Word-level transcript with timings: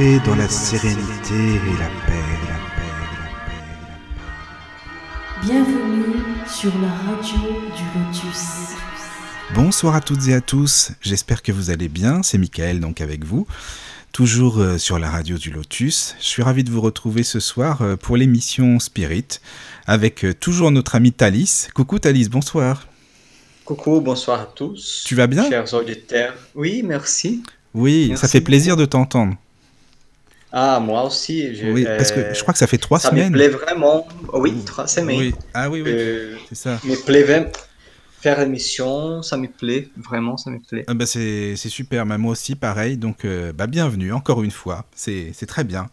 Entrez 0.00 0.18
dans 0.24 0.34
la 0.34 0.48
sérénité 0.48 1.34
et 1.34 1.76
la 1.78 1.90
paix, 2.06 2.24
la 2.48 2.56
paix, 2.74 2.88
la 3.20 3.28
paix, 3.44 3.60
la 3.60 3.84
paix. 3.84 4.62
Bienvenue 5.42 6.22
sur 6.48 6.72
la 6.78 6.88
radio 6.88 7.38
du 7.76 7.84
Lotus. 7.98 8.76
Bonsoir 9.54 9.94
à 9.94 10.00
toutes 10.00 10.26
et 10.28 10.32
à 10.32 10.40
tous, 10.40 10.92
j'espère 11.02 11.42
que 11.42 11.52
vous 11.52 11.68
allez 11.68 11.88
bien, 11.88 12.22
c'est 12.22 12.38
Michael 12.38 12.80
donc 12.80 13.02
avec 13.02 13.26
vous, 13.26 13.46
toujours 14.12 14.58
euh, 14.58 14.78
sur 14.78 14.98
la 14.98 15.10
radio 15.10 15.36
du 15.36 15.50
Lotus. 15.50 16.16
Je 16.18 16.24
suis 16.24 16.42
ravi 16.42 16.64
de 16.64 16.70
vous 16.70 16.80
retrouver 16.80 17.22
ce 17.22 17.38
soir 17.38 17.82
euh, 17.82 17.96
pour 17.96 18.16
l'émission 18.16 18.78
Spirit, 18.78 19.26
avec 19.86 20.24
euh, 20.24 20.32
toujours 20.32 20.70
notre 20.70 20.94
ami 20.94 21.12
Thalys. 21.12 21.68
Coucou 21.74 21.98
Thalys, 21.98 22.30
bonsoir. 22.30 22.86
Coucou, 23.66 24.00
bonsoir 24.00 24.40
à 24.40 24.46
tous. 24.46 25.04
Tu 25.06 25.14
vas 25.14 25.26
bien? 25.26 25.46
Chers 25.46 25.74
auditeurs. 25.74 26.32
Oui, 26.54 26.82
merci. 26.86 27.42
Oui, 27.74 28.06
Merci 28.08 28.22
ça 28.22 28.28
fait 28.28 28.40
plaisir 28.40 28.76
beaucoup. 28.76 28.86
de 28.86 28.90
t'entendre. 28.90 29.36
Ah, 30.52 30.80
moi 30.80 31.04
aussi. 31.04 31.54
Je, 31.54 31.66
Oui, 31.68 31.84
parce 31.84 32.10
que 32.12 32.20
euh, 32.20 32.34
je 32.34 32.40
crois 32.42 32.52
que 32.52 32.58
ça 32.58 32.66
fait 32.66 32.78
trois 32.78 32.98
ça 32.98 33.10
semaines. 33.10 33.30
me 33.32 33.36
plaît 33.36 33.48
vraiment. 33.48 34.06
Oui, 34.32 34.54
trois 34.64 34.86
semaines. 34.86 35.18
Oui. 35.18 35.34
Ah 35.54 35.70
oui, 35.70 35.82
oui, 35.82 35.90
Euh, 35.92 36.36
c'est 36.48 36.54
ça. 36.56 36.78
me 36.84 36.96
plaît 37.04 37.22
vraiment. 37.22 37.46
Faire 38.20 38.38
l'émission, 38.40 39.22
ça 39.22 39.36
me 39.38 39.46
plaît. 39.48 39.88
Vraiment, 39.96 40.36
ça 40.36 40.50
me 40.50 40.58
plaît. 40.58 40.84
Ah 40.88 40.94
bah 40.94 41.06
c'est 41.06 41.56
super, 41.56 42.04
bah 42.04 42.18
moi 42.18 42.32
aussi 42.32 42.54
pareil, 42.54 42.98
donc 42.98 43.24
euh, 43.24 43.52
bah 43.54 43.66
bienvenue 43.66 44.12
encore 44.12 44.42
une 44.42 44.50
fois, 44.50 44.84
c'est 44.94 45.32
très 45.48 45.64
bien. 45.64 45.88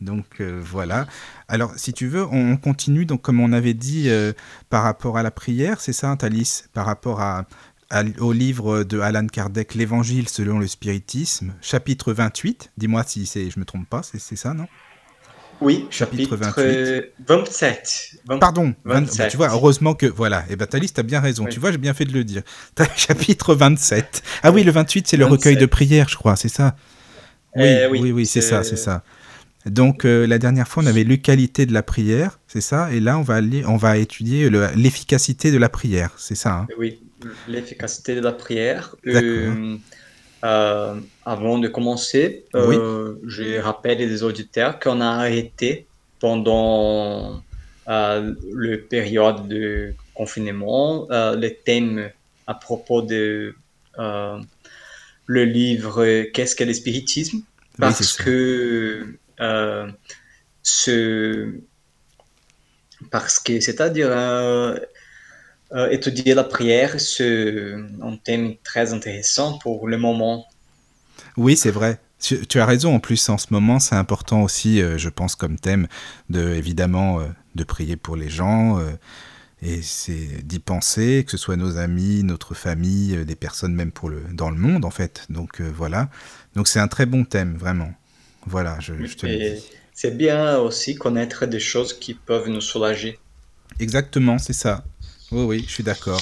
Donc 0.00 0.40
euh, 0.40 0.60
voilà. 0.64 1.06
Alors 1.48 1.72
si 1.76 1.92
tu 1.92 2.06
veux, 2.06 2.24
on, 2.24 2.52
on 2.52 2.56
continue, 2.56 3.04
donc 3.04 3.20
comme 3.20 3.40
on 3.40 3.52
avait 3.52 3.74
dit 3.74 4.08
par 4.70 4.82
rapport 4.84 5.18
à 5.18 5.22
la 5.22 5.30
prière, 5.30 5.80
c'est 5.82 5.92
ça 5.92 6.16
Thalys, 6.16 6.62
par 6.72 6.86
rapport 6.86 7.20
à- 7.20 7.44
au 8.20 8.32
livre 8.32 8.84
de 8.84 9.00
Alan 9.00 9.26
Kardec, 9.26 9.74
L'Évangile 9.74 10.28
selon 10.28 10.58
le 10.58 10.66
spiritisme, 10.66 11.54
chapitre 11.62 12.12
28, 12.12 12.70
dis-moi 12.76 13.02
si 13.06 13.26
c'est, 13.26 13.50
je 13.50 13.58
me 13.58 13.64
trompe 13.64 13.88
pas, 13.88 14.02
c'est 14.02 14.36
ça 14.36 14.54
non? 14.54 14.66
Oui, 15.60 15.86
Chapitre 15.90 16.36
chapitre, 16.36 16.36
28. 16.36 16.62
euh, 16.62 17.02
27. 17.26 18.10
Vingt- 18.28 18.38
Pardon, 18.38 18.74
vingt- 18.84 19.00
27. 19.00 19.18
bah, 19.18 19.26
tu 19.30 19.36
vois, 19.38 19.48
heureusement 19.48 19.94
que, 19.94 20.06
voilà, 20.06 20.44
et 20.50 20.54
ben 20.54 20.66
Thalys, 20.66 20.92
t'as 20.92 21.02
bien 21.02 21.18
raison, 21.18 21.46
Oui. 21.46 21.50
tu 21.50 21.58
vois, 21.58 21.72
j'ai 21.72 21.78
bien 21.78 21.94
fait 21.94 22.04
de 22.04 22.12
le 22.12 22.22
dire. 22.22 22.42
Chapitre 22.96 23.54
27. 23.56 24.22
Ah 24.44 24.52
oui, 24.52 24.62
le 24.62 24.70
28, 24.70 25.08
c'est 25.08 25.16
le 25.16 25.24
recueil 25.24 25.54
27. 25.54 25.60
de 25.60 25.66
prières, 25.66 26.08
je 26.08 26.16
crois, 26.16 26.36
c'est 26.36 26.48
ça? 26.48 26.76
Oui, 27.56 27.64
Euh, 27.64 27.88
oui, 27.90 27.98
oui, 28.02 28.12
oui, 28.12 28.26
c'est 28.26 28.40
ça, 28.40 28.62
c'est 28.62 28.76
ça. 28.76 29.02
Donc, 29.66 30.04
euh, 30.04 30.26
la 30.28 30.38
dernière 30.38 30.68
fois, 30.68 30.84
on 30.84 30.86
avait 30.86 31.02
lu 31.02 31.18
qualité 31.18 31.66
de 31.66 31.72
la 31.72 31.82
prière, 31.82 32.38
c'est 32.46 32.60
ça, 32.60 32.92
et 32.92 33.00
là, 33.00 33.18
on 33.18 33.22
va, 33.22 33.34
aller, 33.34 33.64
on 33.66 33.76
va 33.76 33.96
étudier 33.96 34.48
le- 34.50 34.68
l'efficacité 34.76 35.50
de 35.50 35.58
la 35.58 35.68
prière, 35.68 36.12
c'est 36.18 36.36
ça 36.36 36.54
hein? 36.54 36.66
Oui, 36.78 37.00
l'efficacité 37.48 38.14
de 38.14 38.20
la 38.20 38.32
prière. 38.32 38.94
Euh, 39.06 39.76
euh, 40.44 40.94
avant 41.24 41.58
de 41.58 41.66
commencer, 41.66 42.44
euh, 42.54 43.16
je 43.26 43.58
rappelle 43.58 43.98
les 43.98 44.22
auditeurs 44.22 44.78
qu'on 44.78 45.00
a 45.00 45.06
arrêté 45.06 45.86
pendant 46.20 47.42
le 47.88 48.76
période 48.76 49.48
de 49.48 49.94
confinement 50.14 51.06
euh, 51.10 51.34
le 51.34 51.54
thème 51.54 52.10
à 52.46 52.54
propos 52.54 53.02
de 53.02 53.54
le 53.96 55.44
livre 55.44 56.24
Qu'est-ce 56.32 56.54
que 56.54 56.64
le 56.64 56.72
spiritisme? 56.72 57.38
Oui, 57.38 57.44
c'est 57.78 57.78
Parce 57.78 58.16
que 58.16 59.06
ce 60.62 61.52
parce 63.10 63.38
que 63.38 63.60
c'est-à-dire 63.60 64.10
euh, 65.72 65.90
étudier 65.90 66.34
la 66.34 66.44
prière, 66.44 66.98
c'est 66.98 67.74
un 68.02 68.16
thème 68.16 68.54
très 68.64 68.92
intéressant 68.92 69.58
pour 69.58 69.86
le 69.86 69.98
moment. 69.98 70.46
Oui, 71.36 71.56
c'est 71.56 71.70
vrai. 71.70 72.00
Tu, 72.20 72.46
tu 72.46 72.58
as 72.58 72.66
raison, 72.66 72.94
en 72.94 73.00
plus, 73.00 73.28
en 73.28 73.38
ce 73.38 73.48
moment, 73.50 73.78
c'est 73.78 73.94
important 73.94 74.42
aussi, 74.42 74.80
euh, 74.80 74.98
je 74.98 75.08
pense, 75.08 75.36
comme 75.36 75.58
thème, 75.58 75.86
de, 76.30 76.54
évidemment, 76.54 77.20
euh, 77.20 77.26
de 77.54 77.64
prier 77.64 77.96
pour 77.96 78.16
les 78.16 78.30
gens, 78.30 78.80
et 79.60 79.82
c'est 79.82 80.46
d'y 80.46 80.58
penser, 80.58 81.24
que 81.24 81.32
ce 81.32 81.36
soit 81.36 81.56
nos 81.56 81.76
amis, 81.76 82.22
notre 82.22 82.54
famille, 82.54 83.24
des 83.24 83.34
personnes 83.34 83.74
même 83.74 83.92
pour 83.92 84.08
le, 84.08 84.22
dans 84.32 84.50
le 84.50 84.56
monde, 84.56 84.84
en 84.84 84.90
fait. 84.90 85.26
Donc, 85.28 85.60
voilà. 85.60 86.08
Donc, 86.54 86.68
c'est 86.68 86.80
un 86.80 86.88
très 86.88 87.06
bon 87.06 87.24
thème, 87.24 87.56
vraiment. 87.56 87.92
Voilà, 88.46 88.78
je, 88.80 88.94
je 89.04 89.16
te 89.16 89.26
le 89.26 89.56
dis. 89.56 89.64
c'est 89.92 90.16
bien 90.16 90.56
aussi 90.58 90.94
connaître 90.94 91.44
des 91.46 91.60
choses 91.60 91.92
qui 91.92 92.14
peuvent 92.14 92.48
nous 92.48 92.60
soulager. 92.60 93.18
Exactement, 93.80 94.38
c'est 94.38 94.52
ça. 94.52 94.84
Oui, 95.32 95.44
oui, 95.44 95.64
je 95.66 95.72
suis 95.72 95.84
d'accord. 95.84 96.20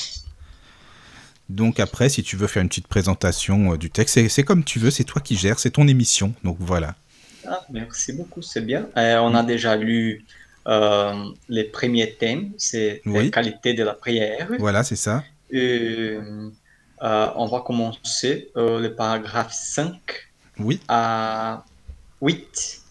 Donc 1.48 1.78
après, 1.78 2.08
si 2.08 2.22
tu 2.22 2.36
veux 2.36 2.48
faire 2.48 2.62
une 2.62 2.68
petite 2.68 2.88
présentation 2.88 3.72
euh, 3.72 3.76
du 3.76 3.90
texte, 3.90 4.28
c'est 4.28 4.42
comme 4.42 4.64
tu 4.64 4.78
veux, 4.78 4.90
c'est 4.90 5.04
toi 5.04 5.22
qui 5.22 5.36
gères, 5.36 5.58
c'est 5.60 5.70
ton 5.70 5.86
émission. 5.86 6.34
Donc 6.42 6.56
voilà. 6.58 6.96
Ah, 7.48 7.64
merci 7.70 8.12
beaucoup, 8.12 8.42
c'est 8.42 8.62
bien. 8.62 8.88
Euh, 8.96 9.18
on 9.18 9.34
a 9.34 9.44
déjà 9.44 9.76
lu 9.76 10.24
euh, 10.66 11.14
les 11.48 11.64
premiers 11.64 12.14
thèmes, 12.14 12.50
c'est 12.58 13.00
la 13.06 13.28
qualité 13.30 13.74
de 13.74 13.84
la 13.84 13.94
prière. 13.94 14.48
Voilà, 14.58 14.82
c'est 14.82 14.96
ça. 14.96 15.22
On 15.52 17.46
va 17.46 17.60
commencer 17.64 18.50
le 18.56 18.88
paragraphe 18.88 19.52
5 19.52 19.94
Oui, 20.58 20.80
à 20.88 21.64
8 22.20 22.82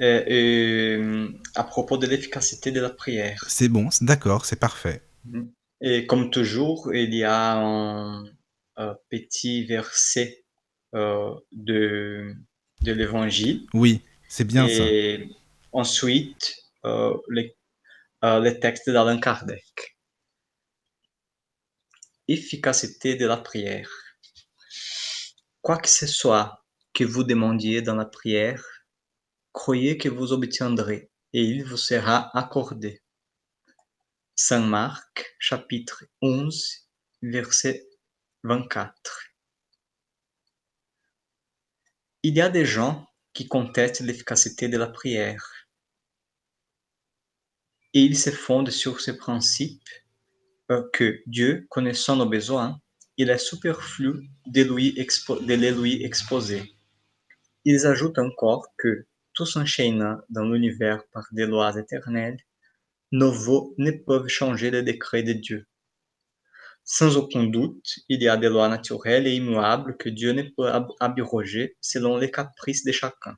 euh, 0.00 0.24
euh, 0.30 1.28
à 1.54 1.64
propos 1.64 1.98
de 1.98 2.06
l'efficacité 2.06 2.70
de 2.70 2.80
la 2.80 2.88
prière. 2.88 3.44
c'est 3.46 3.68
bon, 3.68 3.90
c'est- 3.90 4.02
d'accord, 4.02 4.46
c'est 4.46 4.56
parfait. 4.58 5.02
Et 5.80 6.06
comme 6.06 6.30
toujours, 6.30 6.94
il 6.94 7.14
y 7.14 7.24
a 7.24 7.56
un, 7.56 8.24
un 8.76 8.96
petit 9.08 9.64
verset 9.64 10.44
euh, 10.94 11.34
de, 11.52 12.34
de 12.82 12.92
l'Évangile 12.92 13.66
Oui, 13.72 14.02
c'est 14.28 14.44
bien 14.44 14.66
ça. 14.68 14.84
et 14.84 15.30
ensuite 15.72 16.54
euh, 16.84 17.16
les, 17.30 17.56
euh, 18.24 18.40
les 18.40 18.58
textes 18.58 18.90
d'Alain 18.90 19.18
Kardec. 19.18 19.96
Efficacité 22.28 23.16
de 23.16 23.26
la 23.26 23.36
prière. 23.36 23.90
Quoi 25.62 25.78
que 25.78 25.88
ce 25.88 26.06
soit 26.06 26.64
que 26.94 27.04
vous 27.04 27.24
demandiez 27.24 27.82
dans 27.82 27.96
la 27.96 28.04
prière, 28.04 28.64
croyez 29.52 29.98
que 29.98 30.08
vous 30.08 30.32
obtiendrez 30.32 31.10
et 31.32 31.42
il 31.42 31.64
vous 31.64 31.76
sera 31.76 32.36
accordé. 32.36 33.02
Saint 34.42 34.66
Marc, 34.66 35.36
chapitre 35.38 36.06
11, 36.22 36.88
verset 37.20 37.86
24. 38.42 39.34
Il 42.22 42.34
y 42.34 42.40
a 42.40 42.48
des 42.48 42.64
gens 42.64 43.06
qui 43.34 43.48
contestent 43.48 44.00
l'efficacité 44.00 44.68
de 44.68 44.78
la 44.78 44.86
prière. 44.86 45.46
Et 47.92 48.00
ils 48.00 48.16
se 48.16 48.30
fondent 48.30 48.70
sur 48.70 49.02
ce 49.02 49.10
principe 49.10 49.86
euh, 50.70 50.88
que 50.94 51.20
Dieu, 51.26 51.66
connaissant 51.68 52.16
nos 52.16 52.26
besoins, 52.26 52.80
il 53.18 53.28
est 53.28 53.36
superflu 53.36 54.30
de, 54.46 54.62
de 54.62 55.54
les 55.54 55.70
lui 55.70 56.02
exposer. 56.02 56.74
Ils 57.66 57.86
ajoutent 57.86 58.18
encore 58.18 58.68
que, 58.78 59.06
tout 59.34 59.44
s'enchaînant 59.44 60.16
dans 60.30 60.44
l'univers 60.44 61.06
par 61.12 61.26
des 61.30 61.44
lois 61.44 61.78
éternelles, 61.78 62.42
nos 63.12 63.32
voeux 63.32 63.74
ne 63.78 63.90
peuvent 63.90 64.28
changer 64.28 64.70
les 64.70 64.82
décrets 64.82 65.22
de 65.22 65.32
Dieu. 65.32 65.66
Sans 66.84 67.16
aucun 67.16 67.44
doute, 67.44 68.00
il 68.08 68.22
y 68.22 68.28
a 68.28 68.36
des 68.36 68.48
lois 68.48 68.68
naturelles 68.68 69.26
et 69.26 69.34
immuables 69.34 69.96
que 69.96 70.08
Dieu 70.08 70.32
ne 70.32 70.42
peut 70.42 70.68
ab- 70.68 70.92
abroger 71.00 71.76
selon 71.80 72.16
les 72.16 72.30
caprices 72.30 72.84
de 72.84 72.92
chacun. 72.92 73.36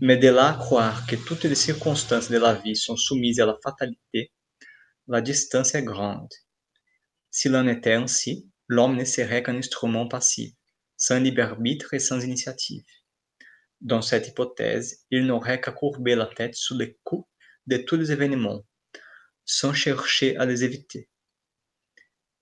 Mais 0.00 0.16
de 0.16 0.28
là 0.28 0.48
à 0.50 0.54
croire 0.54 1.06
que 1.06 1.16
toutes 1.16 1.44
les 1.44 1.54
circonstances 1.54 2.30
de 2.30 2.38
la 2.38 2.54
vie 2.54 2.76
sont 2.76 2.96
soumises 2.96 3.40
à 3.40 3.46
la 3.46 3.56
fatalité, 3.62 4.32
la 5.08 5.20
distance 5.20 5.74
est 5.74 5.84
grande. 5.84 6.32
S'il 7.30 7.54
en 7.56 7.66
était 7.68 7.94
ainsi, 7.94 8.50
l'homme 8.68 8.96
ne 8.96 9.04
serait 9.04 9.42
qu'un 9.42 9.56
instrument 9.56 10.08
passif, 10.08 10.52
sans 10.96 11.20
libre 11.20 11.42
arbitre 11.42 11.94
et 11.94 11.98
sans 11.98 12.22
initiative. 12.22 12.84
Dans 13.80 14.02
cette 14.02 14.28
hypothèse, 14.28 15.04
il 15.10 15.26
n'aurait 15.26 15.60
qu'à 15.60 15.72
courber 15.72 16.14
la 16.14 16.26
tête 16.26 16.54
sous 16.54 16.76
les 16.76 16.98
coups 17.04 17.28
de 17.66 17.76
tous 17.76 17.96
les 17.96 18.12
événements, 18.12 18.64
sans 19.44 19.72
chercher 19.72 20.36
à 20.36 20.46
les 20.46 20.64
éviter. 20.64 21.08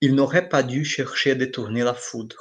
Il 0.01 0.15
n'aurait 0.15 0.49
pas 0.49 0.63
dû 0.63 0.85
chercher 0.85 1.31
à 1.31 1.35
détourner 1.35 1.83
la 1.83 1.93
foudre. 1.93 2.37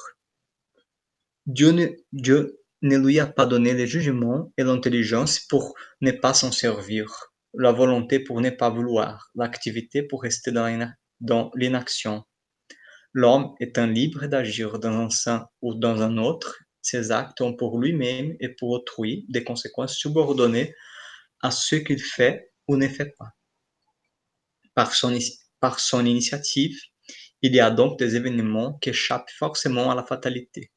Dieu 1.46 1.70
ne, 1.70 1.86
Dieu 2.12 2.60
ne 2.82 2.96
lui 2.98 3.20
a 3.20 3.26
pas 3.26 3.46
donné 3.46 3.72
le 3.74 3.86
jugement 3.86 4.52
et 4.58 4.64
l'intelligence 4.64 5.40
pour 5.40 5.74
ne 6.00 6.10
pas 6.10 6.34
s'en 6.34 6.52
servir, 6.52 7.32
la 7.54 7.72
volonté 7.72 8.18
pour 8.18 8.40
ne 8.40 8.50
pas 8.50 8.70
vouloir, 8.70 9.30
l'activité 9.34 10.02
pour 10.02 10.22
rester 10.22 10.52
dans 10.52 10.66
l'ina- 10.66 10.94
dans 11.20 11.50
l'inaction. 11.54 12.24
L'homme 13.12 13.54
étant 13.60 13.86
libre 13.86 14.26
d'agir 14.26 14.78
dans 14.78 14.92
un 14.92 15.10
sens 15.10 15.46
ou 15.62 15.74
dans 15.74 16.02
un 16.02 16.18
autre, 16.18 16.58
ses 16.82 17.12
actes 17.12 17.40
ont 17.40 17.54
pour 17.54 17.78
lui-même 17.78 18.36
et 18.40 18.48
pour 18.48 18.70
autrui 18.70 19.24
des 19.28 19.44
conséquences 19.44 19.96
subordonnées 19.96 20.74
à 21.40 21.50
ce 21.50 21.76
qu'il 21.76 22.02
fait 22.02 22.50
ou 22.68 22.76
ne 22.76 22.88
fait 22.88 23.14
pas. 23.18 23.30
Par 24.74 24.94
son, 24.94 25.16
par 25.60 25.80
son 25.80 26.04
initiative, 26.04 26.78
il 27.42 27.54
y 27.54 27.60
a 27.60 27.70
donc 27.70 27.98
des 27.98 28.16
événements 28.16 28.78
qui 28.78 28.90
échappent 28.90 29.30
forcément 29.30 29.90
à 29.90 29.94
la 29.94 30.04
fatalité 30.04 30.72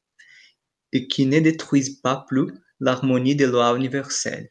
et 0.92 1.06
qui 1.08 1.26
ne 1.26 1.40
détruisent 1.40 2.00
pas 2.00 2.24
plus 2.28 2.52
l'harmonie 2.80 3.36
des 3.36 3.46
lois 3.46 3.74
universelles, 3.76 4.50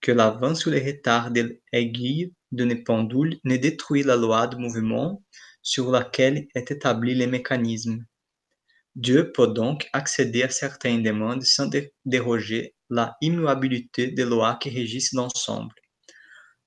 que 0.00 0.12
l'avance 0.12 0.66
ou 0.66 0.70
le 0.70 0.78
retard 0.78 1.30
de 1.30 1.60
l'aiguille 1.72 2.32
d'une 2.52 2.82
pendule 2.84 3.38
ne 3.44 3.56
détruit 3.56 4.02
la 4.02 4.16
loi 4.16 4.46
de 4.46 4.56
mouvement 4.56 5.22
sur 5.62 5.90
laquelle 5.90 6.46
est 6.54 6.70
établi 6.70 7.14
le 7.14 7.26
mécanisme. 7.26 8.04
Dieu 8.94 9.32
peut 9.32 9.48
donc 9.48 9.88
accéder 9.92 10.42
à 10.42 10.50
certaines 10.50 11.02
demandes 11.02 11.42
sans 11.42 11.70
déroger 12.04 12.74
la 12.90 13.16
immuabilité 13.20 14.08
des 14.08 14.24
lois 14.24 14.56
qui 14.60 14.70
régissent 14.70 15.12
l'ensemble, 15.12 15.74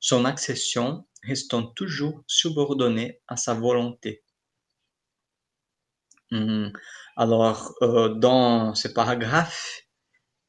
son 0.01 0.25
accession 0.25 1.05
restant 1.23 1.63
toujours 1.63 2.23
subordonnée 2.27 3.21
à 3.29 3.37
sa 3.37 3.53
volonté? 3.53 4.23
Hmm. 6.31 6.69
Alors, 7.15 7.73
euh, 7.81 8.09
dans 8.09 8.73
ce 8.73 8.87
paragraphe, 8.87 9.83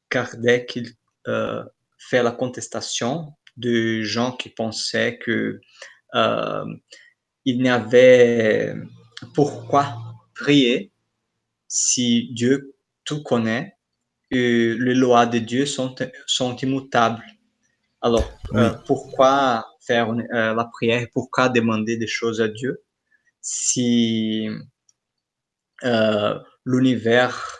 Kardec 0.09 0.79
euh, 1.27 1.63
fait 1.97 2.23
la 2.23 2.31
contestation 2.31 3.33
de 3.57 4.01
gens 4.01 4.31
qui 4.31 4.49
pensaient 4.49 5.17
que 5.19 5.61
euh, 6.15 6.65
il 7.45 7.61
n'y 7.61 7.69
avait 7.69 8.75
pourquoi 9.33 9.97
prier 10.33 10.91
si 11.67 12.29
Dieu 12.33 12.75
tout 13.03 13.21
connaît 13.23 13.77
et 14.31 14.73
les 14.73 14.95
lois 14.95 15.25
de 15.25 15.39
Dieu 15.39 15.65
sont, 15.65 15.95
sont 16.25 16.55
immutables. 16.57 17.23
Alors, 18.05 18.29
euh, 18.53 18.69
pourquoi 18.85 19.65
faire 19.79 20.11
euh, 20.11 20.53
la 20.53 20.65
prière? 20.65 21.07
Pourquoi 21.13 21.47
demander 21.47 21.95
des 21.95 22.05
choses 22.05 22.41
à 22.41 22.49
Dieu 22.49 22.83
si 23.39 24.49
euh, 25.85 26.37
l'univers 26.65 27.59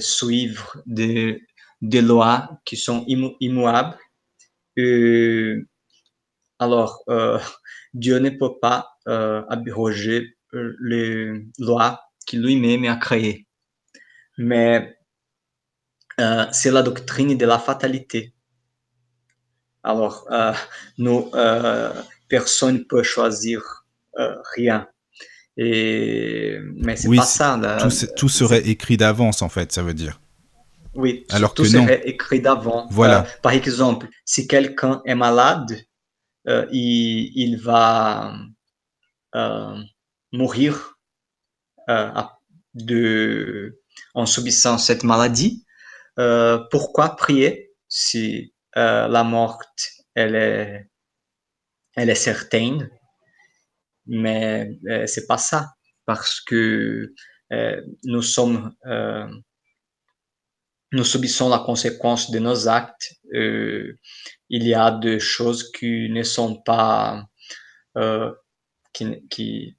suit 0.00 0.56
des, 0.84 1.40
des, 1.80 2.02
lois 2.02 2.60
qui 2.64 2.76
sont 2.76 3.04
immuables? 3.06 3.96
Alors, 6.58 7.04
Dieu 7.94 8.18
ne 8.18 8.30
peut 8.30 8.58
pas 8.60 8.96
abroger 9.06 10.36
les 10.80 11.46
lois 11.58 12.00
qu'il 12.26 12.42
lui-même 12.42 12.84
a 12.86 12.96
créées. 12.96 13.46
Mais 14.38 14.96
c'est 16.50 16.72
la 16.72 16.82
doctrine 16.82 17.38
de 17.38 17.46
la 17.46 17.60
fatalité. 17.60 18.34
Alors, 19.82 20.26
euh, 20.30 20.52
nous, 20.98 21.30
euh, 21.34 21.92
personne 22.28 22.78
ne 22.78 22.84
peut 22.84 23.02
choisir 23.02 23.84
euh, 24.18 24.36
rien. 24.54 24.88
Et, 25.56 26.58
mais 26.76 26.96
c'est 26.96 27.14
pas 27.14 27.22
ça. 27.22 27.58
tout, 28.16 28.28
serait 28.28 28.68
écrit 28.68 28.96
d'avance, 28.96 29.42
en 29.42 29.48
fait, 29.48 29.72
ça 29.72 29.82
veut 29.82 29.94
dire. 29.94 30.20
Oui, 30.94 31.24
Alors 31.30 31.54
tout 31.54 31.64
serait 31.64 32.02
écrit 32.04 32.40
d'avance. 32.40 32.88
Voilà. 32.90 33.24
par 33.42 33.52
exemple, 33.52 34.08
si 34.24 34.48
quelqu'un 34.48 35.02
est 35.04 35.14
malade, 35.14 35.76
il, 36.46 37.32
il, 37.34 37.60
va 37.60 38.34
mourir 40.32 40.98
de, 42.74 43.80
en 44.14 44.26
subissant 44.26 44.78
cette 44.78 45.04
maladie. 45.04 45.64
pourquoi 46.70 47.16
prier 47.16 47.72
si 47.88 48.52
euh, 48.76 49.08
la 49.08 49.24
mort, 49.24 49.62
elle 50.14 50.34
est, 50.34 50.86
elle 51.96 52.10
est 52.10 52.14
certaine, 52.14 52.90
mais 54.06 54.78
euh, 54.88 55.06
c'est 55.06 55.26
pas 55.26 55.38
ça, 55.38 55.70
parce 56.06 56.40
que 56.40 57.12
euh, 57.52 57.82
nous 58.04 58.22
sommes, 58.22 58.72
nous 60.92 61.04
subissons 61.04 61.48
la 61.48 61.58
conséquence 61.58 62.30
de 62.30 62.38
nos 62.38 62.68
actes. 62.68 63.14
il 63.32 63.96
y 64.50 64.74
a 64.74 64.90
des 64.92 65.20
choses 65.20 65.70
qui 65.72 66.10
ne 66.10 66.22
sont 66.22 66.60
pas, 66.62 67.24
qui, 68.92 69.28
qui, 69.28 69.76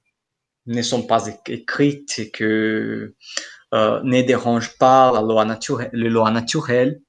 ne 0.66 0.82
sont 0.82 1.06
pas 1.06 1.26
écrites 1.46 2.30
que 2.32 3.14
ne 3.72 4.22
dérangent 4.22 4.76
pas 4.78 5.12
la 5.12 5.22
loi 5.22 5.44
naturelle, 5.44 5.90
les 5.92 6.10
lois 6.10 6.30
naturelles 6.30 7.00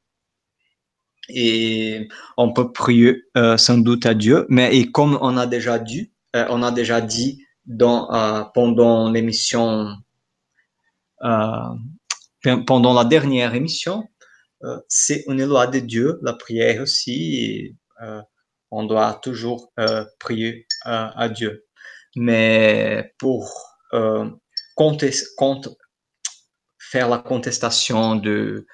et 1.30 2.08
on 2.38 2.54
peut 2.54 2.72
prier 2.72 3.24
euh, 3.38 3.58
sans 3.58 3.78
doute 3.78 4.06
à 4.06 4.14
Dieu, 4.14 4.46
mais 4.50 4.76
et 4.76 4.92
comme 4.92 5.18
on 5.22 5.38
a 5.38 5.46
déjà 5.46 5.80
dit, 5.80 6.12
euh, 6.36 6.46
on 6.50 6.64
a 6.64 6.72
déjà 6.72 7.02
dit 7.02 7.46
dans, 7.66 8.14
euh, 8.14 8.44
pendant 8.54 9.10
l'émission, 9.10 9.96
pendant 12.68 12.94
la 12.94 13.06
dernière 13.06 13.56
émission, 13.56 14.04
c'est 14.90 15.24
une 15.28 15.46
loi 15.46 15.68
de 15.68 15.80
Dieu, 15.80 16.20
la 16.22 16.34
prière 16.34 16.82
aussi, 16.82 17.36
et, 17.36 17.76
on 18.72 18.86
doit 18.86 19.14
toujours 19.22 19.72
prier 20.20 20.66
à 20.84 21.30
Dieu. 21.30 21.66
Mais 22.16 23.14
pour 23.18 23.78
faire 26.80 27.08
la 27.08 27.20
contestation 27.20 28.16
de 28.16 28.66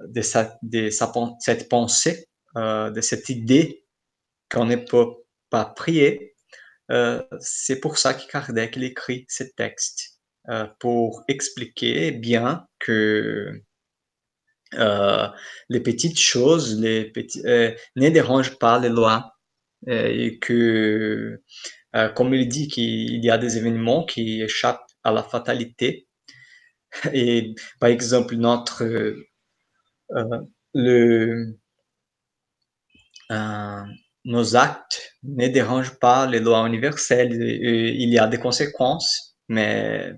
de, 0.00 0.90
cette 0.90 1.68
pensée, 1.68 2.28
euh, 2.56 2.90
de 2.90 3.00
cette 3.00 3.28
idée 3.28 3.84
qu'on 4.50 4.64
ne 4.64 4.76
peut 4.76 5.14
pas 5.50 5.64
prier. 5.64 6.34
Euh, 6.90 7.22
c'est 7.40 7.80
pour 7.80 7.98
ça 7.98 8.14
que 8.14 8.26
Kardec 8.26 8.76
écrit 8.78 9.26
ce 9.28 9.44
texte, 9.44 10.20
euh, 10.48 10.66
pour 10.78 11.24
expliquer 11.28 12.12
bien 12.12 12.66
que 12.78 13.60
les 14.72 15.80
petites 15.80 16.18
choses 16.18 16.78
les 16.78 17.10
petits, 17.10 17.42
ne 17.42 18.08
dérangent 18.10 18.58
pas 18.58 18.78
les 18.78 18.90
lois 18.90 19.32
et 19.86 20.38
que, 20.40 21.42
comme 22.14 22.34
il 22.34 22.48
dit, 22.48 22.68
qu'il 22.68 23.24
y 23.24 23.30
a 23.30 23.38
des 23.38 23.56
événements 23.56 24.04
qui 24.04 24.42
échappent 24.42 24.84
à 25.04 25.12
la 25.12 25.22
fatalité. 25.22 26.06
Et 27.14 27.54
par 27.80 27.88
exemple, 27.88 28.36
notre 28.36 29.14
le, 30.74 31.58
euh, 33.30 33.82
nos 34.24 34.56
actes 34.56 35.16
ne 35.22 35.48
dérangent 35.48 35.98
pas 35.98 36.26
les 36.26 36.40
lois 36.40 36.66
universelles. 36.66 37.32
il 37.32 38.12
y 38.12 38.18
a 38.18 38.26
des 38.26 38.38
conséquences, 38.38 39.36
mais 39.48 40.12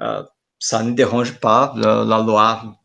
euh, 0.00 0.22
ça 0.58 0.82
ne 0.82 0.92
dérange 0.92 1.40
pas 1.40 1.72
la, 1.76 2.22
loi. 2.22 2.76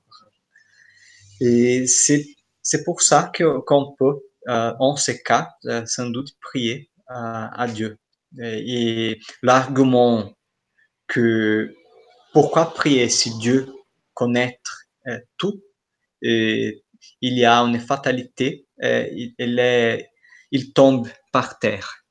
Et 1.41 1.85
c'est 1.87 2.83
pour 2.83 3.01
ça 3.01 3.31
qu'on 3.35 3.95
peut, 3.97 4.21
en 4.47 4.95
ces 4.95 5.21
cas, 5.21 5.49
sans 5.85 6.09
doute 6.09 6.29
prier 6.41 6.89
à 7.07 7.67
Dieu. 7.67 7.97
Et, 8.41 9.19
l'argument 9.43 10.33
que 11.07 11.75
pourquoi 12.33 12.73
prier 12.73 13.09
si 13.09 13.37
Dieu 13.37 13.67
connaît 14.13 14.59
tout 15.37 15.61
il 16.25 17.37
y 17.37 17.45
a 17.45 17.59
une 17.59 17.79
fatalité, 17.79 18.67
il, 18.81 19.59
est, 19.59 20.09
il 20.51 20.73
tombe 20.73 21.07
par 21.31 21.59
terre. 21.59 22.04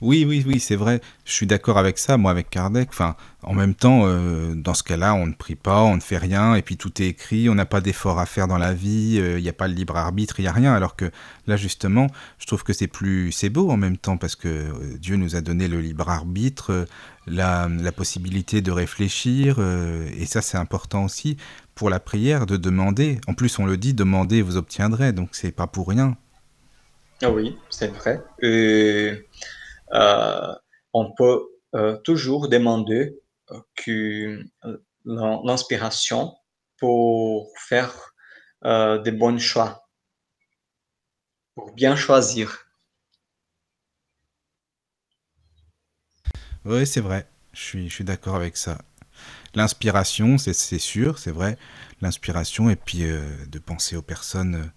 Oui, 0.00 0.24
oui, 0.24 0.44
oui, 0.46 0.60
c'est 0.60 0.76
vrai. 0.76 1.00
Je 1.24 1.32
suis 1.32 1.46
d'accord 1.46 1.76
avec 1.76 1.98
ça, 1.98 2.16
moi, 2.16 2.30
avec 2.30 2.50
Kardec. 2.50 2.88
Enfin, 2.90 3.16
en 3.42 3.52
même 3.52 3.74
temps, 3.74 4.02
euh, 4.04 4.54
dans 4.54 4.74
ce 4.74 4.84
cas-là, 4.84 5.14
on 5.14 5.26
ne 5.26 5.32
prie 5.32 5.56
pas, 5.56 5.82
on 5.82 5.96
ne 5.96 6.00
fait 6.00 6.18
rien, 6.18 6.54
et 6.54 6.62
puis 6.62 6.76
tout 6.76 7.02
est 7.02 7.06
écrit, 7.06 7.48
on 7.48 7.56
n'a 7.56 7.66
pas 7.66 7.80
d'effort 7.80 8.20
à 8.20 8.26
faire 8.26 8.46
dans 8.46 8.58
la 8.58 8.74
vie, 8.74 9.18
euh, 9.20 9.38
il 9.38 9.42
n'y 9.42 9.48
a 9.48 9.52
pas 9.52 9.66
le 9.66 9.74
libre 9.74 9.96
arbitre, 9.96 10.38
il 10.38 10.42
n'y 10.42 10.48
a 10.48 10.52
rien. 10.52 10.72
Alors 10.72 10.94
que 10.94 11.10
là, 11.48 11.56
justement, 11.56 12.06
je 12.38 12.46
trouve 12.46 12.62
que 12.62 12.72
c'est 12.72 12.86
plus, 12.86 13.32
c'est 13.32 13.50
beau 13.50 13.70
en 13.70 13.76
même 13.76 13.96
temps, 13.96 14.18
parce 14.18 14.36
que 14.36 14.48
euh, 14.48 14.96
Dieu 15.00 15.16
nous 15.16 15.34
a 15.34 15.40
donné 15.40 15.66
le 15.66 15.80
libre 15.80 16.08
arbitre, 16.08 16.86
la, 17.26 17.68
possibilité 17.96 18.60
de 18.62 18.70
réfléchir, 18.70 19.58
et 19.58 20.26
ça, 20.26 20.40
c'est 20.42 20.58
important 20.58 21.04
aussi 21.04 21.36
pour 21.74 21.90
la 21.90 21.98
prière, 21.98 22.46
de 22.46 22.56
demander. 22.56 23.20
En 23.26 23.34
plus, 23.34 23.58
on 23.58 23.66
le 23.66 23.76
dit, 23.76 23.94
demandez, 23.94 24.42
vous 24.42 24.56
obtiendrez, 24.56 25.12
donc 25.12 25.30
c'est 25.32 25.50
pas 25.50 25.66
pour 25.66 25.88
rien. 25.88 26.16
Ah 27.22 27.30
oui, 27.30 27.56
c'est 27.68 27.88
vrai. 27.88 28.22
On 29.92 31.12
peut 31.16 31.48
euh, 31.74 31.98
toujours 31.98 32.48
demander 32.48 33.18
euh, 33.50 33.60
que 33.76 34.42
l'inspiration 35.04 36.34
pour 36.78 37.52
faire 37.58 38.14
des 38.62 39.12
bons 39.12 39.38
choix, 39.38 39.88
pour 41.54 41.72
bien 41.74 41.94
choisir. 41.94 42.66
Oui, 46.64 46.86
c'est 46.86 47.00
vrai. 47.00 47.28
Je 47.52 47.88
suis, 47.88 48.04
d'accord 48.04 48.34
avec 48.34 48.56
ça. 48.56 48.78
L'inspiration, 49.54 50.38
c'est 50.38 50.52
sûr, 50.52 51.18
c'est 51.18 51.30
vrai. 51.30 51.56
L'inspiration 52.00 52.68
et 52.68 52.76
puis 52.76 53.04
de 53.04 53.58
penser 53.60 53.96
aux 53.96 54.02
personnes 54.02 54.72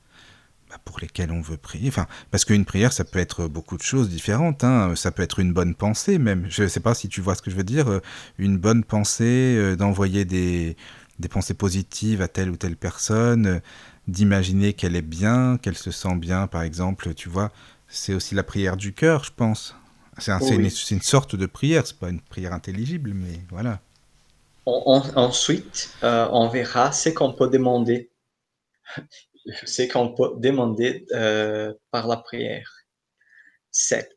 pour 0.80 1.00
lesquelles 1.00 1.32
on 1.32 1.42
veut 1.42 1.58
prier. 1.58 1.90
Enfin, 1.90 2.08
parce 2.32 2.46
qu'une 2.46 2.66
prière, 2.66 2.94
ça 2.94 3.04
peut 3.04 3.20
être 3.20 3.48
beaucoup 3.48 3.78
de 3.78 3.84
choses 3.84 4.10
différentes. 4.10 4.64
Hein. 4.64 4.96
Ça 4.96 5.12
peut 5.12 5.24
être 5.24 5.40
une 5.40 5.54
bonne 5.54 5.76
pensée 5.76 6.18
même. 6.18 6.46
Je 6.50 6.64
ne 6.64 6.68
sais 6.68 6.80
pas 6.80 6.94
si 6.94 7.10
tu 7.10 7.22
vois 7.22 7.36
ce 7.36 7.42
que 7.42 7.52
je 7.52 7.56
veux 7.56 7.64
dire. 7.64 8.02
Une 8.38 8.58
bonne 8.58 8.84
pensée, 8.84 9.76
d'envoyer 9.78 10.26
des, 10.26 10.76
des 11.22 11.30
pensées 11.30 11.54
positives 11.54 12.22
à 12.22 12.28
telle 12.28 12.50
ou 12.50 12.58
telle 12.58 12.76
personne, 12.76 13.62
d'imaginer 14.08 14.74
qu'elle 14.74 14.96
est 14.96 15.02
bien, 15.02 15.58
qu'elle 15.58 15.78
se 15.78 15.92
sent 15.92 16.16
bien, 16.16 16.48
par 16.48 16.64
exemple, 16.64 17.14
tu 17.14 17.30
vois. 17.30 17.52
C'est 17.88 18.14
aussi 18.14 18.36
la 18.36 18.44
prière 18.44 18.76
du 18.76 18.94
cœur, 18.94 19.24
je 19.24 19.32
pense. 19.36 19.76
C'est 20.18 20.32
une, 20.50 20.70
une, 20.92 21.02
sorte 21.02 21.36
de 21.36 21.46
prière, 21.46 21.88
c'est 21.88 21.98
pas 21.98 22.10
une 22.10 22.20
prière 22.20 22.54
intelligible, 22.54 23.14
mais 23.14 23.40
voilà. 23.50 23.80
ensuite, 24.66 25.94
euh, 26.04 26.28
on 26.32 26.50
verra 26.50 26.92
ce 26.92 27.10
qu'on 27.10 27.34
peut 27.34 27.50
demander, 27.50 28.12
ce 29.46 29.84
qu'on 29.84 30.14
peut 30.14 30.32
demander 30.38 31.06
euh, 31.14 31.74
par 31.92 32.08
la 32.08 32.18
prière. 32.18 32.70
7. 33.72 34.08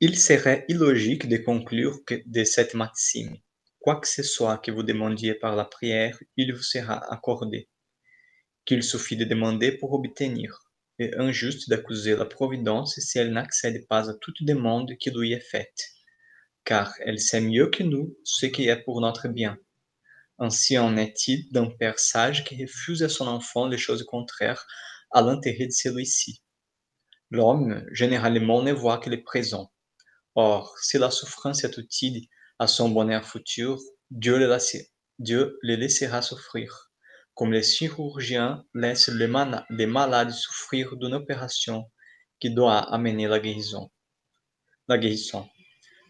Il 0.00 0.18
serait 0.18 0.64
illogique 0.68 1.28
de 1.28 1.36
conclure 1.36 1.98
que 2.06 2.22
de 2.26 2.44
cette 2.44 2.74
maxime, 2.74 3.36
quoi 3.80 4.00
que 4.00 4.08
ce 4.08 4.22
soit 4.22 4.58
que 4.58 4.70
vous 4.70 4.82
demandiez 4.82 5.34
par 5.34 5.56
la 5.56 5.64
prière, 5.64 6.18
il 6.36 6.52
vous 6.52 6.62
sera 6.62 7.12
accordé, 7.12 7.68
qu'il 8.64 8.82
suffit 8.82 9.16
de 9.16 9.24
demander 9.24 9.72
pour 9.72 9.92
obtenir 9.92 10.68
est 10.98 11.16
injuste 11.16 11.68
d'accuser 11.68 12.16
la 12.16 12.24
Providence 12.24 12.98
si 12.98 13.18
elle 13.18 13.32
n'accède 13.32 13.86
pas 13.86 14.10
à 14.10 14.14
toute 14.14 14.42
demande 14.42 14.96
qui 14.96 15.10
lui 15.10 15.32
est 15.32 15.40
faite, 15.40 15.90
car 16.64 16.92
elle 17.00 17.20
sait 17.20 17.40
mieux 17.40 17.68
que 17.68 17.82
nous 17.82 18.16
ce 18.24 18.46
qui 18.46 18.68
est 18.68 18.82
pour 18.82 19.00
notre 19.00 19.28
bien. 19.28 19.58
Ainsi 20.38 20.78
en 20.78 20.96
est-il 20.96 21.50
d'un 21.52 21.70
père 21.70 21.98
sage 21.98 22.44
qui 22.44 22.62
refuse 22.62 23.02
à 23.02 23.08
son 23.08 23.26
enfant 23.26 23.66
les 23.66 23.78
choses 23.78 24.04
contraires 24.04 24.66
à 25.10 25.22
l'intérêt 25.22 25.66
de 25.66 25.72
celui-ci. 25.72 26.42
L'homme, 27.30 27.84
généralement, 27.92 28.62
ne 28.62 28.72
voit 28.72 28.98
que 28.98 29.10
le 29.10 29.22
présent. 29.22 29.72
Or, 30.34 30.76
si 30.80 30.98
la 30.98 31.10
souffrance 31.10 31.64
est 31.64 31.76
utile 31.76 32.26
à 32.58 32.66
son 32.66 32.90
bonheur 32.90 33.26
futur, 33.26 33.78
Dieu 34.10 34.38
le, 34.38 35.74
laissera 35.76 36.22
souffrir 36.22 36.88
comme 37.38 37.52
les 37.52 37.62
chirurgiens 37.62 38.64
laissent 38.74 39.10
les, 39.10 39.28
malades 39.86 40.32
souffrir 40.32 40.96
d'une 40.96 41.14
opération 41.14 41.84
qui 42.40 42.50
doit 42.50 42.78
amener 42.92 43.28
la 43.28 43.38
guérison. 43.38 43.92
La 44.88 44.98
guérison. 44.98 45.48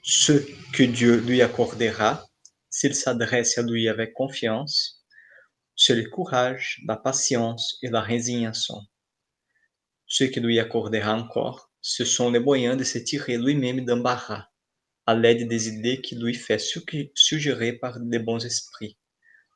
Ce 0.03 0.33
que 0.73 0.85
Dieu 0.85 1.21
lui 1.21 1.43
accordera, 1.43 2.25
s'il 2.79 2.95
s'adresse 2.95 3.59
à 3.59 3.63
lui 3.63 3.89
avec 3.89 4.15
confiance, 4.15 5.05
c'est 5.75 5.97
le 5.97 6.09
courage, 6.09 6.81
la 6.87 6.97
patience 6.97 7.77
et 7.83 7.89
la 7.89 8.01
résignation. 8.01 8.87
Ce 10.07 10.23
qu'il 10.23 10.45
lui 10.45 10.61
accordera 10.61 11.13
encore, 11.17 11.73
ce 11.81 12.05
sont 12.05 12.31
les 12.31 12.39
moyens 12.39 12.77
de 12.77 12.85
se 12.85 12.99
tirer 12.99 13.37
lui-même 13.37 13.85
d'embarras, 13.85 14.47
à 15.07 15.17
l'aide 15.17 15.49
des 15.49 15.67
idées 15.67 16.01
qui 16.01 16.15
lui 16.15 16.35
fait 16.35 16.63
suggérer 17.15 17.73
par 17.73 17.99
de 17.99 18.19
bons 18.19 18.47
esprits, 18.47 18.97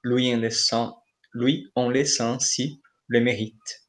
lui 0.02 0.34
en 0.34 0.38
laissant 0.38 1.04
lui 1.32 1.70
en 1.76 1.90
laissant 1.90 2.34
ainsi 2.34 2.82
le 3.06 3.20
mérite. 3.20 3.86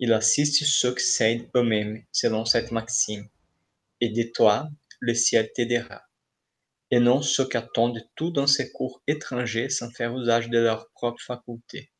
Il 0.00 0.12
assiste 0.12 0.64
ceux 0.64 0.96
qui 0.96 1.04
s'aident 1.04 1.48
eux-mêmes 1.54 2.02
selon 2.10 2.44
cette 2.44 2.72
maxime. 2.72 3.28
Et 4.00 4.08
de 4.08 4.24
toi, 4.34 4.68
le 4.98 5.14
ciel 5.14 5.52
t'aidera. 5.54 6.02
Et 6.90 7.00
non 7.00 7.22
ceux 7.22 7.48
qui 7.48 7.56
attendent 7.56 8.02
tout 8.14 8.30
dans 8.30 8.46
ces 8.46 8.70
cours 8.72 9.02
étrangers 9.06 9.68
sans 9.68 9.90
faire 9.90 10.16
usage 10.16 10.48
de 10.50 10.58
leurs 10.58 10.90
propres 10.90 11.22
facultés. 11.22 11.90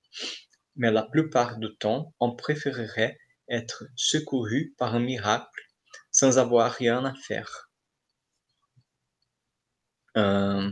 Mais 0.76 0.91
la 0.91 1.03
plupart 1.03 1.59
du 1.59 1.75
temps, 1.76 2.12
on 2.21 2.35
préférerait 2.35 3.19
être 3.49 3.85
secouru 3.97 4.75
par 4.79 4.95
un 4.95 5.00
miracle 5.00 5.62
sans 6.11 6.38
avoir 6.38 6.73
rien 6.73 7.05
à 7.05 7.14
faire. 7.14 7.71
Euh, 10.17 10.71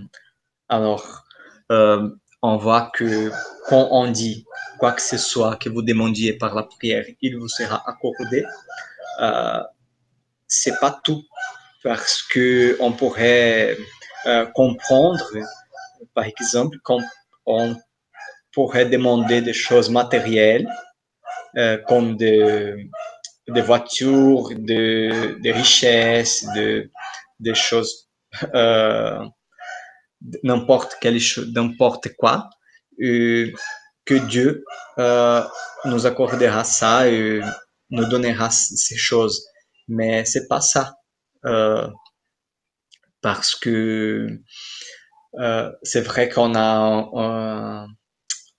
alors, 0.68 1.24
euh, 1.70 2.08
on 2.42 2.56
voit 2.56 2.90
que 2.94 3.30
quand 3.68 3.88
on 3.90 4.10
dit 4.10 4.44
quoi 4.78 4.92
que 4.92 5.02
ce 5.02 5.18
soit 5.18 5.56
que 5.56 5.68
vous 5.68 5.82
demandiez 5.82 6.32
par 6.32 6.54
la 6.54 6.62
prière, 6.64 7.04
il 7.20 7.38
vous 7.38 7.48
sera 7.48 7.82
accordé. 7.88 8.44
Euh, 9.20 9.62
c'est 10.46 10.78
pas 10.80 11.00
tout, 11.04 11.24
parce 11.82 12.22
que 12.22 12.76
on 12.80 12.92
pourrait 12.92 13.76
euh, 14.26 14.46
comprendre, 14.46 15.24
par 16.14 16.24
exemple, 16.24 16.76
qu'on 16.84 17.76
pourrait 18.52 18.86
demander 18.86 19.40
des 19.40 19.52
choses 19.52 19.90
matérielles, 19.90 20.68
euh, 21.56 21.78
comme 21.86 22.16
des, 22.16 22.88
voitures, 23.48 24.48
des, 24.56 25.34
des 25.40 25.52
richesses, 25.52 26.46
de, 26.54 26.90
des 27.40 27.54
choses 27.54 28.08
euh, 28.54 29.18
n'importe 30.44 30.96
quelle 31.00 31.20
chose, 31.20 31.52
n'importe 31.52 32.08
quoi, 32.16 32.48
que 32.98 34.14
Dieu 34.28 34.64
euh, 34.98 35.42
nous 35.84 36.06
accordera 36.06 36.64
ça 36.64 37.08
et 37.08 37.40
nous 37.90 38.04
donnera 38.06 38.50
ces 38.50 38.96
choses. 38.96 39.44
Mais 39.88 40.24
c'est 40.24 40.48
pas 40.48 40.60
ça. 40.60 40.94
Euh, 43.24 43.28
parce 43.34 43.54
que 43.54 44.28
euh, 45.40 45.72
c'est 45.82 46.00
vrai 46.02 46.28
qu'on 46.28 46.54
a, 46.54 47.86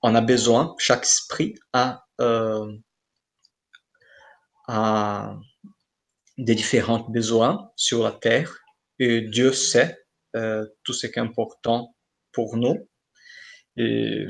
on 0.02 0.16
a 0.16 0.22
besoin, 0.22 0.76
chaque 0.80 1.04
esprit 1.04 1.56
a, 1.74 2.04
a 4.68 5.36
des 6.38 6.56
différents 6.56 7.08
besoins 7.10 7.72
sur 7.76 8.04
la 8.04 8.12
terre 8.12 8.58
et 9.00 9.22
Dieu 9.22 9.54
sait 9.54 9.98
euh, 10.36 10.66
tout 10.84 10.94
ce 10.94 11.08
qui 11.08 11.20
est 11.20 11.22
important 11.22 11.96
pour 12.32 12.58
nous. 12.58 12.90
Et 13.78 14.26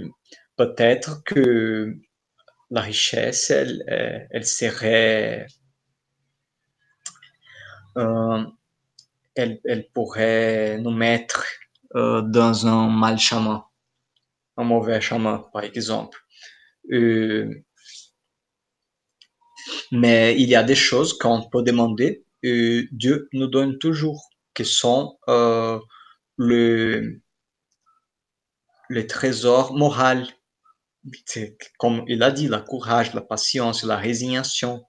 peut-être 0.58 1.24
que 1.24 1.96
la 2.70 2.82
richesse, 2.82 3.50
elle, 3.52 3.84
euh, 3.90 4.20
elle 4.32 4.46
serait, 4.46 5.48
euh, 7.98 8.44
elle, 9.36 9.90
pourrait 9.94 10.80
nous 10.80 10.92
mettre 10.92 11.46
euh, 11.96 12.22
dans 12.22 12.68
un 12.68 12.90
mal 12.90 13.18
un 14.58 14.63
mauvais 14.63 15.02
chemin, 15.02 15.46
par 15.52 15.63
exemple. 15.63 16.20
Euh, 16.92 17.50
mais 19.92 20.36
il 20.40 20.50
y 20.50 20.56
a 20.56 20.63
des 20.63 20.75
choses 20.75 21.18
qu'on 21.18 21.48
peut 21.50 21.63
demander 21.63 22.25
et 22.44 22.88
Dieu 22.92 23.30
nous 23.32 23.48
donne 23.48 23.78
toujours, 23.80 24.30
qui 24.54 24.66
sont 24.66 25.18
euh, 25.30 25.80
le, 26.38 27.22
le 28.90 29.08
trésor 29.08 29.74
moral. 29.74 30.28
Comme 31.80 32.04
il 32.08 32.22
a 32.22 32.32
dit, 32.32 32.48
la 32.48 32.60
courage, 32.60 33.13
la 33.13 33.22
patience, 33.22 33.84
la 33.84 33.98
résignation. 33.98 34.84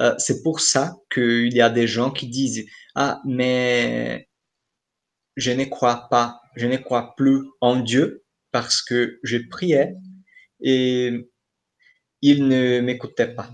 Euh, 0.00 0.14
c'est 0.18 0.42
pour 0.42 0.60
ça 0.60 0.96
qu'il 1.12 1.52
y 1.54 1.60
a 1.60 1.70
des 1.70 1.86
gens 1.86 2.10
qui 2.10 2.28
disent 2.28 2.66
Ah, 2.94 3.20
mais 3.26 4.28
je 5.36 5.52
ne 5.52 5.64
crois 5.64 6.08
pas, 6.10 6.40
je 6.56 6.66
ne 6.66 6.76
crois 6.76 7.14
plus 7.16 7.42
en 7.60 7.76
Dieu 7.76 8.24
parce 8.52 8.82
que 8.82 9.18
je 9.22 9.38
priais 9.38 9.94
et 10.60 11.28
il 12.22 12.48
ne 12.48 12.80
m'écoutait 12.80 13.34
pas 13.34 13.48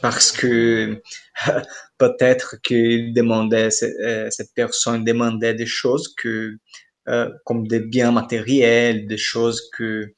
parce 0.00 0.32
que 0.32 1.02
peut-être 1.98 2.56
qu'il 2.62 3.12
demandait, 3.12 3.68
euh, 3.82 4.28
cette 4.30 4.54
personne 4.54 5.04
demandait 5.04 5.54
des 5.54 5.66
choses 5.66 6.14
que, 6.16 6.56
euh, 7.08 7.30
comme 7.44 7.66
des 7.66 7.80
biens 7.80 8.12
matériels, 8.12 9.06
des 9.06 9.18
choses 9.18 9.68
que, 9.76 10.14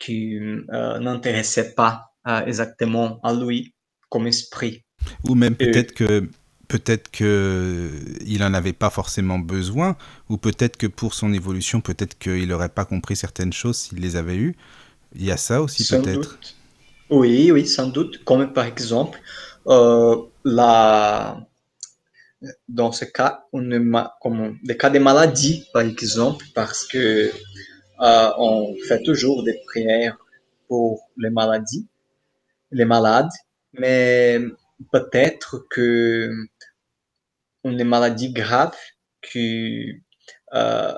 qui 0.00 0.36
euh, 0.36 0.98
n'intéressaient 0.98 1.74
pas 1.74 2.12
euh, 2.26 2.44
exactement 2.46 3.20
à 3.22 3.34
lui 3.34 3.74
comme 4.08 4.26
esprit. 4.26 4.84
Ou 5.24 5.34
même 5.34 5.56
peut-être 5.56 5.92
que 5.92 6.28
peut-être 6.68 7.10
que 7.10 7.90
il 8.26 8.42
en 8.42 8.52
avait 8.54 8.72
pas 8.72 8.90
forcément 8.90 9.38
besoin, 9.38 9.96
ou 10.28 10.36
peut-être 10.36 10.76
que 10.76 10.86
pour 10.86 11.14
son 11.14 11.32
évolution, 11.32 11.80
peut-être 11.80 12.18
qu'il 12.18 12.48
n'aurait 12.48 12.68
pas 12.68 12.84
compris 12.84 13.16
certaines 13.16 13.52
choses 13.52 13.78
s'il 13.78 14.00
les 14.00 14.16
avait 14.16 14.36
eues. 14.36 14.56
Il 15.14 15.24
y 15.24 15.30
a 15.30 15.36
ça 15.36 15.62
aussi 15.62 15.86
peut-être. 15.86 16.38
Oui, 17.10 17.50
oui, 17.52 17.66
sans 17.66 17.86
doute. 17.86 18.24
Comme 18.24 18.52
par 18.52 18.66
exemple, 18.66 19.20
euh, 19.68 20.16
la... 20.44 21.40
dans 22.68 22.92
ce 22.92 23.04
cas, 23.04 23.44
une 23.52 24.08
comme 24.20 24.58
des 24.64 24.76
cas 24.76 24.90
de 24.90 24.98
maladie, 24.98 25.66
par 25.72 25.82
exemple, 25.82 26.44
parce 26.54 26.84
que 26.84 27.30
euh, 28.00 28.30
on 28.38 28.76
fait 28.88 29.02
toujours 29.02 29.42
des 29.42 29.58
prières 29.66 30.18
pour 30.68 31.08
les 31.16 31.30
maladies, 31.30 31.86
les 32.70 32.84
malades, 32.84 33.30
mais 33.72 34.38
peut-être 34.92 35.66
que 35.70 36.30
une 37.64 37.84
maladie 37.84 38.32
grave 38.32 38.76
qui 39.22 40.02
euh, 40.54 40.94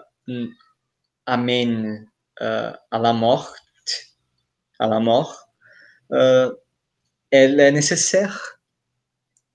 amène 1.27 2.09
euh, 2.41 2.73
à 2.91 2.99
la 2.99 3.13
mort 3.13 3.55
à 4.81 4.87
la 4.87 5.01
mort, 5.01 5.49
elle 6.11 7.61
est 7.61 7.73
nécessaire. 7.73 8.61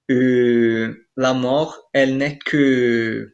La 0.10 1.34
mort, 1.34 1.90
elle 1.94 2.18
n'est 2.18 2.38
que 2.38 3.34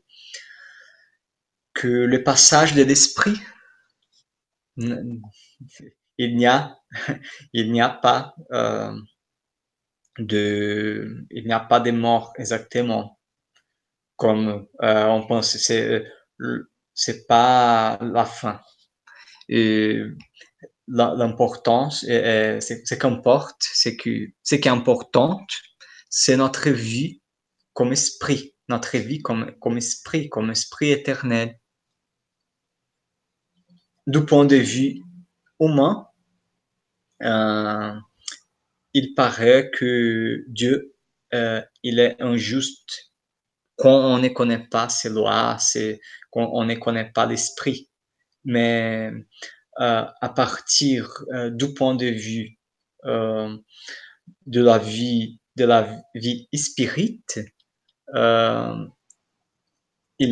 le 1.84 2.24
passage 2.24 2.76
de 2.76 2.84
l'esprit. 2.84 3.40
Il 6.18 6.36
n'y 6.36 6.48
a, 6.48 6.78
il 7.54 7.72
n'y 7.72 7.82
a 7.82 7.90
pas 7.90 8.36
euh, 8.52 8.94
de, 10.18 11.26
il 11.32 11.46
n'y 11.46 11.54
a 11.54 11.60
pas 11.60 11.80
de 11.80 11.92
mort 11.92 12.34
exactement 12.38 13.20
comme 14.16 14.68
euh, 14.84 15.06
on 15.06 15.26
pense. 15.26 15.58
C'est, 15.58 16.06
c'est 16.94 17.26
pas 17.28 17.98
la 18.02 18.26
fin. 18.26 18.60
Et 19.48 20.02
l'importance, 20.88 22.02
ce 22.02 22.94
qu'importe, 22.96 23.62
c'est 23.62 23.96
que 23.96 24.28
ce 24.44 24.56
qui 24.56 24.68
est 24.68 24.72
important, 24.72 25.40
c'est 26.10 26.38
notre 26.38 26.70
vie 26.70 27.22
comme 27.74 27.94
esprit, 27.94 28.56
notre 28.68 28.98
vie 28.98 29.22
comme, 29.22 29.54
comme 29.60 29.78
esprit, 29.78 30.30
comme 30.30 30.52
esprit 30.52 30.92
éternel. 30.92 31.59
Du 34.10 34.26
point 34.26 34.44
de 34.44 34.56
vue 34.56 35.04
humain, 35.60 36.08
euh, 37.22 37.94
il 38.96 39.14
paraît 39.14 39.70
que 39.72 40.44
Dieu, 40.48 40.96
euh, 41.36 41.62
il 41.84 42.00
est 42.00 42.20
injuste 42.20 43.14
quand 43.76 44.16
on 44.16 44.18
ne 44.18 44.30
connaît 44.30 44.68
pas 44.68 44.90
ses 44.90 45.10
lois, 45.10 45.58
quand 46.32 46.50
on 46.54 46.66
ne 46.66 46.74
connaît 46.74 47.12
pas 47.12 47.28
l'esprit. 47.28 47.92
Mais 48.46 49.12
euh, 49.80 50.06
à 50.22 50.30
partir 50.30 51.14
du 51.52 51.72
point 51.76 51.94
de 51.94 52.08
vue 52.08 52.58
de 53.06 53.60
la 54.48 54.80
vie, 54.80 55.40
de 55.56 55.66
la 55.66 55.88
vie 56.16 56.50
spirite, 56.56 57.42
il 58.16 58.90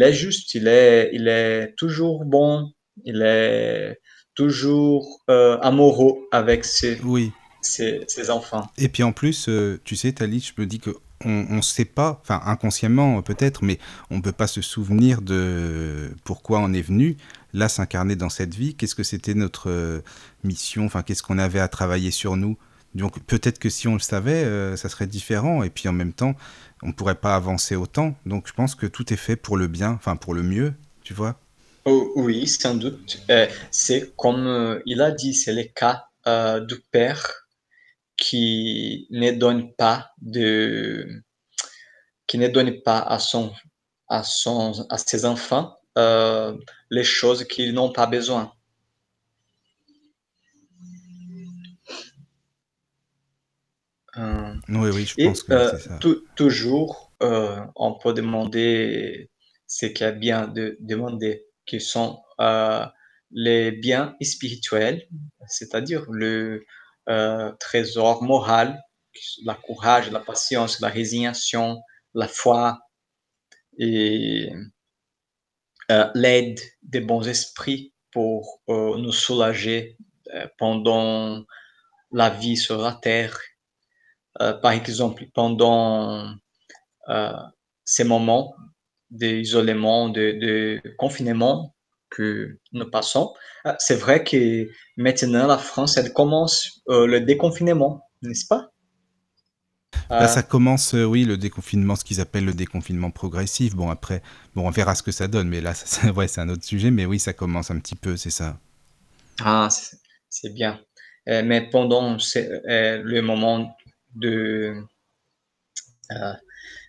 est 0.01 0.13
juste, 0.13 0.55
il 0.55 0.67
est, 0.67 1.12
il 1.13 1.27
est 1.27 1.75
toujours 1.77 2.25
bon, 2.25 2.74
il 3.06 3.22
est 3.22 4.00
toujours 4.36 5.22
amoureux 5.27 6.27
avec 6.32 6.63
ses, 6.63 7.00
oui. 7.01 7.32
ses, 7.62 8.01
ses, 8.08 8.30
enfants. 8.30 8.70
Et 8.77 8.89
puis 8.89 9.04
en 9.04 9.12
plus, 9.12 9.50
tu 9.84 9.96
sais, 9.96 10.12
Tali, 10.12 10.39
je 10.39 10.62
me 10.62 10.68
dis 10.68 10.80
que 10.80 10.92
on 11.25 11.56
ne 11.56 11.62
sait 11.62 11.86
pas, 11.86 12.20
enfin 12.22 12.42
inconsciemment 12.46 13.22
peut-être, 13.22 13.63
mais 13.63 13.80
on 14.12 14.18
ne 14.18 14.22
peut 14.22 14.32
pas 14.32 14.48
se 14.48 14.62
souvenir 14.62 15.22
de 15.22 16.12
pourquoi 16.24 16.60
on 16.60 16.74
est 16.74 16.82
venu 16.82 17.18
là 17.54 17.70
s'incarner 17.70 18.16
dans 18.16 18.30
cette 18.30 18.54
vie. 18.54 18.75
Qu'est-ce 18.75 18.96
que 18.96 19.04
c'était 19.04 19.34
notre 19.34 19.70
euh, 19.70 20.01
mission? 20.44 20.86
Enfin, 20.86 21.04
qu'est-ce 21.04 21.24
qu'on 21.24 21.39
avait 21.39 21.60
à 21.60 21.68
travailler 21.68 22.12
sur 22.12 22.38
nous? 22.38 22.58
Donc 22.96 23.20
peut-être 23.24 23.60
que 23.60 23.70
si 23.70 23.88
on 23.88 23.94
le 23.94 24.00
savait, 24.00 24.44
euh, 24.44 24.75
ça 24.75 24.89
serait 24.89 25.08
différent. 25.08 25.63
Et 25.63 25.70
puis 25.70 25.89
en 25.89 25.94
même 25.94 26.13
temps, 26.13 26.36
on 26.84 26.88
ne 26.88 26.94
pourrait 26.94 27.16
pas 27.16 27.36
avancer 27.36 27.75
autant. 27.75 28.16
Donc 28.25 28.48
je 28.48 28.54
pense 28.54 28.75
que 28.75 28.86
tout 28.86 29.12
est 29.12 29.18
fait 29.18 29.36
pour 29.36 29.58
le 29.58 29.68
bien, 29.68 29.92
enfin 29.92 30.16
pour 30.16 30.34
le 30.34 30.44
mieux, 30.44 30.74
tu 31.04 31.13
vois. 31.13 31.39
Oh, 31.89 32.12
oui, 32.17 32.48
sans 32.48 32.75
doute. 32.75 33.20
Euh, 33.29 33.48
c'est 33.72 34.15
comme 34.17 34.82
il 34.86 35.01
a 35.01 35.12
dit, 35.12 35.34
c'est 35.34 35.53
le 35.53 35.63
cas 35.63 36.06
du 36.62 36.75
père 36.91 37.48
qui 38.17 39.08
ne 39.10 39.32
donne 39.32 39.74
pas 39.74 40.12
de 40.22 41.08
qui 42.27 42.38
ne 42.38 42.50
donne 42.50 42.82
pas 42.82 43.00
à 43.00 43.20
son 43.20 43.53
à 44.10 44.24
son 44.24 44.86
à 44.89 44.98
ses 44.98 45.24
enfants 45.24 45.77
euh, 45.98 46.56
les 46.91 47.03
choses 47.03 47.44
qu'ils 47.46 47.74
n'ont 47.74 47.91
pas 47.91 48.06
besoin. 48.06 48.53
Euh, 54.17 54.53
oui, 54.70 54.89
oui, 54.94 55.06
je 55.06 55.25
pense 55.25 55.41
que 55.44 55.53
euh, 55.53 55.72
c'est 55.72 55.89
ça. 55.89 56.00
Toujours, 56.36 57.12
on 57.20 57.98
peut 58.01 58.13
demander 58.13 59.32
ce 59.65 59.88
qu'il 59.88 60.06
y 60.06 60.10
a 60.10 60.12
bien 60.12 60.48
de 60.48 60.77
demander, 60.79 61.47
qui 61.67 61.79
sont 61.81 62.21
les 63.32 63.71
biens 63.71 64.15
spirituels, 64.21 65.08
c'est-à-dire 65.47 66.06
le, 66.10 66.65
euh, 67.10 67.53
trésor 67.53 68.21
moral, 68.21 68.84
la 69.45 69.56
courage, 69.56 70.12
la 70.12 70.19
patience, 70.19 70.82
la 70.82 70.89
résignation, 70.89 71.82
la 72.13 72.27
foi 72.27 72.80
et 73.77 74.51
euh, 75.89 76.12
l'aide 76.15 76.60
des 76.84 76.99
bons 76.99 77.25
esprits 77.25 77.93
pour 78.12 78.62
euh, 78.67 78.97
nous 78.97 79.13
soulager 79.13 79.97
pendant 80.58 81.45
la 82.12 82.30
vie 82.30 82.58
sur 82.58 82.82
la 82.82 82.93
terre. 82.93 83.39
par 84.38 84.71
exemple, 84.71 85.25
pendant 85.34 86.36
ces 87.86 88.03
moments 88.03 88.53
d'isolement, 89.10 90.10
de, 90.10 90.32
de 90.39 90.82
confinement, 90.98 91.76
que 92.10 92.58
nous 92.74 92.89
passons. 92.89 93.34
Ah, 93.65 93.76
c'est 93.80 93.96
vrai 93.96 94.24
que 94.24 94.67
maintenant, 94.98 95.48
la 95.48 95.58
France, 95.58 95.98
elle 95.98 96.13
commence 96.13 96.82
euh, 96.89 97.08
le 97.08 97.22
déconfinement, 97.22 98.02
n'est-ce 98.22 98.48
pas? 98.48 98.72
Là, 100.10 100.22
bah, 100.22 100.28
ça 100.28 100.43
commence, 100.43 100.93
euh, 100.93 101.04
oui, 101.04 101.26
le 101.26 101.38
déconfinement, 101.38 101.96
ce 101.96 102.06
qu'ils 102.06 102.22
appellent 102.22 102.46
le 102.46 102.54
déconfinement 102.54 103.12
progressif. 103.12 103.76
Bon, 103.76 103.89
après, 103.89 104.22
bon, 104.56 104.67
on 104.67 104.70
verra 104.70 104.96
ce 104.96 105.04
que 105.04 105.12
ça 105.12 105.28
donne, 105.28 105.50
mais 105.50 105.62
là, 105.62 105.74
c'est 105.76 106.10
ouais, 106.12 106.28
un 106.39 106.50
autre 106.50 106.63
sujet, 106.63 106.91
mais 106.91 107.06
oui, 107.06 107.20
ça 107.20 107.34
commence 107.34 107.72
un 107.72 107.80
petit 107.80 107.96
peu, 107.96 108.15
c'est 108.15 108.30
ça. 108.30 108.58
Ah, 109.39 109.67
c'est 110.30 110.54
bien. 110.54 110.80
Euh, 111.30 111.43
mais 111.43 111.70
pendant 111.70 112.15
le 112.15 113.22
moment 113.22 113.76
de 114.15 114.76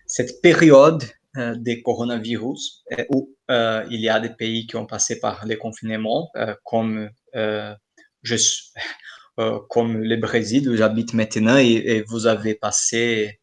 cette 0.05 0.41
période 0.41 1.03
des 1.35 1.81
coronavirus 1.81 2.83
euh, 2.91 3.05
où 3.09 3.35
euh, 3.51 3.85
il 3.89 3.99
y 3.99 4.09
a 4.09 4.19
des 4.19 4.29
pays 4.29 4.67
qui 4.67 4.75
ont 4.75 4.85
passé 4.85 5.19
par 5.19 5.45
les 5.45 5.57
confinements, 5.57 6.31
comme, 6.63 7.09
je, 7.33 8.35
comme 9.69 9.97
le 9.97 10.15
Brésil 10.17 10.69
où 10.69 10.75
j'habite 10.75 11.13
maintenant 11.13 11.57
et, 11.57 12.03
vous 12.07 12.27
avez 12.27 12.55
passé, 12.55 13.39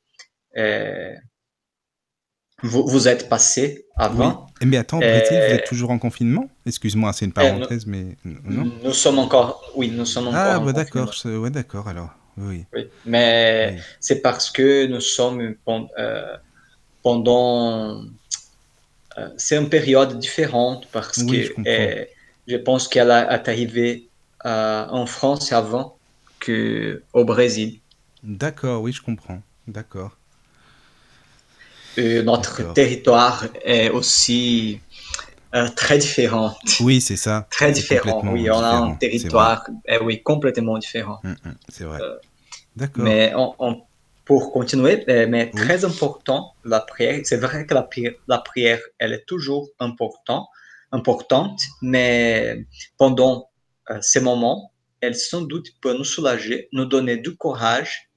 vous, 2.63 2.87
vous 2.87 3.09
êtes 3.09 3.29
passé 3.29 3.87
avant. 3.97 4.47
Oui. 4.61 4.67
Mais 4.69 4.77
attends, 4.79 4.99
Brésil, 4.99 5.39
vous 5.47 5.55
êtes 5.55 5.67
toujours 5.67 5.91
en 5.91 5.99
confinement? 5.99 6.49
Excuse-moi, 6.65 7.13
c'est 7.13 7.25
une 7.25 7.33
parenthèse, 7.33 7.87
mais 7.87 8.17
non? 8.25 8.71
Nous 8.83 8.93
sommes 8.93 9.19
encore, 9.19 9.71
oui, 9.77 9.91
nous 9.91 10.07
sommes 10.07 10.29
encore. 10.29 10.41
Ah, 10.41 10.59
bah 10.59 10.73
d'accord, 10.73 11.13
ouais, 11.25 11.51
d'accord 11.51 11.89
alors. 11.89 12.11
Oui. 12.39 12.67
oui. 12.75 12.89
Mais 13.07 13.79
c'est 13.99 14.21
parce 14.21 14.51
que 14.51 14.87
nous 14.87 15.01
sommes 15.01 15.57
pendant. 17.07 18.03
Euh, 19.17 19.29
c'est 19.37 19.57
une 19.57 19.69
période 19.69 20.19
différente 20.19 20.89
parce 20.91 21.23
que 21.23 21.43
je, 21.45 21.53
je, 22.49 22.57
pense 22.57 22.89
qu'elle 22.89 23.11
est 23.11 23.49
arrivée 23.49 24.09
euh, 24.45 24.85
en 24.89 25.07
France 25.07 25.53
avant 25.53 25.97
qu'au 26.45 27.25
Brésil. 27.25 27.79
D'accord, 28.25 28.83
oui, 28.83 28.93
je 28.93 29.03
comprends. 29.03 29.41
D'accord. 29.69 30.17
notre 31.97 32.75
territoire 32.75 33.47
est 33.65 33.91
aussi 33.91 34.81
euh, 35.55 35.69
très 35.77 35.99
différent. 35.99 36.57
Oui, 36.81 37.01
c'est 37.01 37.21
ça. 37.27 37.47
Très 37.51 37.71
différent. 37.71 38.21
Oui, 38.25 38.51
on 38.51 38.59
a 38.59 38.75
un 38.89 38.95
territoire 38.95 39.65
eh 39.87 39.99
oui, 39.99 40.25
complètement 40.25 40.77
différent. 40.77 41.21
Hum, 41.23 41.37
hum, 41.45 41.55
c'est 41.69 41.85
vrai. 41.85 42.01
D'accord. 42.75 43.05
Mais 43.05 43.33
on, 43.37 43.55
on, 43.61 43.73
pour 44.27 44.53
continuer, 44.53 45.09
euh, 45.09 45.27
mais 45.29 45.51
très 45.51 45.85
important, 45.85 46.53
la 46.65 46.81
prière, 46.81 47.21
c'est 47.25 47.37
vrai 47.37 47.65
que 47.65 47.73
la 47.73 47.85
prière, 47.85 48.13
la 48.27 48.39
prière, 48.39 48.81
elle 48.99 49.13
est 49.13 49.25
toujours 49.25 49.69
important, 49.79 50.49
importante, 50.91 51.61
mais 51.81 52.67
pendant 52.99 53.49
euh, 53.91 53.99
ces 54.03 54.21
moments, 54.21 54.73
elle 55.01 55.15
sans 55.15 55.43
doute 55.43 55.69
peut 55.81 55.97
nous 55.97 56.05
soulager, 56.05 56.69
nous 56.73 56.87
donner 56.87 57.19
du 57.19 57.37
courage 57.37 58.11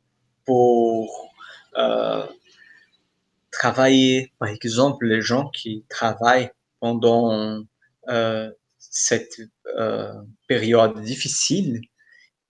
pour 0.46 1.32
euh, 1.78 2.26
travailler. 3.52 4.34
Par 4.40 4.50
exemple, 4.50 5.06
les 5.06 5.22
gens 5.22 5.50
qui 5.50 5.86
travaillent 5.90 6.50
pendant 6.80 7.62
euh, 8.08 8.50
cette 8.80 9.42
période 10.48 11.00
difficile, 11.04 11.82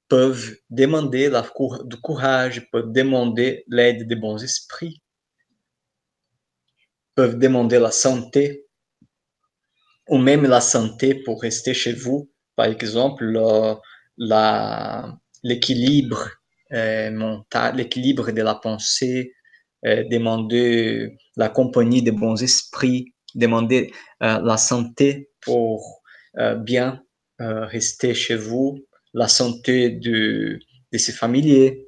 peuvent 0.09 0.55
demander 0.69 1.29
la 1.29 1.47
du 1.85 1.97
courage, 1.97 2.69
peuvent 2.71 2.91
demander 2.91 3.63
l'aide 3.67 4.07
des 4.07 4.15
bons 4.15 4.43
esprits, 4.43 5.01
peuvent 7.15 7.37
demander 7.37 7.79
la 7.79 7.91
santé, 7.91 8.65
ou 10.07 10.17
même 10.17 10.45
la 10.45 10.61
santé 10.61 11.13
pour 11.13 11.41
rester 11.41 11.73
chez 11.73 11.93
vous. 11.93 12.31
Par 12.55 12.65
exemple, 12.65 13.23
l'équilibre 15.43 16.29
euh, 16.73 17.11
mental, 17.11 17.77
l'équilibre 17.77 18.31
de 18.31 18.41
la 18.41 18.55
pensée, 18.55 19.33
euh, 19.85 20.03
demander 20.09 21.17
la 21.35 21.49
compagnie 21.49 22.03
des 22.03 22.11
bons 22.11 22.41
esprits, 22.43 23.13
demander 23.33 23.91
euh, 24.21 24.39
la 24.39 24.57
santé 24.57 25.29
pour 25.41 26.01
bien 26.57 27.03
rester 27.39 28.13
chez 28.13 28.35
vous, 28.35 28.85
la 29.13 29.27
santé 29.27 29.89
de, 29.89 30.59
de 30.91 30.97
ses 30.97 31.11
familiers. 31.11 31.85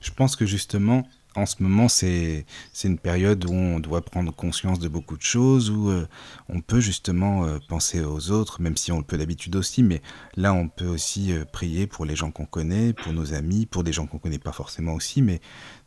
Je 0.00 0.10
pense 0.10 0.36
que 0.36 0.46
justement, 0.46 1.04
en 1.36 1.46
ce 1.46 1.62
moment, 1.62 1.88
c'est 1.88 2.44
une 2.84 2.98
période 2.98 3.44
où 3.44 3.52
on 3.52 3.80
doit 3.80 4.02
prendre 4.02 4.32
conscience 4.32 4.78
de 4.78 4.88
beaucoup 4.88 5.16
de 5.16 5.22
choses, 5.22 5.70
où 5.70 5.90
euh, 5.90 6.06
on 6.48 6.60
peut 6.60 6.80
justement 6.80 7.44
euh, 7.44 7.58
penser 7.68 8.00
aux 8.00 8.30
autres, 8.30 8.60
même 8.60 8.76
si 8.76 8.92
on 8.92 8.98
le 8.98 9.04
peut 9.04 9.18
d'habitude 9.18 9.56
aussi, 9.56 9.82
mais 9.82 10.00
là, 10.36 10.54
on 10.54 10.68
peut 10.68 10.86
aussi 10.86 11.32
euh, 11.32 11.44
prier 11.44 11.86
pour 11.86 12.04
les 12.04 12.14
gens 12.14 12.30
qu'on 12.30 12.46
connaît, 12.46 12.92
pour 12.92 13.12
nos 13.12 13.34
amis, 13.34 13.66
pour 13.66 13.82
des 13.82 13.92
gens 13.92 14.06
qu'on 14.06 14.18
connaît 14.18 14.38
pas 14.38 14.52
forcément 14.52 14.94
aussi, 14.94 15.22
mais 15.22 15.40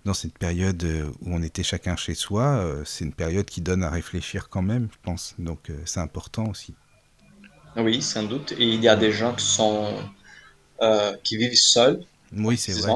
dans 0.08 0.13
cette 0.13 0.38
période 0.38 0.84
euh, 0.84 1.12
où 1.22 1.36
on 1.36 1.43
était 1.43 1.63
chacun 1.63 1.96
chez 1.96 2.15
soi, 2.15 2.46
euh, 2.46 2.82
c'est 2.86 3.04
une 3.04 3.13
période 3.13 3.46
qui 3.46 3.62
donne 3.62 3.84
à 3.84 3.89
réfléchir 3.89 4.50
quand 4.50 4.62
même, 4.62 4.88
je 4.91 4.98
pense. 5.04 5.36
Donc 5.38 5.70
euh, 5.70 5.78
c'est 5.86 6.00
important 6.00 6.48
aussi. 6.48 6.74
Oui, 7.76 8.02
sans 8.02 8.24
doute. 8.24 8.54
Et 8.54 8.63
il 8.63 8.82
y 8.82 8.88
a 8.88 8.96
des 8.96 9.12
gens 9.12 9.34
qui 9.36 9.46
sont 9.46 9.93
euh, 10.82 11.13
qui 11.24 11.38
vivent 11.38 11.56
seuls, 11.56 12.00
Oui, 12.34 12.58
c'est 12.58 12.74
vrai. 12.74 12.93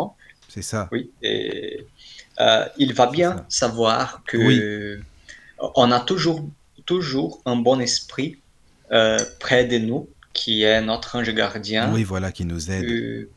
C'est 0.47 0.61
ça. 0.61 0.89
Oui, 0.91 1.11
et 1.21 1.85
euh, 2.39 2.65
il 2.77 2.93
va 2.93 3.07
bien 3.07 3.45
savoir 3.47 4.23
que 4.25 4.37
Oui, 4.37 5.03
on 5.75 5.91
a 5.91 5.99
toujours, 5.99 6.47
toujours 6.85 7.41
un 7.45 7.57
bon 7.57 7.79
esprit 7.79 8.39
euh, 8.91 9.19
près 9.39 9.65
de 9.65 9.77
nous, 9.77 10.09
qui 10.33 10.63
est 10.63 10.81
notre 10.81 11.17
ange 11.17 11.33
gardien, 11.33 11.93
oui, 11.93 12.03
voilà, 12.03 12.31
qui 12.31 12.45
nous 12.45 12.71
aide. 12.71 13.27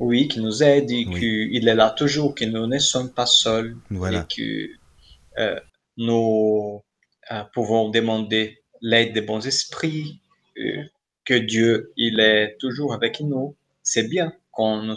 Oui, 0.00 0.28
qui 0.28 0.40
nous 0.40 0.62
aide 0.62 0.90
et 0.90 1.06
Oui, 1.06 1.18
qu'il 1.18 1.68
est 1.68 1.74
là 1.74 1.90
toujours, 1.90 2.34
que 2.34 2.44
nous 2.44 2.66
ne 2.66 2.78
sommes 2.78 3.12
pas 3.12 3.26
seuls 3.26 3.76
et 3.90 4.20
que 4.34 4.68
euh, 5.38 5.60
nous 5.96 6.82
euh, 7.30 7.44
pouvons 7.52 7.90
demander 7.90 8.58
l'aide 8.80 9.12
des 9.12 9.20
bons 9.20 9.46
esprits, 9.46 10.20
euh, 10.58 10.84
que 11.24 11.34
Dieu, 11.34 11.92
il 11.96 12.20
est 12.20 12.56
toujours 12.58 12.94
avec 12.94 13.20
nous. 13.20 13.56
C'est 13.82 14.08
bien 14.08 14.32
qu'on 14.50 14.96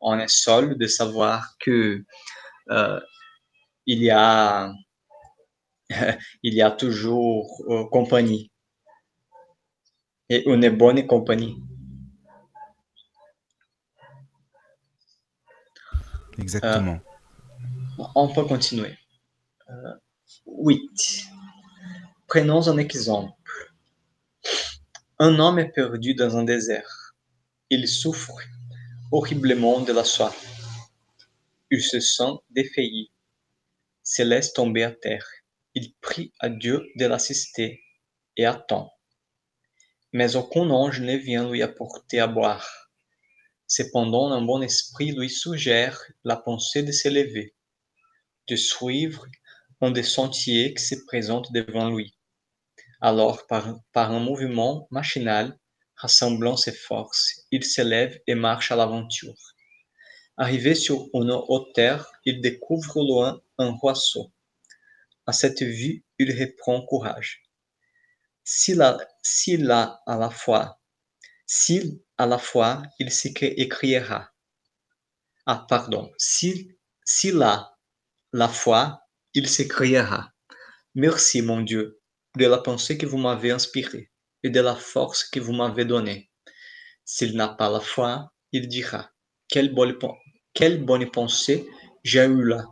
on 0.00 0.18
est 0.18 0.30
seul 0.30 0.76
de 0.76 0.86
savoir 0.86 1.56
que 1.60 2.02
euh, 2.70 3.00
il 3.86 4.02
y 4.02 4.10
a 4.10 4.72
il 6.42 6.54
y 6.54 6.62
a 6.62 6.70
toujours 6.70 7.48
compagnie 7.90 8.50
et 10.28 10.48
une 10.48 10.68
bonne 10.70 11.06
compagnie. 11.06 11.56
Euh, 16.38 16.42
exactement. 16.42 17.00
on 18.14 18.28
peut 18.32 18.44
continuer. 18.44 18.96
8. 20.46 20.80
Prenons 22.28 22.68
un 22.68 22.78
exemple. 22.78 23.32
Un 25.18 25.38
homme 25.38 25.58
est 25.58 25.70
perdu 25.70 26.14
dans 26.14 26.36
un 26.36 26.44
désert. 26.44 27.14
Il 27.70 27.86
souffre 27.88 28.38
horriblement 29.12 29.80
de 29.80 29.92
la 29.92 30.04
soif. 30.04 30.46
Il 31.70 31.82
se 31.82 32.00
sent 32.00 32.32
défailli, 32.50 33.10
se 34.02 34.22
laisse 34.22 34.52
tomber 34.52 34.82
à 34.82 34.90
terre. 34.90 35.26
Il 35.74 35.94
prie 36.00 36.32
à 36.40 36.48
Dieu 36.48 36.86
de 36.96 37.06
l'assister 37.06 37.82
et 38.36 38.46
attend. 38.46 38.92
Mais 40.12 40.36
aucun 40.36 40.68
ange 40.70 41.00
ne 41.00 41.16
vient 41.16 41.48
lui 41.50 41.62
apporter 41.62 42.20
à 42.20 42.26
boire. 42.26 42.81
Cependant, 43.74 44.30
un 44.30 44.42
bon 44.42 44.60
esprit 44.60 45.12
lui 45.12 45.30
suggère 45.30 45.98
la 46.24 46.36
pensée 46.36 46.82
de 46.82 46.92
s'élever, 46.92 47.54
de 48.48 48.54
suivre 48.54 49.24
un 49.80 49.90
des 49.90 50.02
sentiers 50.02 50.74
qui 50.74 50.84
se 50.84 50.96
présentent 51.06 51.50
devant 51.54 51.88
lui. 51.88 52.14
Alors, 53.00 53.46
par, 53.46 53.80
un 53.94 54.20
mouvement 54.20 54.86
machinal, 54.90 55.58
rassemblant 55.96 56.58
ses 56.58 56.72
forces, 56.72 57.46
il 57.50 57.64
s'élève 57.64 58.20
et 58.26 58.34
marche 58.34 58.70
à 58.70 58.76
l'aventure. 58.76 59.40
Arrivé 60.36 60.74
sur 60.74 61.08
une 61.14 61.30
hauteur, 61.30 62.12
il 62.26 62.42
découvre 62.42 62.98
au 62.98 63.06
loin 63.06 63.40
un 63.56 63.74
ruisseau. 63.82 64.30
À 65.24 65.32
cette 65.32 65.62
vue, 65.62 66.04
il 66.18 66.38
reprend 66.38 66.82
courage. 66.82 67.42
S'il 68.44 68.82
a, 68.82 68.98
s'il 69.22 69.70
a 69.70 70.02
à 70.04 70.18
la 70.18 70.28
fois, 70.28 70.78
s'il 71.46 72.02
à 72.22 72.26
la 72.26 72.38
fois, 72.38 72.84
il 73.00 73.10
s'écriera. 73.10 74.30
Ah, 75.44 75.66
pardon. 75.68 76.08
S'il, 76.16 77.42
a 77.42 77.74
la 78.32 78.48
foi, 78.48 79.00
il 79.34 79.48
s'écriera. 79.48 80.30
Merci, 80.94 81.42
mon 81.42 81.62
Dieu, 81.62 82.00
de 82.38 82.46
la 82.46 82.58
pensée 82.58 82.96
que 82.96 83.06
vous 83.06 83.18
m'avez 83.18 83.50
inspirée 83.50 84.12
et 84.44 84.50
de 84.50 84.60
la 84.60 84.76
force 84.76 85.24
que 85.24 85.40
vous 85.40 85.52
m'avez 85.52 85.84
donnée. 85.84 86.30
S'il 87.04 87.34
n'a 87.34 87.48
pas 87.48 87.68
la 87.68 87.80
foi, 87.80 88.32
il 88.52 88.68
dira, 88.68 89.10
quelle 89.48 89.74
bonne, 89.74 89.98
quelle 90.54 90.84
bonne 90.84 91.10
pensée 91.10 91.68
j'ai 92.04 92.24
eue 92.24 92.44
là. 92.44 92.64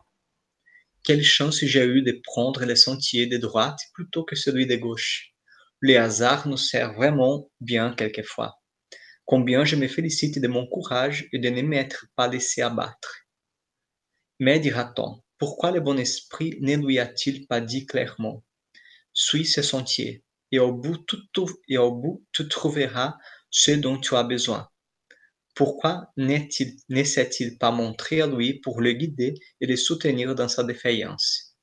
Quelle 1.02 1.24
chance 1.24 1.64
j'ai 1.64 1.84
eue 1.84 2.02
de 2.02 2.20
prendre 2.22 2.64
le 2.64 2.76
sentier 2.76 3.26
de 3.26 3.36
droite 3.36 3.80
plutôt 3.94 4.22
que 4.22 4.36
celui 4.36 4.68
de 4.68 4.76
gauche. 4.76 5.32
Le 5.80 5.96
hasard 5.96 6.46
nous 6.46 6.56
sert 6.56 6.94
vraiment 6.94 7.50
bien 7.60 7.92
quelquefois. 7.96 8.59
Combien 9.24 9.64
je 9.64 9.76
me 9.76 9.88
félicite 9.88 10.40
de 10.40 10.48
mon 10.48 10.66
courage 10.66 11.28
et 11.32 11.38
de 11.38 11.48
ne 11.50 11.62
m'être 11.62 12.06
pas 12.16 12.28
laissé 12.28 12.62
abattre. 12.62 13.26
Mais 14.38 14.58
dira-t-on, 14.58 15.22
pourquoi 15.38 15.70
le 15.70 15.80
bon 15.80 15.98
esprit 15.98 16.56
ne 16.60 16.76
lui 16.76 16.98
a-t-il 16.98 17.46
pas 17.46 17.60
dit 17.60 17.86
clairement 17.86 18.44
Suis 19.12 19.44
ce 19.44 19.62
sentier, 19.62 20.24
et 20.52 20.58
au 20.58 20.72
bout 20.72 20.98
tu, 21.06 21.16
et 21.68 21.78
au 21.78 21.92
bout, 21.92 22.24
tu 22.32 22.48
trouveras 22.48 23.16
ce 23.50 23.72
dont 23.72 23.98
tu 23.98 24.14
as 24.16 24.24
besoin. 24.24 24.68
Pourquoi 25.54 26.10
ne 26.16 27.04
s'est-il 27.04 27.58
pas 27.58 27.70
montré 27.70 28.20
à 28.20 28.26
lui 28.26 28.60
pour 28.60 28.80
le 28.80 28.92
guider 28.92 29.34
et 29.60 29.66
le 29.66 29.76
soutenir 29.76 30.34
dans 30.34 30.48
sa 30.48 30.64
défaillance? 30.64 31.56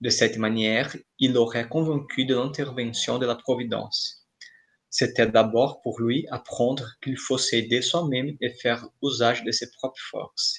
De 0.00 0.08
cette 0.08 0.38
manière, 0.38 0.96
il 1.18 1.32
l'aurait 1.32 1.68
convaincu 1.68 2.24
de 2.24 2.34
l'intervention 2.34 3.18
de 3.18 3.26
la 3.26 3.34
Providence. 3.34 4.19
C'était 4.90 5.28
d'abord 5.28 5.80
pour 5.82 6.00
lui 6.00 6.26
apprendre 6.30 6.90
qu'il 7.00 7.16
faut 7.16 7.38
s'aider 7.38 7.80
soi-même 7.80 8.36
et 8.40 8.50
faire 8.50 8.88
usage 9.02 9.44
de 9.44 9.52
ses 9.52 9.70
propres 9.70 10.02
forces. 10.10 10.58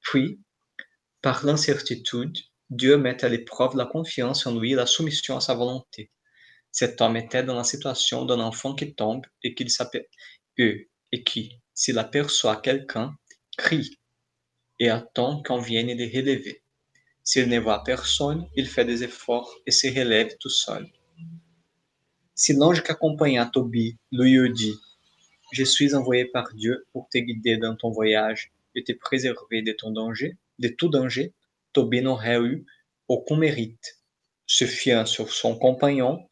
Puis, 0.00 0.40
par 1.20 1.44
l'incertitude, 1.44 2.36
Dieu 2.70 2.96
met 2.96 3.24
à 3.24 3.28
l'épreuve 3.28 3.76
la 3.76 3.86
confiance 3.86 4.46
en 4.46 4.58
lui 4.58 4.72
et 4.72 4.76
la 4.76 4.86
soumission 4.86 5.36
à 5.36 5.40
sa 5.40 5.54
volonté. 5.54 6.12
Cet 6.70 7.00
homme 7.00 7.16
était 7.16 7.42
dans 7.42 7.56
la 7.56 7.64
situation 7.64 8.24
d'un 8.24 8.38
enfant 8.38 8.74
qui 8.74 8.94
tombe 8.94 9.24
et, 9.42 9.54
qu'il 9.54 9.68
et 10.58 11.24
qui, 11.24 11.60
s'il 11.74 11.98
aperçoit 11.98 12.60
quelqu'un, 12.60 13.16
crie 13.56 13.98
et 14.78 14.90
attend 14.90 15.42
qu'on 15.42 15.58
vienne 15.58 15.88
le 15.88 16.04
relever. 16.04 16.62
S'il 17.24 17.48
ne 17.48 17.58
voit 17.58 17.82
personne, 17.82 18.46
il 18.54 18.68
fait 18.68 18.84
des 18.84 19.02
efforts 19.02 19.52
et 19.66 19.70
se 19.70 19.88
relève 19.88 20.36
tout 20.38 20.50
seul. 20.50 20.86
Si 22.38 22.52
l'ange 22.52 22.82
qui 22.82 22.90
accompagnait 22.90 23.50
Tobie 23.50 23.96
lui 24.12 24.52
dit 24.52 24.74
Je 25.52 25.64
suis 25.64 25.94
envoyé 25.94 26.26
par 26.26 26.52
Dieu 26.52 26.86
pour 26.92 27.08
te 27.08 27.16
guider 27.16 27.56
dans 27.56 27.74
ton 27.74 27.90
voyage 27.90 28.52
et 28.74 28.84
te 28.84 28.92
préserver 28.92 29.62
de 29.62 29.72
ton 29.72 29.90
danger, 29.90 30.36
de 30.58 30.68
tout 30.68 30.90
danger, 30.90 31.32
Tobie 31.72 32.02
n'aurait 32.02 32.38
eu 32.38 32.66
aucun 33.08 33.38
mérite. 33.38 34.02
Se 34.46 34.66
fiant 34.66 35.06
sur 35.06 35.32
son 35.32 35.58
compagnon, 35.58 36.28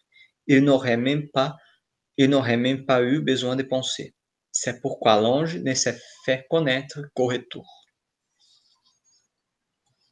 il 0.47 0.63
n'aurait 0.63 0.99
même 0.99 1.31
pas, 1.31 1.57
n'aurait 2.19 2.59
même 2.59 2.85
pas 2.85 3.03
eu 3.03 3.21
besoin 3.21 3.57
de 3.57 3.63
penser. 3.63 4.15
C'est 4.53 4.83
pourquoi 4.83 5.19
l'ange 5.23 5.57
ne 5.57 5.73
s'est 5.73 5.99
fait 6.27 6.47
connaître 6.51 7.01
qu'au 7.15 7.29
retour. 7.29 7.67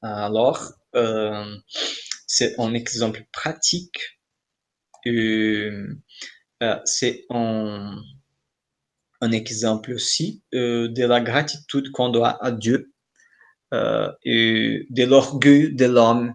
Alors, 0.00 0.72
euh, 0.94 1.54
c'est 2.26 2.58
un 2.58 2.72
exemple 2.72 3.26
pratique. 3.30 4.00
Euh, 5.06 5.94
euh, 6.62 6.80
c'est 6.84 7.26
un, 7.30 8.02
exemple 9.32 9.92
aussi 9.92 10.42
euh, 10.54 10.88
de 10.88 11.04
la 11.04 11.20
gratitude 11.20 11.90
qu'on 11.92 12.08
doit 12.08 12.44
à 12.44 12.50
Dieu 12.50 12.92
et 14.24 14.86
de 14.90 15.04
l'orgueil 15.04 15.74
de 15.74 15.86
l'homme 15.86 16.34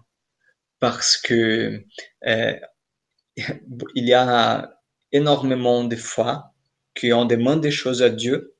parce 0.80 1.16
que 1.16 1.84
il 2.26 4.08
y 4.08 4.12
a 4.12 4.78
énormément 5.12 5.84
de 5.84 5.94
fois 5.94 6.52
qu'on 7.00 7.24
demande 7.24 7.60
des 7.60 7.70
choses 7.70 8.02
à 8.02 8.10
Dieu, 8.10 8.56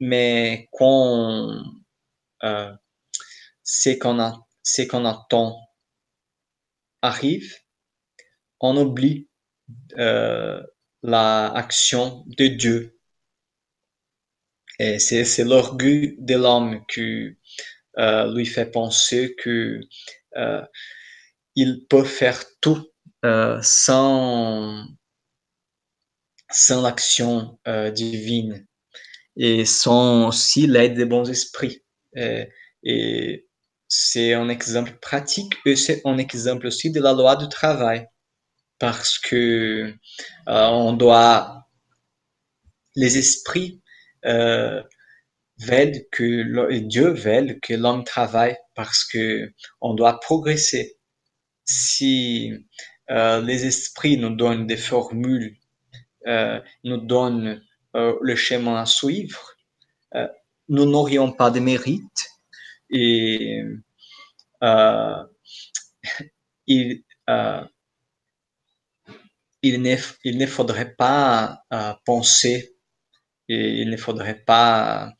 mais 0.00 0.68
quand 0.72 1.64
euh, 2.44 2.72
ce 3.62 3.90
qu'on 4.86 5.04
attend 5.04 5.58
arrive, 7.02 7.54
on 8.60 8.76
oublie 8.76 9.28
euh, 9.98 10.62
la 11.02 11.52
action 11.52 12.24
de 12.26 12.46
Dieu. 12.46 12.98
Et 14.78 14.98
c'est, 14.98 15.44
l'orgueil 15.44 16.16
de 16.18 16.34
l'homme 16.34 16.84
qui 16.86 17.36
euh, 17.98 18.34
lui 18.34 18.44
fait 18.44 18.66
penser 18.66 19.34
que 19.38 19.80
euh, 20.36 20.62
il 21.54 21.86
peut 21.86 22.04
faire 22.04 22.44
tout 22.60 22.86
euh, 23.24 23.58
sans 23.62 24.84
sans 26.50 26.82
l'action 26.82 27.58
divine 27.92 28.66
et 29.36 29.64
sans 29.64 30.28
aussi 30.28 30.66
l'aide 30.66 30.94
des 30.94 31.04
bons 31.04 31.28
esprits. 31.28 31.82
Et 32.84 33.46
c'est 33.88 34.32
un 34.34 34.48
exemple 34.48 34.92
pratique 35.00 35.54
et 35.64 35.74
c'est 35.76 36.02
un 36.04 36.18
exemple 36.18 36.66
aussi 36.68 36.92
de 36.92 37.00
la 37.00 37.12
loi 37.12 37.36
du 37.36 37.48
travail 37.48 38.08
parce 38.78 39.18
que 39.18 39.94
euh, 40.48 40.66
on 40.66 40.92
doit 40.92 41.66
les 42.94 43.18
esprits 43.18 43.82
euh, 44.24 44.82
veulent 45.58 46.04
que 46.10 46.78
Dieu 46.80 47.10
veut 47.10 47.58
que 47.62 47.74
l'homme 47.74 48.04
travaille 48.04 48.56
parce 48.74 49.04
que 49.04 49.52
on 49.80 49.94
doit 49.94 50.20
progresser. 50.20 50.96
Si 51.64 52.52
euh, 53.10 53.40
les 53.40 53.66
esprits 53.66 54.18
nous 54.18 54.34
donnent 54.34 54.66
des 54.66 54.76
formules, 54.76 55.56
euh, 56.26 56.60
nous 56.84 56.98
donnent 56.98 57.62
euh, 57.96 58.16
le 58.20 58.36
chemin 58.36 58.76
à 58.76 58.86
suivre, 58.86 59.52
euh, 60.14 60.28
nous 60.68 60.86
n'aurions 60.86 61.32
pas 61.32 61.50
de 61.50 61.60
mérite 61.60 62.28
et 62.90 63.62
il, 66.66 67.02
il, 69.68 69.82
ne, 69.82 69.96
il 70.24 70.38
ne 70.38 70.46
faudrait 70.46 70.94
pas 70.96 71.60
euh, 71.72 71.92
penser 72.04 72.72
il 73.48 73.90
ne 73.90 73.96
faudrait 73.96 74.42
pas 74.46 75.12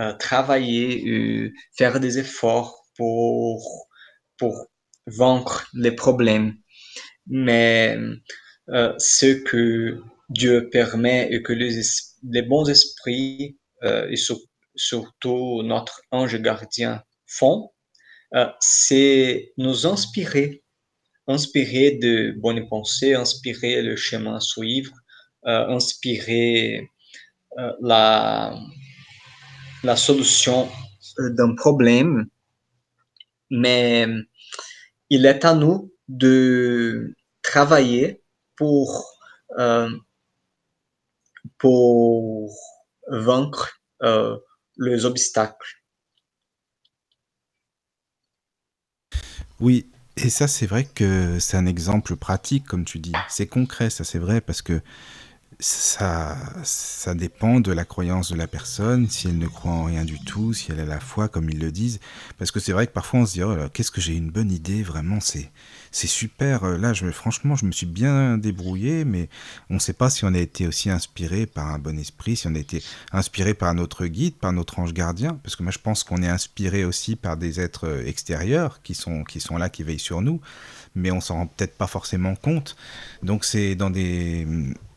euh, 0.00 0.12
travailler, 0.14 1.50
faire 1.76 2.00
des 2.00 2.18
efforts 2.18 2.84
pour, 2.96 3.88
vaincre 5.06 5.68
les 5.74 5.92
problèmes. 5.92 6.56
Mais 7.28 7.96
euh, 8.70 8.94
ce 8.98 9.34
que 9.44 10.02
Dieu 10.30 10.70
permet 10.70 11.28
et 11.32 11.42
que 11.42 11.52
les, 11.54 11.78
es- 11.80 12.16
les 12.30 12.42
bons 12.42 12.68
esprits 12.70 13.58
et 14.10 14.16
sur- 14.16 14.40
surtout 14.76 15.62
notre 15.64 16.02
ange 16.12 16.40
gardien 16.40 17.02
font, 17.26 17.72
c'est 18.60 19.52
nous 19.58 19.86
inspirer, 19.86 20.61
inspirer 21.32 21.92
de 21.92 22.32
bonnes 22.38 22.68
pensées, 22.68 23.14
inspirer 23.14 23.82
le 23.82 23.96
chemin 23.96 24.36
à 24.36 24.40
suivre, 24.40 24.92
euh, 25.46 25.66
inspirer 25.68 26.88
euh, 27.58 27.72
la, 27.80 28.56
solution 29.96 30.68
euh, 31.18 31.30
d'un 31.30 31.54
problème, 31.54 32.28
mais 33.50 34.06
il 35.10 35.26
est 35.26 35.44
à 35.44 35.54
nous 35.54 35.92
de 36.08 37.14
travailler 37.42 38.22
pour, 38.56 39.04
pour 41.58 42.50
vaincre 43.08 43.80
les 44.78 45.04
obstacles. 45.04 45.82
Oui, 49.60 49.90
et 50.16 50.30
ça 50.30 50.48
c'est 50.48 50.66
vrai 50.66 50.84
que 50.84 51.38
c'est 51.38 51.56
un 51.56 51.66
exemple 51.66 52.16
pratique, 52.16 52.64
comme 52.66 52.84
tu 52.84 52.98
dis. 52.98 53.12
C'est 53.28 53.46
concret, 53.46 53.90
ça 53.90 54.04
c'est 54.04 54.18
vrai, 54.18 54.40
parce 54.40 54.62
que 54.62 54.80
ça, 55.60 56.36
ça 56.64 57.14
dépend 57.14 57.60
de 57.60 57.72
la 57.72 57.84
croyance 57.84 58.32
de 58.32 58.36
la 58.36 58.46
personne, 58.46 59.08
si 59.08 59.28
elle 59.28 59.38
ne 59.38 59.46
croit 59.46 59.72
en 59.72 59.84
rien 59.84 60.04
du 60.04 60.18
tout, 60.18 60.52
si 60.52 60.72
elle 60.72 60.80
a 60.80 60.84
la 60.84 61.00
foi, 61.00 61.28
comme 61.28 61.48
ils 61.50 61.58
le 61.58 61.70
disent. 61.70 62.00
Parce 62.38 62.50
que 62.50 62.60
c'est 62.60 62.72
vrai 62.72 62.86
que 62.86 62.92
parfois 62.92 63.20
on 63.20 63.26
se 63.26 63.34
dit, 63.34 63.42
oh 63.42 63.56
qu'est-ce 63.72 63.90
que 63.90 64.00
j'ai 64.00 64.14
une 64.14 64.30
bonne 64.30 64.50
idée, 64.50 64.82
vraiment, 64.82 65.20
c'est, 65.20 65.50
c'est 65.92 66.08
super. 66.08 66.64
Euh, 66.64 66.78
Là, 66.78 66.92
je, 66.92 67.08
franchement, 67.10 67.54
je 67.54 67.64
me 67.64 67.72
suis 67.72 67.86
bien 67.86 68.38
débrouillé, 68.38 69.04
mais 69.04 69.28
on 69.70 69.74
ne 69.74 69.78
sait 69.78 69.92
pas 69.92 70.10
si 70.10 70.24
on 70.24 70.34
a 70.34 70.38
été 70.38 70.66
aussi 70.66 70.90
inspiré 70.90 71.46
par 71.46 71.68
un 71.68 71.78
bon 71.78 71.98
esprit, 71.98 72.34
si 72.34 72.48
on 72.48 72.54
a 72.54 72.58
été 72.58 72.82
inspiré 73.12 73.54
par 73.54 73.72
notre 73.74 74.06
guide, 74.06 74.34
par 74.34 74.52
notre 74.52 74.80
ange 74.80 74.92
gardien. 74.92 75.38
Parce 75.44 75.54
que 75.54 75.62
moi, 75.62 75.70
je 75.70 75.78
pense 75.78 76.02
qu'on 76.02 76.22
est 76.22 76.28
inspiré 76.28 76.84
aussi 76.84 77.14
par 77.14 77.36
des 77.36 77.60
êtres 77.60 77.86
euh, 77.86 78.06
extérieurs 78.06 78.82
qui 78.82 78.94
sont, 78.94 79.22
qui 79.22 79.38
sont 79.40 79.56
là, 79.58 79.68
qui 79.68 79.84
veillent 79.84 79.98
sur 79.98 80.22
nous, 80.22 80.40
mais 80.94 81.12
on 81.12 81.20
s'en 81.20 81.34
rend 81.36 81.46
peut-être 81.46 81.76
pas 81.76 81.86
forcément 81.86 82.34
compte. 82.34 82.76
Donc 83.22 83.44
c'est 83.44 83.74
dans 83.76 83.90
des 83.90 84.46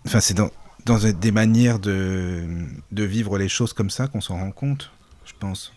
Enfin, 0.06 0.20
c'est 0.20 0.36
dans, 0.36 0.52
dans 0.86 0.98
des 1.00 1.32
manières 1.32 1.80
de, 1.80 2.44
de 2.92 3.04
vivre 3.04 3.38
les 3.38 3.50
choses 3.50 3.74
comme 3.74 3.90
ça 3.90 4.08
qu'on 4.08 4.22
s'en 4.22 4.36
rend 4.36 4.52
compte, 4.52 4.92
je 5.26 5.34
pense. 5.40 5.74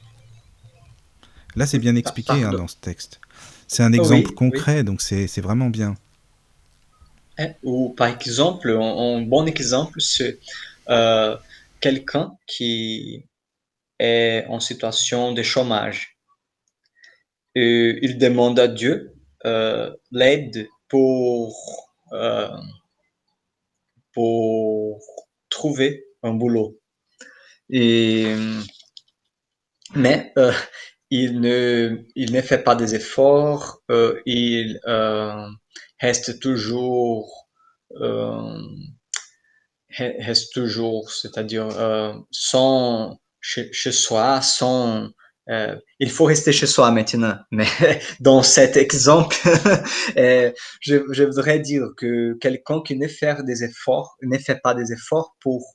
Là, 1.57 1.66
c'est 1.66 1.78
bien 1.78 1.96
expliqué 1.96 2.44
hein, 2.44 2.52
dans 2.52 2.68
ce 2.68 2.76
texte. 2.76 3.20
C'est 3.68 3.83
un 3.83 3.92
exemple 3.92 4.26
Oui, 4.26 4.26
oui. 4.28 4.35
concret, 4.35 4.83
donc 4.83 5.00
c'est 5.02 5.40
vraiment 5.40 5.68
bien. 5.70 5.94
Hein, 7.38 7.52
Ou 7.62 7.90
par 7.90 8.09
exemple, 8.09 8.70
un, 8.70 8.81
un 8.81 9.22
bon 9.22 9.46
exemple, 9.46 10.00
c'est 10.00 10.38
euh, 10.88 11.37
quelqu'un 11.81 12.37
qui 12.46 13.24
est 13.98 14.44
en 14.48 14.59
situation 14.61 15.33
de 15.33 15.42
chômage. 15.42 16.16
Et 17.54 17.98
il 18.02 18.18
demande 18.18 18.59
à 18.59 18.68
Dieu 18.68 19.12
euh, 19.44 19.94
l'aide 20.11 20.68
pour, 20.88 21.90
euh, 22.12 22.48
pour 24.12 25.00
trouver 25.50 26.04
un 26.22 26.33
boulot. 26.33 26.78
Et, 27.70 28.35
mais 29.94 30.33
il 31.11 31.40
ne, 31.40 32.05
il 32.14 32.33
ne 32.33 32.40
fait 32.42 32.62
pas 32.62 32.75
des 32.75 32.94
efforts, 32.94 33.83
euh, 33.90 34.21
il 34.27 34.81
euh, 34.87 35.47
reste 36.01 36.40
toujours, 36.40 37.49
euh, 37.92 38.61
re- 39.99 40.25
reste 40.25 40.53
toujours, 40.53 41.11
c'est-à-dire 41.11 41.68
sans 42.31 43.18
chez, 43.40 43.73
chez 43.73 43.92
soi, 43.92 44.42
sans 44.42 45.11
il 45.99 46.11
faut 46.11 46.27
rester 46.27 46.53
chez 46.53 46.66
soi 46.66 46.90
maintenant. 46.90 47.38
Mais 47.51 47.66
dans 48.21 48.42
cet 48.42 48.77
exemple, 48.77 49.37
je, 50.14 51.25
voudrais 51.25 51.59
dire 51.59 51.85
que 51.97 52.35
quelqu'un 52.35 52.83
qui 52.83 52.97
ne 52.99 53.09
fait 53.09 53.42
des 53.44 53.64
efforts, 53.64 54.16
ne 54.21 54.37
fait 54.37 54.61
pas 54.62 54.75
des 54.75 54.92
efforts 54.92 55.37
pour 55.40 55.75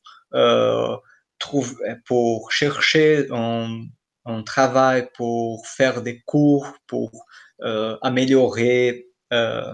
trouver, 1.39 1.95
pour 2.05 2.51
chercher 2.51 3.25
un, 3.31 3.85
un 4.25 4.43
travail, 4.43 5.09
pour 5.15 5.67
faire 5.67 6.01
des 6.01 6.21
cours, 6.21 6.73
pour 6.87 7.11
euh, 7.61 7.97
améliorer, 8.01 9.07
euh, 9.31 9.73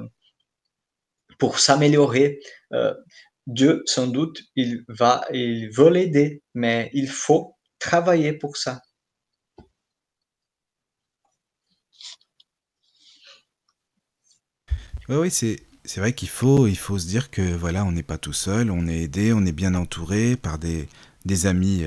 pour 1.38 1.60
s'améliorer, 1.60 2.40
euh, 2.74 2.94
Dieu, 3.48 3.84
sans 3.86 4.08
doute, 4.08 4.42
il 4.56 4.84
va, 4.88 5.26
il 5.34 5.70
veut 5.72 5.90
l'aider, 5.90 6.44
mais 6.54 6.90
il 6.94 7.10
faut 7.10 7.56
travailler 7.80 8.34
pour 8.34 8.58
ça. 8.58 8.82
Oui, 15.10 15.16
oui, 15.16 15.32
c'est 15.32 15.58
c'est 15.86 16.02
vrai 16.02 16.14
qu'il 16.14 16.30
faut, 16.30 16.68
il 16.68 16.78
faut 16.78 17.00
se 17.00 17.08
dire 17.08 17.32
que 17.32 17.42
voilà, 17.42 17.84
on 17.86 17.92
n'est 17.92 18.04
pas 18.04 18.20
tout 18.20 18.34
seul, 18.34 18.70
on 18.70 18.86
est 18.88 19.00
aidé, 19.04 19.34
on 19.34 19.46
est 19.46 19.52
bien 19.52 19.74
entouré 19.74 20.36
par 20.36 20.60
des, 20.60 20.88
des 21.26 21.48
amis 21.48 21.86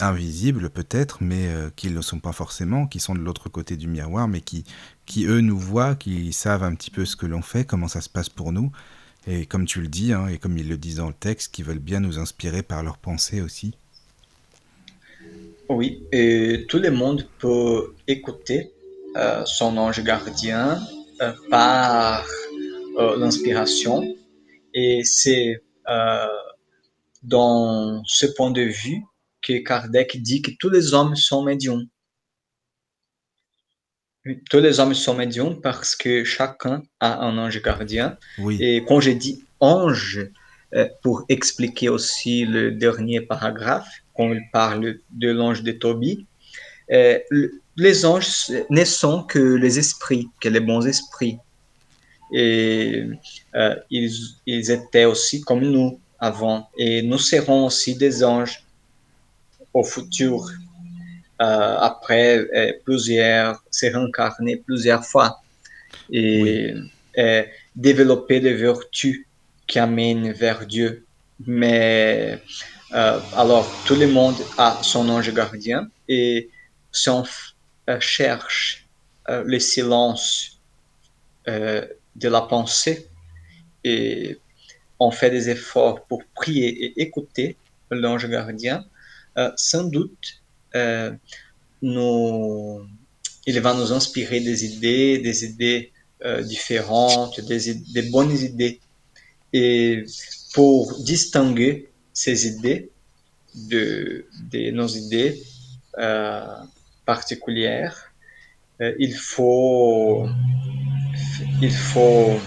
invisibles 0.00 0.70
peut-être, 0.70 1.18
mais 1.20 1.48
euh, 1.48 1.70
qui 1.74 1.90
ne 1.90 1.94
le 1.94 2.02
sont 2.02 2.20
pas 2.20 2.32
forcément, 2.32 2.86
qui 2.86 3.00
sont 3.00 3.14
de 3.14 3.20
l'autre 3.20 3.48
côté 3.48 3.76
du 3.76 3.88
miroir, 3.88 4.28
mais 4.28 4.40
qui, 4.40 4.64
qui 5.06 5.26
eux 5.26 5.40
nous 5.40 5.58
voient, 5.58 5.94
qui 5.94 6.32
savent 6.32 6.62
un 6.62 6.74
petit 6.74 6.90
peu 6.90 7.04
ce 7.04 7.16
que 7.16 7.26
l'on 7.26 7.42
fait, 7.42 7.64
comment 7.64 7.88
ça 7.88 8.00
se 8.00 8.08
passe 8.08 8.28
pour 8.28 8.52
nous. 8.52 8.70
Et 9.26 9.46
comme 9.46 9.66
tu 9.66 9.80
le 9.80 9.88
dis, 9.88 10.12
hein, 10.12 10.28
et 10.28 10.38
comme 10.38 10.56
ils 10.56 10.68
le 10.68 10.78
disent 10.78 10.96
dans 10.96 11.08
le 11.08 11.14
texte, 11.14 11.52
qui 11.52 11.62
veulent 11.62 11.78
bien 11.78 12.00
nous 12.00 12.18
inspirer 12.18 12.62
par 12.62 12.82
leurs 12.82 12.98
pensées 12.98 13.40
aussi. 13.40 13.74
Oui, 15.68 16.02
et 16.12 16.64
tout 16.68 16.78
le 16.78 16.90
monde 16.90 17.26
peut 17.38 17.94
écouter 18.06 18.72
euh, 19.16 19.42
son 19.44 19.76
ange 19.76 20.02
gardien 20.02 20.80
euh, 21.20 21.32
par 21.50 22.26
euh, 22.98 23.18
l'inspiration. 23.18 24.02
Et 24.74 25.02
c'est 25.04 25.62
dans 27.22 28.02
ce 28.04 28.26
point 28.26 28.50
de 28.50 28.60
vue 28.60 29.02
que 29.42 29.58
Kardec 29.58 30.20
dit 30.22 30.42
que 30.42 30.50
tous 30.58 30.70
les 30.70 30.94
hommes 30.94 31.16
sont 31.16 31.42
médiums. 31.42 31.86
Tous 34.50 34.60
les 34.60 34.80
hommes 34.80 34.94
sont 34.94 35.14
médiums 35.14 35.60
parce 35.60 35.96
que 35.96 36.24
chacun 36.24 36.82
a 37.00 37.20
un 37.20 37.38
ange 37.38 37.62
gardien. 37.62 38.18
Oui, 38.38 38.58
Et 38.60 38.84
quand 38.84 39.00
j'ai 39.00 39.14
dit 39.14 39.44
ange, 39.60 40.28
euh, 40.74 40.86
pour 41.02 41.24
expliquer 41.28 41.88
aussi 41.88 42.44
le 42.44 42.72
dernier 42.72 43.22
paragraphe, 43.22 43.88
quand 44.14 44.30
il 44.30 44.42
parle 44.52 44.98
de 45.10 45.30
l'ange 45.30 45.62
de 45.62 45.72
Tobie, 45.72 46.26
euh, 46.90 47.18
les 47.76 48.04
anges 48.04 48.50
ne 48.68 48.84
sont 48.84 49.22
que 49.22 49.38
les 49.38 49.78
esprits, 49.78 50.28
que 50.40 50.48
les 50.48 50.60
bons 50.60 50.86
esprits. 50.86 51.38
Et 52.34 53.04
euh, 53.54 53.76
ils, 53.90 54.12
ils 54.44 54.70
étaient 54.70 55.06
aussi 55.06 55.40
comme 55.40 55.60
nous 55.60 56.00
avant. 56.18 56.68
Et 56.76 57.00
nous 57.02 57.18
serons 57.18 57.66
aussi 57.66 57.96
des 57.96 58.22
anges 58.22 58.62
au 59.74 59.84
futur, 59.84 60.48
euh, 61.40 61.76
après 61.78 62.38
euh, 62.38 62.72
plusieurs, 62.84 63.62
se 63.70 63.86
réincarner 63.86 64.56
plusieurs 64.56 65.04
fois 65.04 65.42
oui, 66.10 66.74
et 67.14 67.44
développer 67.74 68.40
des 68.40 68.54
vertus 68.54 69.26
qui 69.66 69.78
amènent 69.78 70.32
vers 70.32 70.66
Dieu. 70.66 71.06
mais 71.46 72.42
euh, 72.94 73.20
alors 73.32 73.82
tout 73.84 73.94
le 73.94 74.08
monde 74.08 74.48
a 74.56 74.78
son 74.82 75.08
ange 75.10 75.32
gardien 75.32 75.88
et 76.08 76.50
si 76.90 77.10
on 77.10 77.24
euh, 77.90 78.00
cherche 78.00 78.88
euh, 79.28 79.42
le 79.44 79.58
silence 79.60 80.54
de 81.46 82.28
la 82.28 82.42
pensée 82.42 83.08
et 83.82 84.38
on 84.98 85.10
fait 85.10 85.30
des 85.30 85.48
efforts 85.48 86.04
pour 86.06 86.22
prier 86.34 86.68
et 86.84 87.00
écouter 87.00 87.56
l'ange 87.90 88.28
gardien, 88.28 88.84
sans 89.56 89.84
doute 89.84 90.42
euh, 90.74 91.12
il 93.46 93.60
va 93.60 93.74
nous 93.74 93.92
inspirer 93.92 94.40
des 94.40 94.64
idées, 94.64 95.18
des 95.18 95.44
idées 95.44 95.92
euh, 96.24 96.42
différentes, 96.42 97.40
des, 97.40 98.02
bonnes 98.10 98.36
idées. 98.36 98.80
Et 99.52 100.04
pour 100.52 100.98
distinguer 101.02 101.88
ces 102.12 102.46
idées 102.46 102.90
de, 103.54 104.26
nos 104.72 104.88
idées 104.88 105.42
euh, 105.98 106.44
particulières, 107.06 108.12
euh, 108.80 108.94
il 108.98 109.14
faut, 109.14 110.28
il 111.62 111.70
faut 111.72 112.38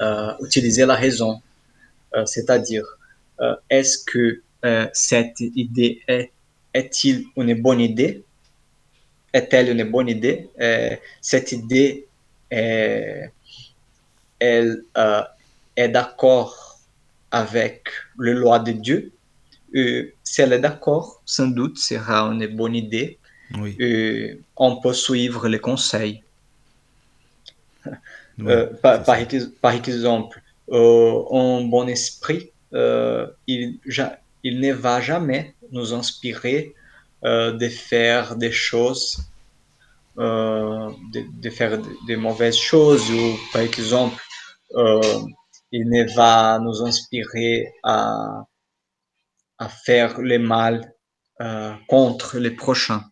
euh, 0.00 0.32
utiliser 0.42 0.84
la 0.84 0.96
raison, 0.96 1.40
Euh, 2.16 2.24
c'est-à-dire 2.26 2.84
euh, 3.40 3.56
est-ce 3.70 3.98
que 4.04 4.42
euh, 4.64 4.88
cette 4.92 5.40
idée 5.40 6.00
est, 6.08 6.32
est-il 6.72 7.26
une 7.36 7.60
bonne 7.60 7.80
idée? 7.80 8.24
Est-elle 9.32 9.68
une 9.70 9.90
bonne 9.90 10.08
idée? 10.08 10.48
Euh, 10.60 10.96
Cette 11.20 11.52
idée 11.52 12.06
est, 12.50 13.30
elle 14.38 14.82
euh, 14.96 15.22
est 15.76 15.88
d'accord 15.88 16.80
avec 17.30 17.88
le 18.16 18.32
loi 18.32 18.58
de 18.58 18.72
Dieu? 18.72 19.12
Si 20.22 20.40
elle 20.40 20.52
est 20.52 20.60
d'accord, 20.60 21.20
sans 21.26 21.48
doute 21.48 21.78
sera 21.78 22.20
une 22.22 22.46
bonne 22.46 22.76
idée. 22.76 23.18
Oui, 23.58 23.76
on 24.56 24.80
peut 24.80 24.92
suivre 24.92 25.48
les 25.48 25.58
conseils. 25.58 26.22
par, 28.82 29.74
exemple, 29.74 30.40
un 30.70 31.60
bon 31.64 31.88
esprit, 31.88 32.52
il, 32.72 33.80
ja- 33.84 34.18
il 34.44 34.60
ne 34.60 34.72
va 34.72 35.00
jamais 35.00 35.56
nous 35.72 35.94
inspirer 35.94 36.74
euh, 37.24 37.52
de 37.52 37.68
faire 37.68 38.36
des 38.36 38.52
choses, 38.52 39.18
euh, 40.18 40.92
de, 41.12 41.50
faire 41.50 41.78
de, 41.78 41.90
de 42.06 42.16
mauvaises 42.16 42.58
choses, 42.58 43.10
ou 43.10 43.38
par 43.52 43.62
exemple, 43.62 44.22
euh, 44.76 45.00
il 45.72 45.88
ne 45.88 46.14
va 46.14 46.58
nous 46.60 46.82
inspirer 46.82 47.72
à, 47.82 48.44
à 49.58 49.68
faire 49.68 50.20
le 50.20 50.38
mal 50.38 50.90
contre 51.88 52.38
les 52.38 52.52
prochains. 52.52 53.04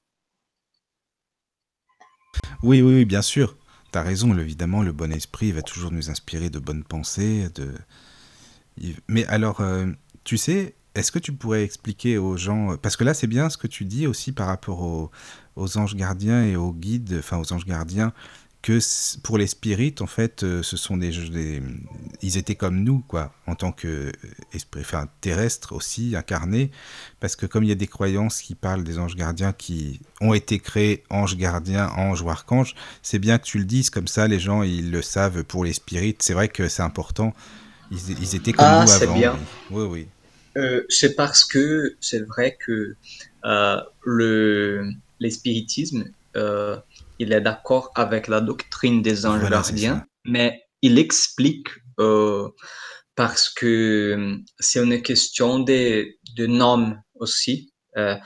Oui, 2.63 2.81
oui, 2.81 2.95
oui, 2.95 3.05
bien 3.05 3.21
sûr. 3.21 3.57
T'as 3.91 4.03
raison, 4.03 4.39
évidemment, 4.39 4.83
le 4.83 4.93
bon 4.93 5.13
esprit 5.13 5.51
va 5.51 5.63
toujours 5.63 5.91
nous 5.91 6.09
inspirer 6.09 6.49
de 6.49 6.61
bonnes 6.61 6.85
pensées. 6.85 7.49
De... 7.57 7.75
Mais 9.09 9.27
alors, 9.27 9.61
tu 10.23 10.39
sais, 10.39 10.77
est-ce 10.95 11.11
que 11.13 11.19
tu 11.19 11.33
pourrais 11.33 11.65
expliquer 11.65 12.19
aux 12.19 12.37
gens, 12.37 12.77
parce 12.77 12.97
que 12.97 13.05
là, 13.05 13.15
c'est 13.15 13.27
bien 13.27 13.49
ce 13.51 13.57
que 13.57 13.67
tu 13.67 13.85
dis 13.85 14.07
aussi 14.07 14.33
par 14.33 14.47
rapport 14.47 14.83
aux, 14.83 15.11
aux 15.57 15.79
anges 15.79 15.95
gardiens 15.97 16.45
et 16.45 16.57
aux 16.57 16.73
guides, 16.73 17.17
enfin 17.19 17.39
aux 17.39 17.53
anges 17.53 17.65
gardiens, 17.67 18.13
que 18.61 18.79
pour 19.23 19.39
les 19.39 19.49
spirites, 19.49 20.03
en 20.03 20.07
fait, 20.07 20.45
euh, 20.45 20.63
ce 20.63 20.77
sont 20.77 20.97
des, 20.97 21.11
des- 21.31 21.61
ils 22.23 22.37
étaient 22.37 22.55
comme 22.55 22.85
nous, 22.85 23.01
quoi, 23.09 23.33
en 23.49 23.57
tant 23.57 23.73
que 23.73 23.89
euh, 23.89 24.13
esprit, 24.53 24.83
enfin 24.83 25.09
terrestres 25.21 25.73
aussi, 25.75 26.15
incarnés, 26.15 26.71
parce 27.19 27.35
que 27.35 27.47
comme 27.47 27.65
il 27.65 27.71
y 27.71 27.73
a 27.73 27.77
des 27.77 27.89
croyances 27.89 28.41
qui 28.41 28.55
parlent 28.55 28.85
des 28.85 28.99
anges 29.01 29.17
gardiens 29.17 29.53
qui 29.53 30.01
ont 30.21 30.33
été 30.33 30.61
créés 30.61 31.03
anges 31.11 31.37
gardiens, 31.37 31.89
anges 31.97 32.23
ou 32.23 32.31
archanges, 32.31 32.77
c'est 33.03 33.19
bien 33.19 33.39
que 33.39 33.45
tu 33.45 33.59
le 33.59 33.65
dises 33.65 33.91
comme 33.91 34.07
ça, 34.07 34.29
les 34.29 34.39
gens 34.39 34.63
ils 34.63 34.93
le 34.93 35.03
savent 35.03 35.43
pour 35.43 35.65
les 35.65 35.73
spirites. 35.73 36.23
C'est 36.23 36.35
vrai 36.35 36.49
que 36.49 36.69
c'est 36.69 36.83
important. 36.83 37.35
Ils, 37.91 38.11
ils 38.21 38.35
étaient 38.37 38.53
comme 38.53 38.69
Ah, 38.69 38.85
nous 38.85 38.91
c'est 38.91 39.07
avant. 39.07 39.19
bien. 39.19 39.33
Oui, 39.71 39.83
oui, 39.83 39.89
oui. 39.91 40.07
Euh, 40.57 40.85
c'est 40.89 41.15
parce 41.15 41.45
que 41.45 41.97
c'est 42.01 42.21
vrai 42.21 42.59
que 42.65 42.97
euh, 43.45 43.81
le 44.05 44.91
l'espiritisme, 45.21 46.05
euh, 46.37 46.77
il 47.19 47.33
est 47.33 47.41
d'accord 47.41 47.91
avec 47.95 48.29
la 48.29 48.41
doctrine 48.41 49.03
des 49.03 49.25
anges 49.25 49.41
Voilà, 49.41 49.63
c'est 49.63 49.73
gardiens, 49.73 50.07
mais 50.25 50.63
il 50.83 50.99
explique 50.99 51.69
euh, 52.01 52.49
parce 53.15 53.49
que 53.49 54.37
c'est 54.59 54.83
une 54.83 55.01
question 55.03 55.61
de, 55.61 56.07
de 56.37 56.47
nom 56.47 56.97
aussi. 57.15 57.73
Euh, 57.97 58.17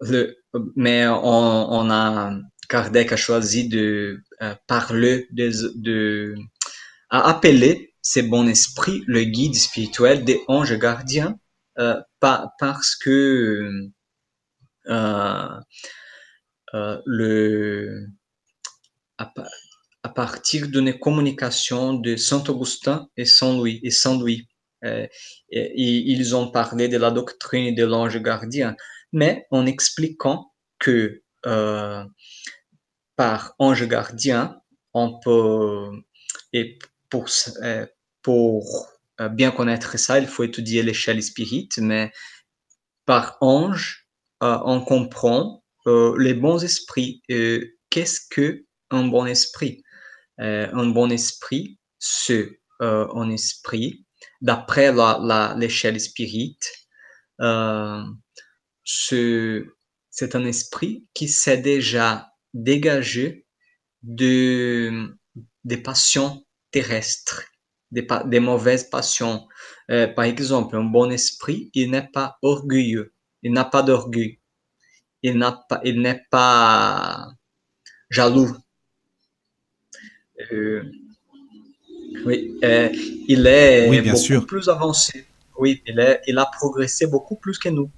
le, 0.00 0.36
mais 0.76 1.06
on, 1.06 1.72
on 1.72 1.90
a 1.90 2.32
Kardec 2.68 3.12
a 3.12 3.16
choisi 3.16 3.68
de 3.68 4.22
euh, 4.42 4.54
parler 4.66 5.28
des, 5.30 5.50
de 5.74 6.34
à 7.10 7.28
appeler 7.28 7.94
ces 8.00 8.22
bons 8.22 8.48
esprits 8.48 9.04
le 9.06 9.24
guide 9.24 9.54
spirituel 9.54 10.24
des 10.24 10.40
anges 10.48 10.78
gardiens 10.78 11.38
euh, 11.78 12.00
pa- 12.20 12.52
parce 12.58 12.96
que 12.96 13.90
euh, 14.88 15.60
euh, 16.74 17.00
le, 17.06 18.06
à, 19.18 19.32
à 20.02 20.08
partir 20.08 20.68
d'une 20.68 20.98
communication 20.98 21.94
de 21.94 22.16
Saint 22.16 22.44
Augustin 22.48 23.08
et 23.16 23.24
Saint 23.24 23.54
Louis 23.56 23.80
et 23.82 23.90
Saint 23.90 24.18
Louis, 24.18 24.48
et- 24.84 25.08
et 25.50 25.62
ils 26.12 26.34
ont 26.34 26.50
parlé 26.50 26.88
de 26.88 26.98
la 26.98 27.12
doctrine 27.12 27.74
de 27.74 27.84
l'ange 27.84 28.20
gardien, 28.20 28.74
mais 29.12 29.46
en 29.52 29.64
expliquant 29.66 30.52
que 30.80 31.22
par 33.16 33.54
ange 33.58 33.86
gardien, 33.88 34.60
on 34.94 35.18
peut 35.20 35.90
et 36.52 36.78
pour 37.10 37.28
pour 38.22 38.86
bien 39.28 39.50
connaître 39.50 39.98
ça, 39.98 40.18
il 40.18 40.26
faut 40.26 40.44
étudier 40.44 40.82
l'échelle 40.82 41.22
spirit, 41.22 41.68
mais 41.78 42.12
par 43.06 43.38
ange, 43.40 44.06
euh, 44.42 44.58
on 44.64 44.80
comprend 44.80 45.64
euh, 45.86 46.16
les 46.18 46.34
bons 46.34 46.62
esprits. 46.64 47.22
Euh, 47.30 47.64
Qu'est-ce 47.90 48.20
que 48.30 48.64
un 48.90 49.06
bon 49.06 49.26
esprit? 49.26 49.82
Un 50.38 50.86
bon 50.88 51.10
esprit, 51.10 51.78
c'est 51.98 52.60
un 52.80 53.30
esprit, 53.30 54.06
d'après 54.42 54.92
la, 54.92 55.18
la- 55.22 55.54
l'échelle 55.58 55.98
euh, 57.40 58.02
c'est 58.84 59.64
c'est 60.10 60.36
un 60.36 60.44
esprit 60.44 61.06
qui 61.14 61.28
s'est 61.28 61.58
déjà 61.58 62.30
dégagé 62.54 63.46
de, 64.02 65.16
des 65.64 65.78
passions 65.78 66.44
terrestres, 66.72 67.44
des, 67.92 68.40
mauvaises 68.40 68.84
passions. 68.84 69.46
Euh, 69.90 70.06
par 70.08 70.24
exemple, 70.24 70.76
un 70.76 70.84
bon 70.84 71.10
esprit, 71.10 71.70
il 71.74 71.90
n'est 71.90 72.08
pas 72.08 72.38
orgueilleux, 72.42 73.12
il 73.42 73.52
n'a 73.52 73.64
pas 73.64 73.82
d'orgueil, 73.82 74.38
il 75.22 75.36
n'a 75.38 75.52
pas, 75.68 75.80
il 75.84 76.00
n'est 76.00 76.24
pas 76.30 77.28
jaloux. 78.10 78.50
Euh, 80.50 80.82
oui, 82.24 82.58
euh, 82.64 82.88
il 83.28 83.40
Oui, 83.40 83.46
est 83.46 84.00
bien 84.02 84.12
beaucoup 84.12 84.24
sûr. 84.24 84.46
plus 84.46 84.68
avancé. 84.68 85.26
Oui, 85.58 85.82
il, 85.86 86.00
est, 86.00 86.22
il 86.26 86.38
a 86.38 86.46
progressé 86.46 87.06
beaucoup 87.06 87.36
plus 87.36 87.58
que 87.58 87.68
nous. 87.68 87.90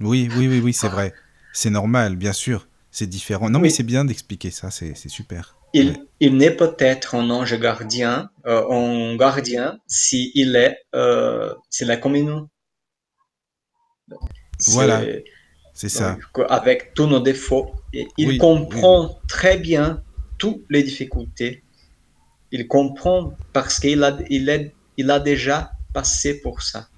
Oui, 0.00 0.28
oui, 0.36 0.48
oui, 0.48 0.60
oui, 0.62 0.72
c'est 0.72 0.88
vrai. 0.88 1.12
C'est 1.52 1.70
normal, 1.70 2.16
bien 2.16 2.32
sûr. 2.32 2.68
C'est 2.90 3.06
différent. 3.06 3.50
Non, 3.50 3.58
mais 3.58 3.70
c'est 3.70 3.82
bien 3.82 4.04
d'expliquer 4.04 4.50
ça. 4.50 4.70
C'est 4.70 5.08
super. 5.08 5.56
Il, 5.72 6.06
il 6.20 6.36
n'est 6.36 6.56
peut-être 6.56 7.14
un 7.14 7.30
ange 7.30 7.58
gardien, 7.58 8.30
euh, 8.46 8.68
un 8.70 9.16
gardien, 9.16 9.78
s'il 9.86 10.56
est, 10.56 10.78
euh, 10.94 11.54
s'il 11.70 11.90
est 11.90 12.00
comme 12.00 12.16
nous. 12.18 12.48
Voilà, 14.66 15.08
C'est, 15.74 15.88
ça. 15.88 16.22
avec 16.48 16.94
tous 16.94 17.06
nos 17.06 17.20
défauts. 17.20 17.72
Et 17.92 18.08
il 18.16 18.28
Oui, 18.28 18.38
oui, 18.46 18.66
oui. 18.72 18.98
comprend 18.98 19.20
très 19.28 19.58
bien 19.58 20.02
toutes 20.38 20.64
les 20.70 20.82
difficultés. 20.82 21.64
Il 22.52 22.68
comprend 22.68 23.34
parce 23.52 23.80
qu'il 23.80 24.04
a, 24.04 24.18
il 24.30 24.48
est, 24.48 24.76
il 24.96 25.10
a 25.10 25.20
déjà 25.20 25.72
passé 25.92 26.40
pour 26.40 26.62
ça. 26.62 26.88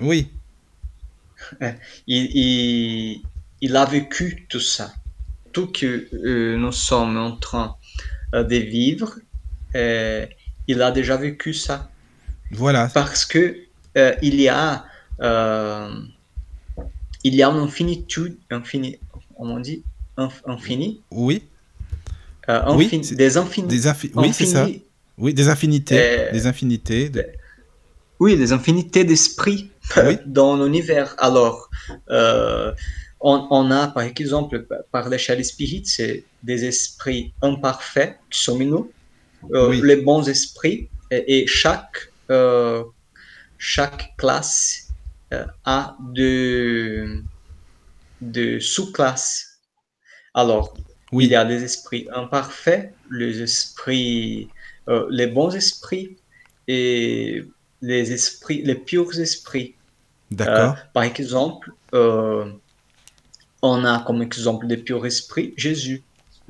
Oui, 0.00 0.30
Il, 2.06 2.24
il, 2.36 3.22
il 3.60 3.76
a 3.76 3.84
vécu 3.84 4.46
tout 4.48 4.60
ça. 4.60 4.92
Tout 5.52 5.70
que 5.72 6.08
euh, 6.14 6.56
nous 6.56 6.72
sommes 6.72 7.16
en 7.16 7.36
train 7.36 7.76
de 8.32 8.56
vivre, 8.56 9.18
euh, 9.74 10.26
il 10.68 10.80
a 10.82 10.90
déjà 10.90 11.16
vécu 11.16 11.52
ça. 11.54 11.90
voilà. 12.50 12.88
Parce 12.94 13.24
que 13.26 13.56
euh, 13.98 14.14
il 14.22 14.40
y 14.40 14.48
a, 14.48 14.84
euh, 15.20 15.90
il 17.24 17.34
y 17.34 17.42
a 17.42 17.48
une 17.48 17.58
infinitude, 17.58 18.38
infini, 18.50 18.98
on 19.36 19.58
dit, 19.60 19.82
inf- 20.16 20.42
infini, 20.46 21.02
Oui, 21.10 21.44
euh, 22.48 22.62
oui, 22.74 22.88
des 23.16 23.36
infinis, 23.36 23.68
des 23.68 23.86
infi- 23.86 24.10
Oui, 24.14 24.32
c'est 24.32 24.46
ça. 24.46 24.66
Oui, 25.18 25.34
des 25.34 25.48
infinités. 25.48 25.98
euh, 25.98 26.32
Des 26.32 26.46
infinités. 26.46 27.08
de- 27.10 27.26
oui, 28.18 28.36
les 28.36 28.52
infinités 28.52 29.04
d'esprits 29.04 29.70
Oui. 29.98 30.16
dans 30.26 30.56
l'univers. 30.56 31.14
Alors, 31.18 31.68
euh, 32.10 32.72
on, 33.20 33.46
on 33.50 33.70
a 33.70 33.88
par 33.88 34.04
exemple, 34.04 34.66
par 34.90 35.08
l'échelle 35.08 35.44
spirit, 35.44 35.82
c'est 35.84 36.24
des 36.42 36.64
esprits 36.64 37.34
imparfaits 37.42 38.18
qui 38.30 38.40
sont 38.40 38.58
nous, 38.58 38.92
euh, 39.54 39.68
Oui. 39.68 39.80
les 39.82 39.96
bons 39.96 40.28
esprits, 40.28 40.88
et, 41.10 41.42
et 41.42 41.46
chaque, 41.46 42.12
euh, 42.30 42.84
chaque 43.58 44.16
classe 44.16 44.88
euh, 45.32 45.46
a 45.64 45.96
de, 46.12 47.22
de 48.20 48.58
sous-classes. 48.58 49.60
Alors, 50.34 50.74
Oui. 51.12 51.26
il 51.26 51.30
y 51.30 51.36
a 51.36 51.44
des 51.44 51.62
esprits 51.62 52.08
imparfaits, 52.14 52.94
les 53.10 53.42
esprits, 53.42 54.48
euh, 54.88 55.06
les 55.10 55.26
bons 55.26 55.54
esprits 55.54 56.16
et 56.66 57.42
les 57.82 58.12
esprits, 58.12 58.62
les 58.62 58.76
purs 58.76 59.18
esprits. 59.20 59.76
D'accord. 60.30 60.76
par 60.94 61.02
exemple, 61.02 61.72
on 61.92 63.84
a 63.84 64.02
comme 64.06 64.22
exemple 64.22 64.66
des 64.66 64.78
purs 64.78 65.04
esprits 65.04 65.52
Jésus. 65.58 66.02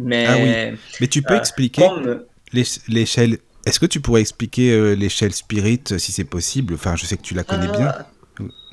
Mais 0.02 0.26
Ah 0.28 0.76
Mais 1.00 1.06
tu 1.06 1.22
peux 1.22 1.34
euh, 1.34 1.38
expliquer 1.38 1.82
comme 1.82 2.24
l'é- 2.52 2.64
l'échelle. 2.88 3.38
Est-ce 3.64 3.78
que 3.78 3.86
tu 3.86 4.00
pourrais 4.00 4.20
expliquer 4.20 4.72
euh, 4.72 4.94
l'échelle 4.94 5.32
spirit 5.32 5.80
euh, 5.92 5.98
si 5.98 6.10
c'est 6.12 6.24
possible? 6.24 6.74
Enfin, 6.74 6.96
je 6.96 7.06
sais 7.06 7.16
que 7.16 7.22
tu 7.22 7.34
la 7.34 7.44
connais 7.44 7.68
bien. 7.68 7.92
Ah, 7.96 8.06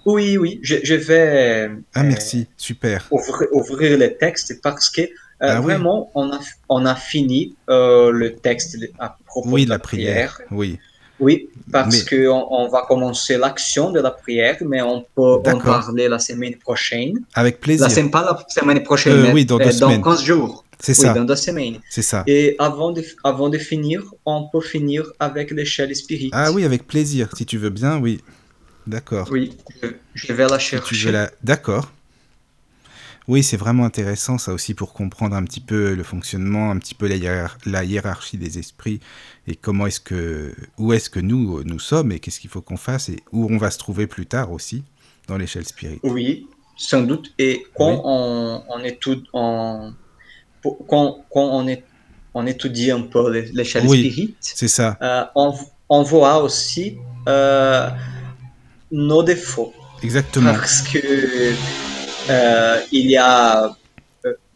oui, 0.05 0.37
oui, 0.37 0.59
je, 0.63 0.77
je 0.83 0.95
vais 0.95 1.69
Ah, 1.93 1.99
euh, 2.01 2.03
merci, 2.03 2.47
super. 2.57 3.05
ouvrir, 3.11 3.47
ouvrir 3.51 3.97
le 3.99 4.15
texte 4.17 4.59
parce 4.63 4.89
que 4.89 5.01
euh, 5.01 5.07
Ah 5.41 5.59
oui. 5.59 5.65
vraiment, 5.65 6.09
on 6.15 6.31
a, 6.31 6.39
on 6.69 6.85
a 6.85 6.95
fini 6.95 7.55
euh, 7.69 8.11
le 8.11 8.33
texte 8.35 8.77
à 8.97 9.15
propos 9.25 9.49
Oui, 9.49 9.65
de 9.65 9.69
la 9.69 9.79
prière. 9.79 10.41
Oui, 10.51 10.79
Oui, 11.19 11.49
parce 11.71 11.95
Mais- 11.99 12.05
que 12.05 12.27
on, 12.29 12.67
va 12.69 12.81
commencer 12.87 13.37
l'action 13.37 13.91
de 13.91 13.99
la 13.99 14.11
prière, 14.11 14.57
mais 14.61 14.81
on 14.81 15.01
peut 15.15 15.21
en 15.51 15.59
parler 15.59 16.07
la 16.07 16.17
semaine 16.17 16.55
prochaine. 16.55 17.13
avec 17.35 17.59
plaisir. 17.59 17.87
La 17.87 17.93
semaine, 17.93 18.09
pas 18.09 18.23
la 18.23 18.37
semaine 18.47 18.81
prochaine, 18.83 19.13
Euh, 19.13 19.23
mais 19.27 19.33
oui, 19.33 19.45
dans 19.45 19.57
deux 19.57 19.65
euh, 19.65 19.71
semaines. 19.71 20.01
15 20.01 20.23
jours. 20.23 20.63
C'est 20.79 20.97
Oui, 20.97 21.05
ça, 21.05 21.13
dans 21.13 21.25
deux 21.25 21.35
semaines. 21.35 21.79
c'est 21.89 22.01
ça. 22.01 22.23
Et 22.25 22.55
avant 22.57 22.91
de, 22.91 23.03
avant 23.23 23.49
de 23.49 23.57
finir, 23.57 24.03
on 24.25 24.47
peut 24.49 24.61
finir 24.61 25.03
avec 25.19 25.51
l'échelle 25.51 25.93
spirit. 25.95 26.29
Ah 26.31 26.51
oui, 26.53 26.63
avec 26.63 26.87
plaisir, 26.87 27.29
si 27.35 27.45
tu 27.45 27.57
veux 27.57 27.69
bien, 27.69 27.99
oui. 27.99 28.21
D'accord. 28.87 29.27
Oui, 29.31 29.55
je, 30.15 30.33
vais 30.33 30.47
la 30.47 30.57
chercher. 30.57 31.11
la... 31.11 31.29
D'accord. 31.43 31.91
Oui, 33.27 33.43
c'est 33.43 33.57
vraiment 33.57 33.85
intéressant 33.85 34.39
ça 34.39 34.53
aussi 34.53 34.73
pour 34.73 34.93
comprendre 34.93 35.35
un 35.35 35.43
petit 35.43 35.59
peu 35.59 35.93
le 35.93 36.01
fonctionnement, 36.03 36.71
un 36.71 36.79
petit 36.79 36.95
peu 36.95 37.07
la, 37.07 37.15
hiérar- 37.17 37.57
la 37.67 37.83
hiérarchie 37.83 38.37
des 38.37 38.57
esprits 38.57 38.99
et 39.45 39.55
comment 39.55 39.85
est-ce 39.85 39.99
que, 39.99 40.55
où 40.79 40.93
est-ce 40.93 41.11
que 41.11 41.19
nous 41.19 41.63
nous 41.63 41.77
sommes 41.79 42.11
et 42.11 42.19
qu'est-ce 42.19 42.39
qu'il 42.39 42.49
faut 42.49 42.61
qu'on 42.61 42.77
fasse 42.77 43.09
et 43.09 43.19
où 43.31 43.47
on 43.53 43.57
va 43.57 43.69
se 43.69 43.77
trouver 43.77 44.07
plus 44.07 44.25
tard 44.25 44.51
aussi 44.51 44.83
dans 45.27 45.37
l'échelle 45.37 45.65
spirit. 45.65 45.99
Oui, 46.01 46.47
sans 46.75 47.01
doute. 47.01 47.31
Et 47.37 47.65
quand 47.75 47.91
Oui. 47.97 48.01
on, 48.03 48.63
on 48.67 48.79
étudie, 48.83 49.23
on, 49.33 49.93
pour- 50.61 50.77
quand, 50.87 51.25
quand 51.31 51.41
on, 51.59 51.67
est, 51.67 51.83
on 52.33 52.45
étudie 52.45 52.91
un 52.91 53.01
peu 53.01 53.31
l'é- 53.31 53.49
l'échelle 53.53 53.85
Oui. 53.87 53.99
spirit, 53.99 54.35
C'est 54.39 54.67
ça. 54.67 54.97
euh, 55.01 55.23
on, 55.35 55.53
on 55.89 56.03
voit 56.03 56.41
aussi 56.43 56.97
euh, 57.27 57.89
nos 58.91 59.23
défauts. 59.23 59.73
Exactement. 60.03 60.53
Parce 60.53 60.81
que 60.81 60.99
euh, 62.29 62.79
il 62.91 63.09
y 63.09 63.17
a 63.17 63.69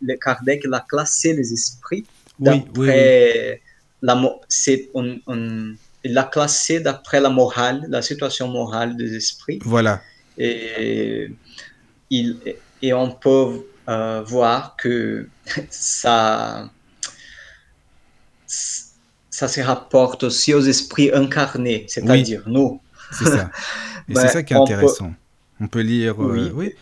le 0.01 0.15
Kardec 0.17 0.61
il 0.65 0.73
a 0.73 0.81
classé 0.87 1.33
les 1.33 1.51
esprits 1.53 2.05
Oui, 2.39 2.49
oui, 2.49 2.63
oui. 2.77 2.87
d'après 2.87 3.61
la 4.01 4.21
c'est 4.47 4.89
on, 4.93 5.17
on- 5.27 5.73
il 6.05 6.13
l'a 6.13 6.23
classé 6.23 6.81
d'après 6.81 7.21
la 7.21 7.29
morale, 7.29 7.85
la 7.87 8.01
situation 8.01 8.49
morale 8.49 8.97
des 8.97 9.15
esprits 9.15 9.59
Voilà. 9.63 10.01
et 10.37 11.29
il 12.09 12.37
et 12.81 12.91
on 12.93 13.11
peut 13.11 13.65
euh, 13.89 14.21
voir 14.25 14.75
que 14.77 15.27
ça 15.69 16.69
ça 19.29 19.47
se 19.47 19.61
rapporte 19.61 20.23
aussi 20.23 20.53
aux 20.53 20.61
esprits 20.61 21.11
incarnés, 21.13 21.85
c'est-à-dire 21.87 22.43
nous. 22.47 22.79
C'est 23.11 23.25
ça. 23.25 23.49
Et 24.09 24.13
Ben, 24.13 24.21
c'est 24.21 24.33
ça 24.33 24.43
qui 24.43 24.53
est 24.53 24.57
on 24.57 24.65
peut- 24.65 24.73
intéressant. 24.73 25.13
On 25.59 25.67
peut 25.67 25.81
lire. 25.81 26.21
euh, 26.21 26.33
Oui. 26.33 26.51
oui. 26.53 26.73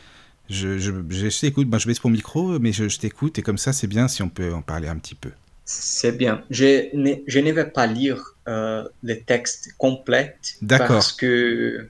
Je, 0.49 0.77
je, 0.79 0.91
je, 1.09 1.29
je 1.29 1.39
t'écoute. 1.39 1.69
Ben, 1.69 1.77
je 1.79 1.87
baisse 1.87 2.03
mon 2.03 2.09
micro, 2.09 2.59
mais 2.59 2.73
je, 2.73 2.89
je 2.89 2.99
t'écoute. 2.99 3.39
Et 3.39 3.41
comme 3.41 3.57
ça, 3.57 3.71
c'est 3.71 3.87
bien 3.87 4.07
si 4.09 4.21
on 4.21 4.27
peut 4.29 4.53
en 4.53 4.61
parler 4.61 4.89
un 4.89 4.97
petit 4.97 5.15
peu. 5.15 5.29
C'est 5.63 6.11
bien. 6.11 6.43
Je 6.49 6.93
ne, 6.95 7.13
je 7.27 7.39
ne 7.39 7.51
vais 7.53 7.65
pas 7.69 7.87
lire 7.87 8.35
euh, 8.49 8.83
les 9.03 9.21
textes 9.21 9.69
complets 9.77 10.35
parce 10.67 11.13
que 11.13 11.87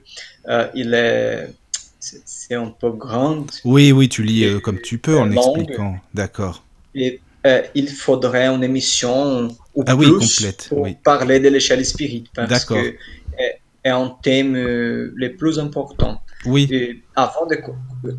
euh, 0.48 0.68
il 0.74 0.94
est 0.94 1.52
c'est 2.24 2.54
un 2.54 2.68
peu 2.70 2.90
grand 2.90 3.46
Oui, 3.64 3.92
oui, 3.92 4.08
tu 4.08 4.22
lis 4.22 4.44
euh, 4.44 4.60
comme 4.60 4.80
tu 4.80 4.98
peux 4.98 5.16
en 5.18 5.26
longue. 5.26 5.58
expliquant. 5.60 5.96
D'accord. 6.14 6.64
et 6.94 7.20
euh, 7.46 7.62
il 7.74 7.88
faudrait 7.90 8.46
une 8.46 8.62
émission 8.64 9.48
ou 9.74 9.84
Ah 9.86 9.96
oui, 9.96 10.06
plus 10.06 10.18
complète, 10.36 10.66
pour 10.68 10.78
oui. 10.82 10.96
parler 11.02 11.40
de 11.40 11.48
l'échelle 11.48 11.84
spirit 11.84 12.24
parce 12.34 12.50
D'accord. 12.50 12.76
que 12.78 12.96
est, 13.38 13.60
est 13.84 13.90
un 13.90 14.10
thème 14.22 14.54
euh, 14.56 15.12
le 15.16 15.36
plus 15.36 15.58
important. 15.58 16.20
Oui, 16.44 16.68
Et 16.70 17.02
avant 17.16 17.46
de 17.46 17.56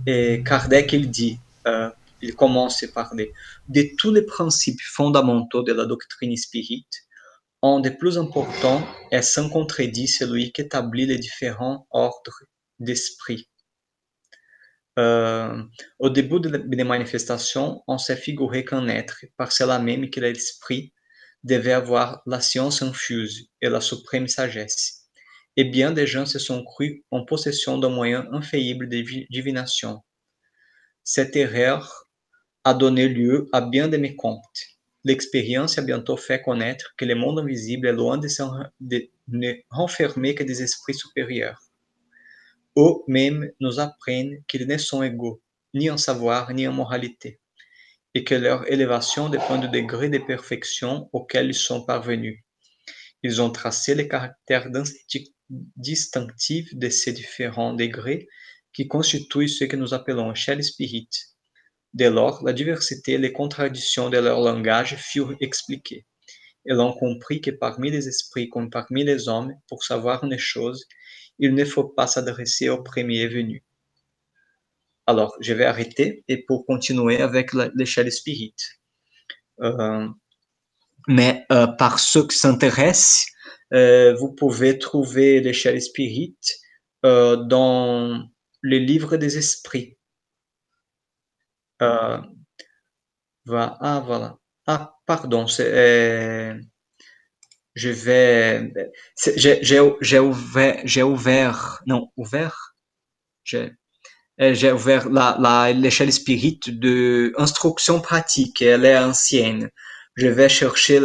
et 0.08 0.44
Kardec 0.44 0.92
il 0.94 1.10
dit 1.10 1.40
euh, 1.68 1.90
il 2.22 2.36
commence 2.36 2.86
par 2.94 3.10
parler 3.10 3.32
de 3.70 3.84
tous 3.98 4.12
les 4.12 4.22
principes 4.24 4.82
fondamentaux 4.82 5.64
de 5.64 5.74
la 5.74 5.86
doctrine 5.86 6.36
spirit, 6.38 6.86
un 7.62 7.80
des 7.82 7.92
plus 7.92 8.18
importants 8.18 8.82
est 9.12 9.22
sans 9.22 9.50
contredit 9.50 10.08
celui 10.08 10.52
qui 10.54 10.62
établit 10.62 11.06
les 11.06 11.18
différents 11.18 11.86
ordres 11.92 12.40
d'esprit. 12.80 13.48
Euh, 15.00 15.64
au 16.00 16.10
début 16.10 16.40
des 16.40 16.84
manifestations, 16.84 17.84
on 17.88 17.98
s'est 17.98 18.16
figuré 18.16 18.64
qu'un 18.64 18.88
être, 18.88 19.26
par 19.38 19.52
cela 19.52 19.80
même 19.80 20.10
que 20.10 20.20
l'esprit, 20.20 20.94
devait 21.44 21.74
avoir 21.74 22.22
la 22.26 22.40
science 22.40 22.82
infuse 22.82 23.50
et 23.62 23.70
la 23.70 23.82
suprême 23.82 24.28
sagesse. 24.28 25.10
Et 25.58 25.66
bien 25.66 25.92
des 25.92 26.08
gens 26.08 26.26
se 26.26 26.40
sont 26.40 26.64
crus 26.64 27.02
en 27.12 27.26
possession 27.26 27.78
d'un 27.78 27.90
moyen 27.90 28.28
infaillible 28.32 28.88
de 28.88 28.98
vi- 28.98 29.28
divination. 29.30 30.02
Cette 31.04 31.36
erreur 31.36 32.08
a 32.64 32.74
donné 32.74 33.10
lieu 33.10 33.50
à 33.52 33.62
bien 33.62 33.88
des 33.88 33.98
mécomptes. 33.98 34.68
L'expérience 35.04 35.78
a 35.78 35.82
bientôt 35.82 36.16
fait 36.16 36.42
connaître 36.42 36.94
que 36.98 37.04
le 37.04 37.16
monde 37.16 37.40
invisible 37.40 37.88
est 37.88 37.94
loin 37.94 38.18
de, 38.18 38.28
de 38.80 39.10
ne 39.28 39.54
renfermer 39.70 40.34
que 40.34 40.44
des 40.44 40.64
esprits 40.64 40.94
supérieurs. 40.94 41.60
Eux 42.78 42.96
mêmes 43.08 43.52
nous 43.60 43.80
apprennent 43.80 44.44
qu'ils 44.48 44.68
ne 44.68 44.78
sont 44.78 45.04
égaux, 45.04 45.42
ni 45.74 45.90
en 45.90 45.98
savoir, 45.98 46.54
ni 46.54 46.68
en 46.68 46.74
moralité, 46.74 47.40
et 48.16 48.24
que 48.24 48.36
leur 48.36 48.72
élévation 48.72 49.30
dépend 49.30 49.58
du 49.58 49.70
degré 49.70 50.10
de 50.10 50.18
perfection 50.18 51.10
auquel 51.14 51.48
ils 51.48 51.54
sont 51.56 51.86
parvenus. 51.86 52.40
Ils 53.22 53.42
ont 53.42 53.52
tracé 53.52 53.96
les 53.96 54.08
caractères 54.08 54.70
disti- 54.70 55.34
distinctifs 55.50 56.74
de 56.76 56.90
ces 56.90 57.14
différents 57.14 57.74
degrés 57.74 58.28
qui 58.74 58.88
constituent 58.88 59.48
ce 59.48 59.66
que 59.66 59.76
nous 59.76 59.94
appelons 59.94 60.32
échelle 60.32 60.64
spirit. 60.64 61.10
Dès 61.94 62.10
lors, 62.10 62.44
la 62.44 62.54
diversité 62.54 63.14
et 63.14 63.18
les 63.20 63.32
contradictions 63.34 64.10
de 64.10 64.18
leur 64.18 64.42
langage 64.42 64.96
furent 64.98 65.36
expliquées. 65.42 66.08
Et 66.66 66.74
l'on 66.74 66.92
comprit 66.94 67.40
que 67.40 67.52
parmi 67.52 67.92
les 67.92 68.08
esprits 68.08 68.50
comme 68.50 68.72
parmi 68.72 69.04
les 69.04 69.28
hommes, 69.28 69.54
pour 69.68 69.84
savoir 69.84 70.24
une 70.24 70.38
chose, 70.38 70.88
il 71.40 71.54
ne 71.56 71.66
faut 71.66 71.86
pas 71.86 72.08
s'adresser 72.08 72.70
au 72.70 72.82
premier 72.82 73.28
venu. 73.28 73.64
Alors, 75.06 75.36
je 75.42 75.54
vais 75.54 75.66
arrêter 75.66 76.24
et 76.28 76.44
pour 76.46 76.66
continuer 76.66 77.22
avec 77.22 77.52
l'échelle 77.76 78.12
spirit. 78.12 78.56
Euh, 79.62 80.08
mais 81.08 81.46
euh, 81.52 81.68
par 81.68 82.00
ceux 82.00 82.26
qui 82.28 82.38
s'intéressent, 82.38 83.26
euh, 83.74 84.16
vous 84.16 84.32
pouvez 84.34 84.80
trouver 84.80 85.42
l'échelle 85.42 85.82
spirit 85.82 86.38
euh, 87.06 87.36
dans 87.36 88.24
le 88.62 88.78
livre 88.78 89.18
des 89.18 89.38
esprits. 89.38 89.98
Ah, 91.80 92.24
voilà. 93.46 94.38
Ah, 94.68 94.96
pardon, 95.06 95.48
c'est, 95.48 96.56
je 97.76 97.90
vais, 97.90 98.72
j'ai 99.62 100.20
ouvert, 100.20 100.82
j'ai 100.84 101.04
ouvert, 101.04 101.82
non, 101.88 102.10
ouvert, 102.18 102.76
j'ai 103.44 103.72
j'ai 104.40 104.72
ouvert 104.72 105.10
la, 105.10 105.38
la, 105.40 105.72
l'échelle 105.74 106.12
spirit 106.12 106.60
de 106.68 107.34
instruction 107.38 108.02
pratique, 108.02 108.62
elle 108.62 108.86
est 108.86 108.98
ancienne. 108.98 109.70
Je 110.16 110.28
vais 110.28 110.50
chercher 110.50 111.00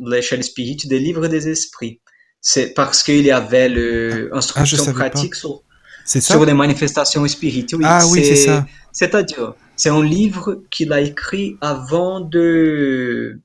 l'échelle 0.00 0.44
spirit 0.44 0.76
des 0.84 0.98
livres 0.98 1.28
des 1.28 1.48
esprits. 1.48 2.00
C'est 2.40 2.74
parce 2.74 3.02
qu'il 3.02 3.24
y 3.24 3.30
avait 3.30 3.68
le 3.68 4.30
instruction 4.34 4.76
Ah, 4.78 4.84
savais 4.84 4.98
pas. 4.98 5.10
pratique 5.10 5.34
sur, 5.34 5.62
sur 6.04 6.44
les 6.44 6.54
manifestations 6.54 7.26
spirites. 7.26 7.72
Oui, 7.72 7.84
Ah 7.86 8.06
oui, 8.08 8.22
c'est 8.24 8.36
ça. 8.36 8.66
C'est-à-dire, 8.92 9.54
c'est 9.76 9.88
un 9.88 10.04
livre 10.04 10.62
qu'il 10.70 10.92
a 10.92 11.00
écrit 11.00 11.56
avant 11.60 12.20
de, 12.20 13.40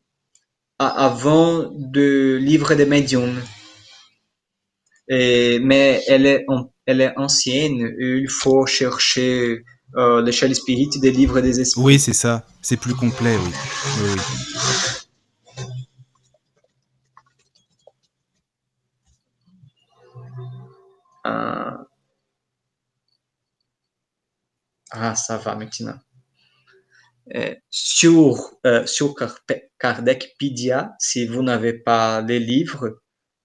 avant 0.79 1.69
de 1.73 2.37
livre 2.41 2.73
des 2.73 2.85
médiums. 2.85 3.41
Et, 5.07 5.59
mais 5.59 6.03
elle 6.07 6.25
est, 6.25 6.45
elle 6.85 7.01
est 7.01 7.17
ancienne. 7.17 7.95
Il 7.99 8.29
faut 8.29 8.65
chercher 8.65 9.63
euh, 9.97 10.21
l'échelle 10.21 10.55
spirit 10.55 10.89
des 11.01 11.11
livres 11.11 11.41
des 11.41 11.59
esprits. 11.59 11.81
Oui, 11.81 11.99
c'est 11.99 12.13
ça. 12.13 12.45
C'est 12.61 12.77
plus 12.77 12.95
complet, 12.95 13.35
oui. 13.35 13.51
oui, 14.01 14.09
oui. 14.15 14.21
Euh, 21.27 21.71
Ah, 24.91 25.15
ça 25.15 25.37
va 25.37 25.55
maintenant. 25.55 25.99
Euh, 27.35 27.55
sur, 27.69 28.55
euh, 28.65 28.85
sur 28.87 29.13
Kardecpedia, 29.79 30.93
si 30.99 31.25
vous 31.25 31.41
n'avez 31.41 31.73
pas 31.73 32.21
les 32.21 32.39
livres, 32.39 32.99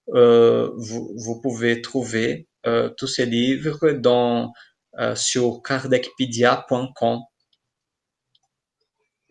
euh, 0.09 0.71
vous, 0.77 1.39
pouvez 1.41 1.81
trouver 1.81 2.47
euh, 2.67 2.89
tous 2.97 3.07
ces 3.07 3.25
livres 3.25 3.79
euh, 3.83 5.15
sur 5.15 5.61
kardecpedia.com. 5.63 7.19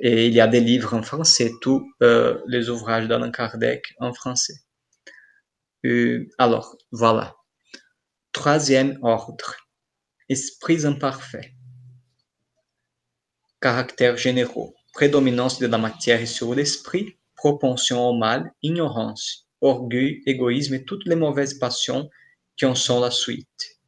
Et 0.00 0.26
il 0.26 0.34
y 0.34 0.40
a 0.40 0.48
des 0.48 0.60
livres 0.60 0.94
en 0.94 1.02
français, 1.02 1.52
tous 1.60 1.88
les 2.00 2.68
ouvrages 2.68 3.06
d'Allan 3.06 3.30
Kardec 3.30 3.94
en 4.00 4.12
français. 4.12 4.54
alors, 6.38 6.76
voilà. 6.90 7.34
Troisième 8.32 8.98
ordre. 9.02 9.54
Esprits 10.28 10.86
imparfaits 10.86 11.54
caractères 13.64 14.18
généraux, 14.18 14.74
prédominance 14.94 15.58
de 15.58 15.66
la 15.66 15.76
matière 15.76 16.26
sur 16.26 16.54
l'esprit, 16.54 17.18
propension 17.36 18.08
au 18.08 18.16
mal, 18.16 18.52
ignorance, 18.62 19.48
orgueil, 19.60 20.22
égoïsme 20.24 20.74
et 20.74 20.84
toutes 20.84 21.04
les 21.04 21.16
mauvaises 21.16 21.58
passions 21.58 22.08
qui 22.56 22.64
en 22.64 22.74
sont 22.74 23.00
la 23.00 23.10
suite. 23.10 23.80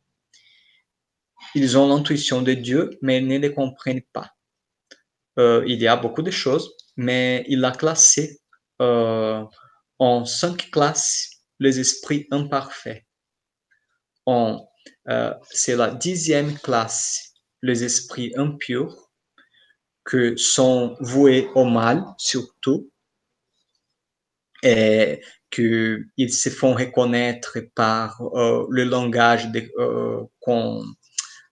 Ils 1.54 1.78
ont 1.78 1.88
l'intuition 1.88 2.42
de 2.42 2.52
Dieu, 2.52 2.90
mais 3.00 3.18
ils 3.18 3.26
ne 3.26 3.38
les 3.38 3.54
comprennent 3.54 4.02
pas. 4.12 4.32
Euh, 5.38 5.64
il 5.66 5.80
y 5.80 5.86
a 5.86 5.96
beaucoup 5.96 6.22
de 6.22 6.30
choses, 6.30 6.74
mais 6.96 7.44
il 7.48 7.64
a 7.64 7.70
classé 7.70 8.40
euh, 8.82 9.42
en 9.98 10.24
cinq 10.24 10.70
classes 10.70 11.30
les 11.60 11.78
esprits 11.78 12.26
imparfaits. 12.30 13.04
Euh, 14.28 15.34
c'est 15.50 15.76
la 15.76 15.90
dixième 15.92 16.58
classe, 16.58 17.34
les 17.62 17.84
esprits 17.84 18.32
impurs 18.36 19.05
que 20.06 20.36
sont 20.36 20.96
voués 21.00 21.48
au 21.54 21.64
mal, 21.64 22.04
surtout, 22.16 22.90
et 24.62 25.20
qu'ils 25.50 26.32
se 26.32 26.48
font 26.48 26.74
reconnaître 26.74 27.58
par 27.74 28.22
euh, 28.22 28.66
le 28.70 28.84
langage 28.84 29.50
de, 29.50 29.68
euh, 29.78 30.22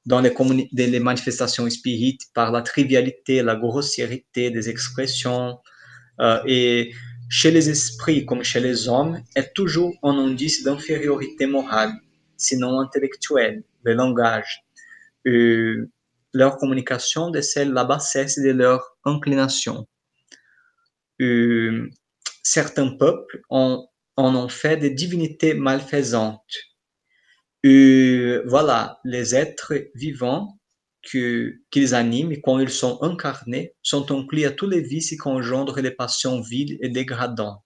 dans 0.06 0.20
les, 0.20 1.00
manifestations 1.00 1.68
spirites, 1.68 2.22
par 2.32 2.52
la 2.52 2.62
trivialité, 2.62 3.42
la 3.42 3.56
grossièreté 3.56 4.50
des 4.50 4.68
expressions. 4.70 5.58
Euh, 6.20 6.40
et 6.46 6.92
chez 7.28 7.50
les 7.50 7.68
esprits 7.68 8.24
comme 8.24 8.44
chez 8.44 8.60
les 8.60 8.88
hommes, 8.88 9.20
est 9.34 9.52
toujours 9.54 9.94
un 10.04 10.16
indice 10.16 10.62
d'infériorité 10.62 11.46
morale, 11.46 11.92
sinon 12.36 12.80
intellectuelle, 12.80 13.64
le 13.82 13.94
langage. 13.94 14.64
Leur 16.34 16.58
communication 16.58 17.30
décèle 17.30 17.72
la 17.72 17.84
bassesse 17.84 18.40
de 18.40 18.50
leur 18.50 18.82
inclination. 19.04 19.86
Euh, 21.22 21.88
certains 22.42 22.96
peuples 22.96 23.40
en, 23.50 23.86
ont 24.16 24.48
fait 24.48 24.76
des 24.76 24.90
divinités 24.90 25.54
malfaisantes. 25.54 26.42
Euh, 27.64 28.42
voilà, 28.46 28.98
les 29.04 29.36
êtres 29.36 29.74
vivants 29.94 30.58
qu'ils 31.02 31.60
qu 31.70 31.94
animent 31.94 32.40
quand 32.42 32.58
ils 32.58 32.70
sont 32.70 33.00
incarnés 33.02 33.76
sont 33.82 34.10
inclus 34.10 34.44
à 34.44 34.50
tous 34.50 34.68
les 34.68 34.80
vices 34.80 35.10
qui 35.10 35.28
engendrent 35.28 35.80
les 35.80 35.92
passions 35.92 36.40
viles 36.40 36.78
et 36.80 36.88
dégradantes. 36.88 37.62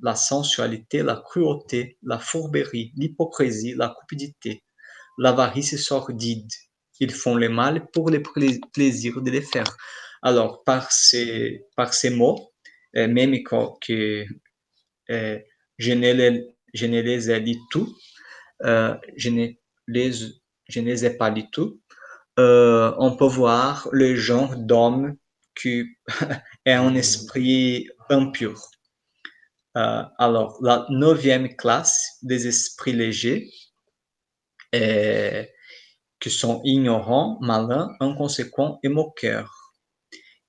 La 0.00 0.14
sensualité, 0.14 1.02
la 1.02 1.16
cruauté, 1.16 1.98
la 2.02 2.18
fourberie, 2.18 2.92
l'hypocrisie, 2.96 3.74
la 3.74 3.94
cupidité, 4.00 4.64
l'avarice 5.18 5.76
sordide, 5.76 6.48
ils 7.00 7.12
font 7.12 7.34
le 7.34 7.48
mal 7.48 7.86
pour 7.92 8.10
le 8.10 8.22
plaisir 8.72 9.20
de 9.20 9.30
le 9.30 9.40
faire. 9.40 9.76
Alors, 10.22 10.62
par 10.64 10.92
ces, 10.92 11.64
par 11.76 11.94
ces 11.94 12.10
mots, 12.10 12.52
euh, 12.96 13.08
même 13.08 13.42
que 13.42 14.24
euh, 15.10 15.38
je, 15.78 15.92
ne 15.92 16.12
les, 16.12 16.46
je 16.74 16.86
ne 16.86 17.00
les 17.00 17.30
ai 17.30 17.40
dit 17.40 17.58
tout, 17.70 17.96
euh, 18.64 18.94
je, 19.16 19.30
ne 19.30 19.48
les, 19.88 20.12
je 20.68 20.80
ne 20.80 20.86
les 20.86 21.04
ai 21.06 21.16
pas 21.16 21.30
dit 21.30 21.48
tout, 21.50 21.80
on 22.36 23.16
peut 23.18 23.26
voir 23.26 23.88
le 23.92 24.14
genre 24.14 24.56
d'homme 24.56 25.16
qui 25.54 25.84
est 26.64 26.72
un 26.72 26.94
esprit 26.94 27.88
impur. 28.08 28.58
Alors, 29.74 30.58
la 30.62 30.86
neuvième 30.88 31.54
classe 31.54 32.18
des 32.22 32.46
esprits 32.46 32.94
légers 32.94 33.50
est 34.72 35.52
qui 36.20 36.30
sont 36.30 36.60
ignorants, 36.64 37.38
malins, 37.40 37.96
inconséquents 38.00 38.78
et 38.82 38.88
moqueurs. 38.88 39.74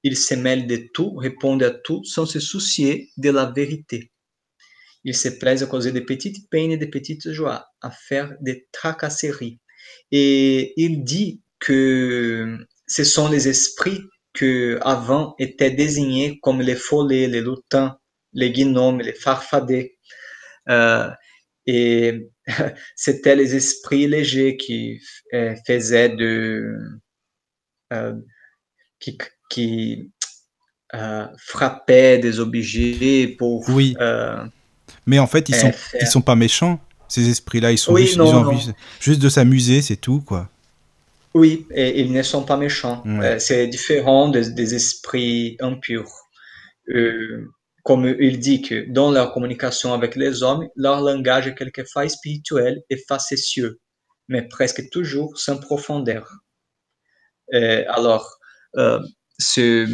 Ils 0.04 0.18
se 0.18 0.34
mêlent 0.34 0.68
de 0.68 0.90
tout, 0.94 1.16
répondent 1.16 1.64
à 1.64 1.72
tout 1.72 2.04
sans 2.04 2.26
se 2.26 2.40
soucier 2.40 3.10
de 3.18 3.30
la 3.30 3.46
vérité. 3.46 4.12
Ils 5.04 5.16
se 5.16 5.30
plaisent 5.30 5.64
à 5.64 5.68
causer 5.68 5.92
de 5.92 6.00
petites 6.00 6.50
peines 6.50 6.72
et 6.72 6.78
de 6.78 6.86
petites 6.86 7.32
joies, 7.32 7.66
à 7.82 7.92
faire 7.92 8.34
des 8.42 8.68
tracasseries. 8.72 9.60
Et 10.12 10.74
il 10.78 11.04
dit 11.04 11.42
que 11.60 12.58
ce 12.88 13.04
sont 13.04 13.30
les 13.30 13.48
esprits 13.48 14.02
que 14.34 14.80
avant 14.82 15.36
étaient 15.40 15.72
désignés 15.72 16.40
comme 16.42 16.62
les 16.62 16.76
follets, 16.76 17.28
les 17.28 17.42
lutins, 17.42 17.98
les 18.34 18.52
gnomes, 18.52 19.02
les 19.02 19.14
farfadets. 19.14 19.98
Euh, 20.70 21.10
et 21.66 22.30
c'était 22.96 23.36
les 23.36 23.56
esprits 23.56 24.08
légers 24.08 24.58
qui 24.58 25.00
euh, 25.34 25.56
faisaient 25.66 26.10
de 26.10 26.76
euh, 27.94 28.14
qui, 29.00 29.18
qui 29.50 30.12
euh, 30.94 31.26
frappaient 31.38 32.18
des 32.18 32.40
objets 32.40 33.36
pour 33.38 33.68
oui. 33.70 33.96
euh, 34.00 34.44
mais 35.06 35.20
en 35.20 35.28
fait 35.28 35.50
ils 35.50 35.56
sont 35.56 35.72
faire... 35.72 36.02
ils 36.02 36.08
sont 36.08 36.22
pas 36.22 36.36
méchants 36.36 36.80
ces 37.08 37.30
esprits 37.30 37.60
là 37.60 37.72
ils 37.72 37.78
sont 37.78 37.94
oui, 37.94 38.06
juste, 38.06 38.18
non, 38.18 38.26
ils 38.26 38.36
ont 38.36 38.44
non. 38.44 38.50
envie 38.52 38.72
juste 39.00 39.22
de 39.22 39.30
s'amuser 39.30 39.82
c'est 39.82 39.98
tout 39.98 40.22
quoi. 40.22 40.50
Oui 41.34 41.66
et 41.74 42.02
ils 42.02 42.12
ne 42.12 42.24
sont 42.24 42.44
pas 42.44 42.58
méchants. 42.58 43.04
Ouais. 43.06 43.40
c'est 43.40 43.68
différent 43.68 44.30
des, 44.30 44.52
des, 44.52 44.76
esprits 44.76 45.56
impurs 45.62 46.12
comme 47.84 48.06
il 48.20 48.40
dit 48.40 48.62
que 48.62 48.90
dans 48.92 49.12
leur 49.12 49.34
communication 49.34 49.94
avec 49.94 50.16
les 50.16 50.44
hommes, 50.44 50.68
leur 50.76 51.02
langage 51.02 51.48
est 51.48 51.56
quelquefois 51.56 52.08
spirituel 52.10 52.84
et 52.90 52.98
facétieux, 52.98 53.80
mais 54.28 54.44
presque 54.44 54.90
toujours 54.90 55.38
sans 55.38 55.58
profondeur. 55.58 56.32
Et 57.52 57.86
alors, 57.88 58.38
euh, 58.78 59.00
ce, 59.40 59.88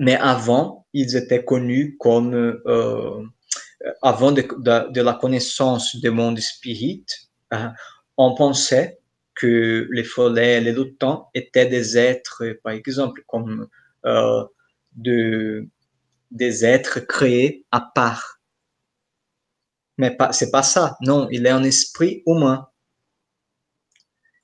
mais 0.00 0.16
avant, 0.16 0.86
ils 0.92 1.16
étaient 1.16 1.44
connus 1.44 1.96
comme, 1.98 2.34
euh, 2.34 3.22
avant 4.02 4.32
de, 4.32 4.42
la 5.00 5.14
connaissance 5.14 5.96
du 5.96 6.10
monde 6.10 6.38
spirit, 6.40 7.04
euh, 7.52 7.68
on 8.16 8.34
pensait 8.34 8.98
que 9.34 9.86
les 9.90 10.04
follets, 10.04 10.60
les 10.60 10.72
lutins 10.72 11.24
étaient 11.34 11.66
des 11.66 11.98
êtres, 11.98 12.42
par 12.62 12.72
exemple, 12.72 13.22
comme 13.26 13.68
euh, 14.06 14.44
de 14.92 15.68
des 16.30 16.64
êtres 16.64 17.00
créés 17.00 17.64
à 17.70 17.80
part. 17.80 18.40
Mais 19.98 20.10
pas, 20.10 20.32
c'est 20.32 20.50
pas 20.50 20.62
ça. 20.62 20.96
Non, 21.00 21.28
il 21.30 21.46
est 21.46 21.50
un 21.50 21.62
esprit 21.62 22.22
humain. 22.26 22.68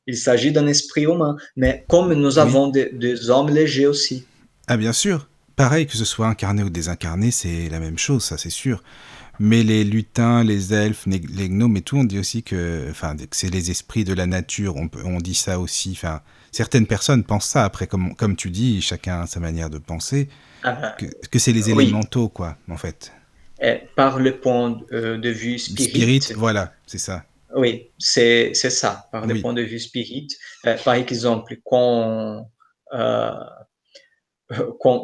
Il 0.06 0.16
s'agit 0.16 0.52
d'un 0.52 0.66
esprit 0.66 1.04
humain. 1.04 1.36
Mais 1.56 1.84
comme 1.88 2.12
nous 2.14 2.38
avons 2.38 2.68
des, 2.68 3.30
hommes 3.30 3.50
légers 3.50 3.86
aussi. 3.86 4.26
Ah, 4.66 4.76
bien 4.76 4.92
sûr. 4.92 5.28
Pareil, 5.54 5.86
que 5.86 5.96
ce 5.96 6.04
soit 6.04 6.26
incarné 6.26 6.62
ou 6.62 6.70
désincarné, 6.70 7.30
c'est 7.30 7.68
la 7.68 7.78
même 7.78 7.98
chose, 7.98 8.24
ça 8.24 8.38
c'est 8.38 8.50
sûr. 8.50 8.82
Mais 9.38 9.62
les 9.62 9.84
lutins, 9.84 10.44
les 10.44 10.74
elfes, 10.74 11.06
les 11.06 11.48
gnomes 11.48 11.76
et 11.76 11.82
tout, 11.82 11.96
on 11.96 12.04
dit 12.04 12.18
aussi 12.18 12.42
que, 12.42 12.86
enfin, 12.90 13.16
que 13.16 13.34
c'est 13.34 13.50
les 13.50 13.70
esprits 13.70 14.04
de 14.04 14.14
la 14.14 14.26
nature. 14.26 14.76
On, 14.76 15.18
dit 15.18 15.34
ça 15.34 15.58
aussi. 15.58 15.92
Enfin, 15.92 16.20
certaines 16.50 16.86
personnes 16.86 17.24
pensent 17.24 17.48
ça. 17.48 17.64
Après, 17.64 17.86
comme, 17.86 18.14
comme 18.14 18.36
tu 18.36 18.50
dis, 18.50 18.80
chacun 18.82 19.22
a 19.22 19.26
sa 19.26 19.40
manière 19.40 19.70
de 19.70 19.78
penser. 19.78 20.28
Ah, 20.62 20.94
que, 20.98 21.06
que 21.30 21.38
c'est 21.38 21.52
les 21.52 21.70
élémentaux, 21.70 22.28
quoi, 22.28 22.56
en 22.68 22.76
fait. 22.76 23.12
Par 23.96 24.18
le 24.18 24.38
point 24.38 24.80
de 24.90 25.28
vue 25.28 25.58
spirit. 25.58 25.88
Spirit, 25.88 26.34
voilà, 26.36 26.72
c'est 26.86 26.98
ça. 26.98 27.24
Oui, 27.54 27.90
c'est 27.98 28.54
ça, 28.54 29.08
par 29.12 29.26
le 29.26 29.40
point 29.40 29.52
de 29.52 29.62
vue 29.62 29.78
spirit. 29.78 30.28
Euh, 30.66 30.76
par 30.84 30.94
exemple, 30.94 31.56
quand, 31.64 32.50
euh, 32.94 33.30
quand 33.30 33.71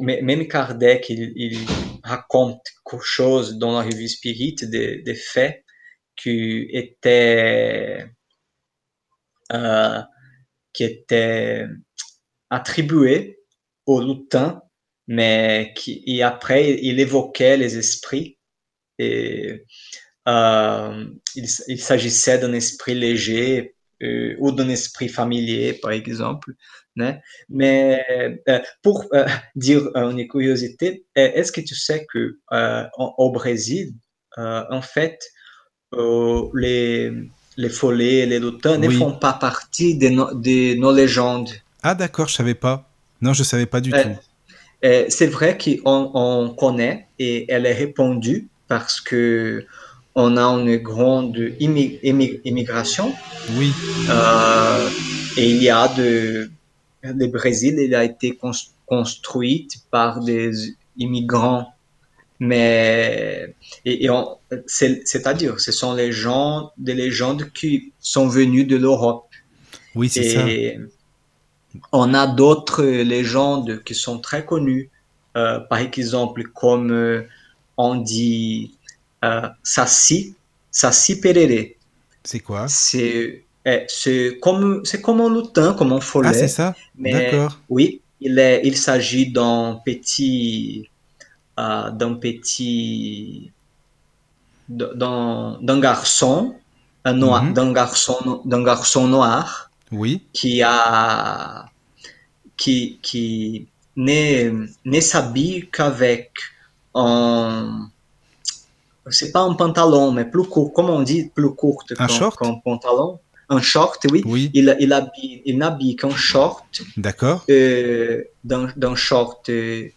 même 0.01 0.49
Kardec, 0.49 1.09
il, 1.11 1.59
raconte 2.05 2.63
quelque 2.91 3.03
chose 3.03 3.59
dans 3.59 3.73
la 3.73 3.85
revue 3.85 4.09
spirit, 4.09 4.57
des, 4.63 5.15
faits 5.15 5.65
qui 6.17 6.69
était, 6.73 8.07
euh, 9.53 10.01
qui 10.73 10.85
était 10.85 11.67
attribué 12.51 13.41
au 13.87 14.01
lutin, 14.01 14.63
mais 15.07 15.73
qui, 15.77 16.03
et 16.07 16.23
après, 16.23 16.79
il 16.83 17.01
évoquait 17.01 17.57
les 17.57 17.77
esprits. 17.79 18.39
Et 18.99 19.65
euh, 20.29 21.05
il 21.35 21.81
s'agissait 21.81 22.39
d'un 22.39 22.53
esprit 22.53 22.95
léger 22.95 23.75
euh, 24.03 24.35
ou 24.39 24.53
d'un 24.53 24.69
esprit 24.69 25.09
familier, 25.09 25.75
par 25.75 25.93
exemple. 25.93 26.53
Né? 26.97 27.21
Mais 27.49 28.05
euh, 28.49 28.61
pour 28.83 29.07
euh, 29.15 29.27
dire 29.57 29.83
une 29.95 30.27
curiosité, 30.29 31.05
est-ce 31.15 31.53
que 31.53 31.61
tu 31.61 31.75
sais 31.75 32.07
que 32.13 32.39
euh, 32.53 32.85
au 32.97 33.31
Brésil, 33.31 33.93
euh, 34.39 34.65
en 34.71 34.83
fait, 34.83 35.19
euh, 35.95 36.43
les, 36.55 37.13
les 37.57 37.69
follets 37.69 38.19
et 38.21 38.27
les 38.27 38.39
lutins 38.41 38.79
ne 38.79 38.89
font 38.91 39.13
pas 39.13 39.33
partie 39.35 39.97
de, 39.97 40.09
no- 40.09 40.35
de 40.35 40.75
nos 40.77 40.93
légendes? 40.93 41.51
Ah 41.83 41.95
d'accord, 41.95 42.29
je 42.29 42.35
savais 42.35 42.55
pas. 42.55 42.89
Non, 43.21 43.33
je 43.33 43.43
savais 43.43 43.67
pas 43.67 43.81
du 43.81 43.93
Euh, 43.93 44.03
tout. 44.03 44.11
Euh, 44.85 45.07
c'est 45.09 45.27
vrai 45.27 45.59
qu'on 45.59 46.11
on 46.15 46.51
connaît 46.55 47.09
et 47.19 47.51
elle 47.51 47.67
est 47.67 47.73
répandue 47.75 48.49
parce 48.69 49.01
que 49.01 49.67
on 50.21 50.37
a 50.37 50.43
une 50.59 50.77
grande 50.79 51.37
immi- 51.61 51.99
immi- 52.03 52.41
immigration 52.45 53.15
Oui, 53.57 53.71
euh, 54.11 54.89
et 55.37 55.49
il 55.49 55.63
y 55.63 55.71
a 55.71 55.87
de 56.01 56.51
le 57.03 57.27
Brésil 57.29 57.77
il 57.79 57.95
a 57.95 58.03
été 58.05 58.29
cons- 58.37 58.69
construit 58.85 59.69
par 59.93 60.11
des 60.21 60.75
immigrants 60.97 61.73
mais 62.41 63.55
et, 63.85 64.09
c'est-à-dire 64.67 65.61
ce 65.61 65.73
sont 65.73 65.95
les 65.95 66.11
gens 66.13 66.73
des 66.79 66.95
légendes 66.95 67.51
qui 67.53 67.93
sont 68.01 68.29
venus 68.29 68.67
de 68.67 68.77
l'Europe. 68.77 69.27
Oui, 69.95 70.09
c'est 70.09 70.29
ça. 70.31 70.47
on 71.93 72.15
a 72.15 72.27
d'autres 72.27 72.85
légendes 72.85 73.83
qui 73.85 73.95
sont 73.95 74.19
très 74.19 74.45
connues, 74.45 74.91
euh, 75.37 75.59
par 75.61 75.79
exemple 75.79 76.43
comme 76.61 76.91
euh, 76.93 77.23
on 77.77 77.95
dit 77.97 78.78
euh, 79.25 79.49
Saci, 79.63 80.35
Saci 80.71 81.21
Perere. 81.21 81.77
C'est 82.25 82.41
quoi? 82.41 82.67
C'est 82.69 83.45
eh, 83.65 83.85
c'est 83.89 84.39
comme 84.41 84.83
c'est 84.85 85.03
comme 85.03 85.21
un 85.21 85.33
lutin, 85.35 85.75
comme 85.75 85.93
un 85.93 86.01
Ah, 86.23 86.33
c'est 86.33 86.49
follet, 86.49 86.49
ça 86.49 86.75
D'accord. 86.95 87.59
oui, 87.69 88.01
il 88.21 88.39
est 88.39 88.63
il 88.65 88.77
s'agit 88.77 89.31
d'un 89.33 89.81
petit 89.85 90.89
euh, 91.59 91.91
d'un 91.91 92.15
petit 92.15 93.53
d'un 94.69 95.59
d'un 95.63 95.81
garçon 95.81 96.55
un 97.05 97.15
noir 97.15 97.51
Mhm. 97.51 97.55
d'un 97.55 97.73
garçon 97.73 98.43
d'un 98.45 98.63
garçon 98.63 99.07
noir 99.09 99.71
Oui, 99.93 100.23
qui 100.33 100.63
a 100.63 101.67
qui 102.57 102.99
qui 103.03 103.67
ne 103.97 104.67
ne 104.85 105.01
s'habille 105.01 105.69
qu'avec 105.71 106.31
un 106.95 107.91
c'est 109.11 109.33
pas 109.33 109.41
un 109.41 109.55
pantalon 109.55 110.13
mais 110.13 110.25
plus 110.25 110.45
court. 110.45 110.73
Comment 110.73 110.97
on 110.97 111.03
dit 111.03 111.31
plus 111.35 111.51
courte 111.51 111.93
Un 111.99 112.09
qu'un 112.09 112.55
pantalon. 112.65 113.19
Un 113.51 113.61
short 113.61 114.07
oui. 114.13 114.23
Oui, 114.27 114.51
il 114.53 114.77
il 114.81 114.93
habille 114.93 115.43
il 115.45 115.59
n'habille 115.59 115.97
qu'un 115.97 116.11
short. 116.11 116.65
D'accord. 116.97 117.45
euh, 117.49 118.25
d'un 118.45 118.95
short 118.95 119.49
euh, 119.49 119.89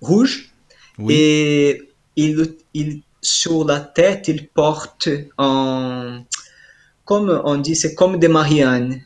rouge. 0.00 0.52
Oui, 0.98 1.14
et 1.14 1.90
il 2.16 2.56
il 2.74 3.02
sur 3.20 3.64
la 3.64 3.80
tête 3.80 4.28
il 4.28 4.46
porte 4.48 5.08
un 5.38 6.22
comme 7.04 7.40
on 7.44 7.56
dit 7.56 7.74
c'est 7.74 7.94
comme 7.94 8.18
des 8.18 8.28
Marianne 8.28 9.00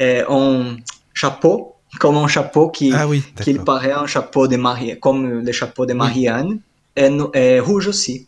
euh, 0.00 0.24
un 0.28 0.76
chapeau 1.12 1.74
comme 1.98 2.16
un 2.16 2.28
chapeau 2.28 2.70
qui 2.70 2.92
ah 2.92 3.06
oui, 3.06 3.22
qu'il 3.42 3.60
paraît 3.60 3.92
un 3.92 4.06
chapeau 4.06 4.48
de 4.48 4.56
Marianne, 4.56 4.98
comme 4.98 5.40
le 5.40 5.52
chapeau 5.52 5.86
de. 5.86 5.92
Marianne, 5.92 6.60
est 6.96 7.60
rouge 7.60 7.88
aussi. 7.88 8.26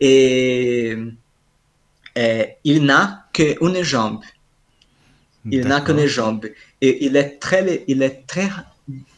Et, 0.00 0.96
et 2.14 2.56
il 2.64 2.84
n'a 2.84 3.28
qu'une 3.32 3.82
jambe. 3.82 4.22
Il 5.50 5.66
n'a 5.66 5.80
qu'une 5.80 6.06
jambe. 6.06 6.46
Et 6.80 7.04
il 7.06 7.16
est 7.16 7.38
très, 7.38 7.84
il 7.88 8.02
est 8.02 8.26
très 8.26 8.48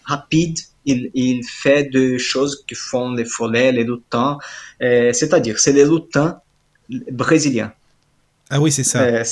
rapide. 0.05 0.59
Il, 0.85 1.11
il 1.15 1.45
fait 1.45 1.85
des 1.91 2.19
choses 2.19 2.65
que 2.67 2.75
font 2.75 3.13
les 3.13 3.25
follets, 3.25 3.73
les 3.73 3.85
lutins. 3.85 4.39
Euh, 4.83 5.13
C'est-à-dire, 5.13 5.59
c'est 5.59 5.73
les 5.73 5.85
lutins 5.85 6.41
brésiliens. 7.13 7.73
Ah 8.51 8.61
oui, 8.61 8.71
c'est 8.73 8.85
ça. 8.85 9.03
Euh, 9.03 9.25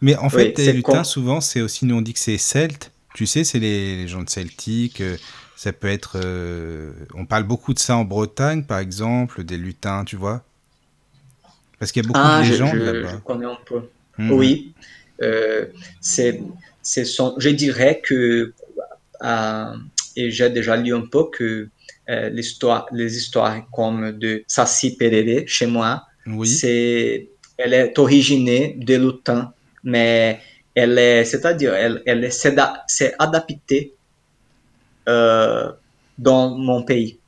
Mais 0.00 0.16
en 0.16 0.30
fait, 0.30 0.56
oui, 0.56 0.56
les 0.56 0.70
lutins, 0.70 1.04
souvent, 1.04 1.40
c'est 1.40 1.60
aussi, 1.60 1.84
nous 1.86 1.96
on 1.96 2.02
dit 2.02 2.12
que 2.14 2.18
c'est 2.18 2.38
celtes. 2.38 2.92
Tu 3.14 3.26
sais, 3.26 3.44
c'est 3.44 3.58
les, 3.58 3.96
les 3.96 4.08
gens 4.08 4.22
de 4.22 4.30
celtiques. 4.30 5.00
euh, 5.00 5.16
ça 5.56 5.72
peut 5.72 5.88
être. 5.88 6.12
euh, 6.16 6.92
on 7.14 7.26
parle 7.26 7.44
beaucoup 7.44 7.74
de 7.74 7.78
ça 7.78 7.96
en 7.96 8.04
Bretagne, 8.04 8.64
par 8.64 8.78
exemple, 8.78 9.44
des 9.44 9.58
lutins, 9.58 10.04
tu 10.04 10.16
vois. 10.16 10.42
Parce 11.82 11.90
qu'il 11.90 12.04
y 12.04 12.06
a 12.06 12.08
beaucoup 12.08 12.20
Ah, 12.22 12.40
de 12.44 12.48
légendes 12.48 12.74
je, 12.78 12.78
je 12.78 13.02
là-bas. 13.06 13.20
connais 13.26 13.44
un 13.44 13.58
peu. 13.66 13.80
Mhm. 14.16 14.32
Oui, 14.38 14.72
euh, 15.20 15.66
c'est, 16.00 16.40
son, 17.04 17.34
je 17.38 17.48
dirais 17.48 18.00
que, 18.04 18.52
euh, 19.24 19.74
et 20.14 20.30
j'ai 20.30 20.48
déjà 20.48 20.76
lu 20.76 20.94
un 20.94 21.06
peu 21.10 21.24
que 21.30 21.68
euh, 22.08 22.28
l'histoire, 22.28 22.86
les 22.92 23.16
histoires 23.16 23.68
comme 23.72 24.12
de 24.12 24.44
Saci 24.46 24.96
Perere 24.96 25.42
chez 25.48 25.66
moi, 25.66 26.04
Oui, 26.28 26.46
c'est, 26.46 27.30
elle 27.58 27.74
est 27.74 27.98
originée 27.98 28.76
de 28.78 28.94
Lutin, 28.94 29.52
mais 29.82 30.38
elle 30.76 30.96
est, 30.98 31.24
c'est-à-dire, 31.24 31.74
elle, 31.74 32.00
elle 32.06 32.22
est, 32.22 32.30
c'est, 32.30 32.52
da- 32.52 32.84
c'est 32.86 33.12
adapté 33.18 33.92
euh, 35.08 35.72
dans 36.16 36.56
mon 36.56 36.84
pays. 36.84 37.18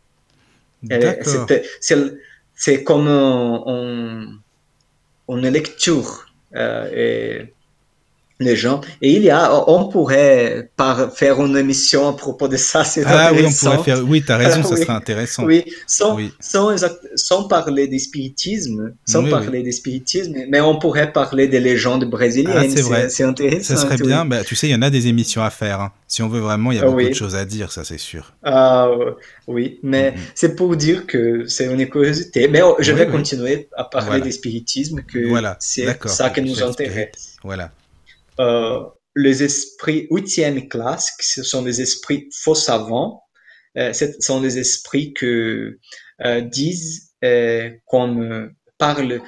C'est, 1.81 2.15
c'est 2.55 2.85
comme 2.85 3.09
un- 3.09 3.63
un- 3.67 4.43
une 5.29 5.49
lecture. 5.49 6.27
euh, 6.57 6.89
et 6.93 7.55
les 8.41 8.57
gens. 8.57 8.80
Et 9.01 9.12
il 9.12 9.22
y 9.22 9.30
a, 9.30 9.53
on 9.70 9.89
pourrait 9.89 10.70
par, 10.76 11.12
faire 11.14 11.41
une 11.45 11.57
émission 11.57 12.09
à 12.09 12.12
propos 12.16 12.49
de 12.49 12.57
ça, 12.57 12.82
c'est 12.85 13.05
Ah 13.07 13.30
oui, 13.32 13.45
on 13.47 13.53
pourrait 13.53 13.82
faire. 13.85 14.03
Oui, 14.05 14.22
t'as 14.26 14.37
raison, 14.37 14.62
ça 14.64 14.74
Oui. 14.74 14.80
serait 14.82 14.93
intéressant. 14.93 15.45
Oui, 15.45 15.64
sans, 15.87 16.16
Oui. 16.16 16.32
sans, 16.41 16.72
exact- 16.72 17.07
sans 17.14 17.45
parler 17.47 17.87
des 17.87 18.01
spiritismes, 18.01 18.93
sans 19.07 19.22
Oui, 19.22 19.30
parler 19.30 19.62
des 19.62 19.72
spiritismes, 19.72 20.35
mais 20.49 20.61
on 20.61 20.78
pourrait 20.78 21.12
parler 21.12 21.47
des 21.49 21.61
légendes 21.61 22.05
brésiliennes. 22.05 22.55
Ah, 22.57 22.64
c'est 22.74 22.82
vrai. 22.82 23.09
C'est 23.09 23.22
intéressant. 23.24 23.76
Ça 23.76 23.80
serait 23.80 23.97
bien. 23.99 24.24
Bah, 24.24 24.43
tu 24.45 24.57
sais, 24.57 24.66
il 24.68 24.72
y 24.72 24.74
en 24.74 24.82
a 24.82 24.91
des 24.91 25.07
émissions 25.07 25.43
à 25.43 25.51
faire. 25.51 25.80
hein. 25.80 25.93
Si 26.09 26.22
on 26.22 26.28
veut 26.28 26.41
vraiment, 26.41 26.70
il 26.72 26.76
y 26.76 26.80
a 26.80 26.82
Ah 26.85 26.87
beaucoup 26.91 27.09
de 27.09 27.12
choses 27.14 27.35
à 27.37 27.45
dire, 27.45 27.72
ça 27.72 27.82
c'est 27.85 27.99
sûr. 27.99 28.35
Ah, 28.43 28.89
oui, 29.47 29.78
mais 29.82 30.11
Mhm. 30.12 30.16
c'est 30.35 30.55
pour 30.57 30.76
dire 30.76 31.07
que 31.07 31.47
c'est 31.47 31.66
une 31.66 31.87
curiosité. 31.89 32.49
Mais 32.49 32.62
oh, 32.62 32.76
je 32.78 32.93
vais 32.93 33.07
continuer 33.07 33.68
à 33.76 33.85
parler 33.85 34.07
Voilà. 34.09 34.24
des 34.24 34.32
spiritismes, 34.32 35.03
que 35.03 35.28
Voilà, 35.28 35.57
c'est 35.61 35.87
ça 36.07 36.30
qui 36.30 36.43
nous 36.43 36.62
intéresse. 36.62 37.37
Voilà. 37.43 37.70
Euh, 38.41 38.85
les 39.16 39.43
esprits 39.43 40.07
huitième 40.11 40.68
classe, 40.68 41.14
ce 41.20 41.43
sont 41.43 41.62
des 41.62 41.80
esprits 41.80 42.28
faux 42.32 42.55
savants, 42.55 43.22
euh, 43.76 43.93
ce 43.93 44.07
sont 44.20 44.41
des 44.41 44.59
esprits 44.59 45.12
que 45.12 45.78
euh, 46.24 46.41
disent, 46.41 47.12
euh, 47.24 47.70
parlent 48.78 49.20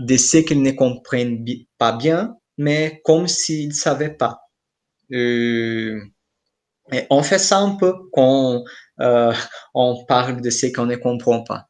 de 0.00 0.16
ce 0.16 0.38
qu'ils 0.38 0.62
ne 0.62 0.70
comprennent 0.72 1.44
pas 1.78 1.92
bien, 1.92 2.36
mais 2.58 3.00
comme 3.04 3.28
s'ils 3.28 3.68
ne 3.68 3.74
savaient 3.74 4.14
pas. 4.14 4.40
Et 5.10 5.96
on 7.10 7.22
fait 7.22 7.38
ça 7.38 7.58
un 7.58 7.76
peu 7.76 7.94
quand 8.12 8.64
on 9.74 10.04
parle 10.06 10.40
de 10.40 10.50
ce 10.50 10.66
qu'on 10.66 10.86
ne 10.86 10.96
comprend 10.96 11.44
pas. 11.44 11.68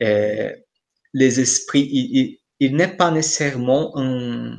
Les 0.00 1.40
esprits, 1.40 2.38
il 2.58 2.76
n'est 2.76 2.96
pas 2.96 3.10
nécessairement 3.10 3.92
un, 3.96 4.58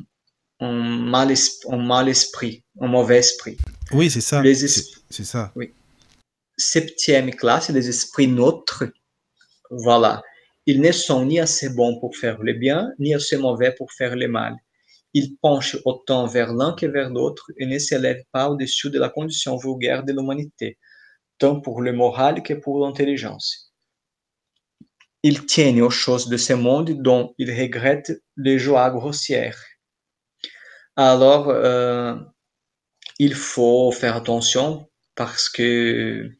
un, 0.64 0.72
mal, 1.14 1.30
es- 1.30 1.60
un 1.68 1.82
mal 1.92 2.08
esprit, 2.08 2.64
un 2.80 2.88
mauvais 2.96 3.18
esprit. 3.18 3.56
Oui, 3.92 4.10
c'est 4.10 4.20
ça. 4.30 4.42
Les 4.42 4.54
C'est 4.54 5.24
ça. 5.34 5.52
septième 6.56 7.30
classe, 7.40 7.68
les 7.70 7.88
esprits 7.88 8.28
neutres, 8.28 8.84
voilà. 9.70 10.22
Ils 10.66 10.80
ne 10.80 10.92
sont 10.92 11.26
ni 11.26 11.38
assez 11.40 11.68
bons 11.78 11.98
pour 12.00 12.16
faire 12.16 12.38
le 12.42 12.54
bien, 12.54 12.90
ni 12.98 13.14
assez 13.14 13.36
mauvais 13.36 13.72
pour 13.78 13.92
faire 13.92 14.14
le 14.16 14.28
mal. 14.28 14.54
Ils 15.12 15.36
penchent 15.36 15.76
autant 15.84 16.26
vers 16.26 16.52
l'un 16.52 16.72
que 16.74 16.86
vers 16.86 17.10
l'autre 17.10 17.46
et 17.58 17.66
ne 17.66 17.78
s'élèvent 17.78 18.24
pas 18.32 18.48
au-dessus 18.50 18.90
de 18.90 18.98
la 18.98 19.10
condition 19.10 19.56
vulgaire 19.56 20.02
de 20.04 20.12
l'humanité, 20.12 20.78
tant 21.38 21.60
pour 21.60 21.82
le 21.82 21.92
moral 21.92 22.42
que 22.42 22.54
pour 22.54 22.84
l'intelligence. 22.84 23.72
Ils 25.22 25.46
tiennent 25.46 25.80
aux 25.82 25.90
choses 26.04 26.28
de 26.28 26.36
ce 26.36 26.52
monde 26.54 26.90
dont 27.02 27.34
ils 27.38 27.52
regrettent 27.62 28.12
les 28.36 28.58
joies 28.58 28.90
grossières. 28.90 29.60
Alors, 30.96 31.48
euh, 31.50 32.14
il 33.18 33.34
faut 33.34 33.90
faire 33.92 34.16
attention 34.16 34.88
parce 35.14 35.48
que 35.48 36.30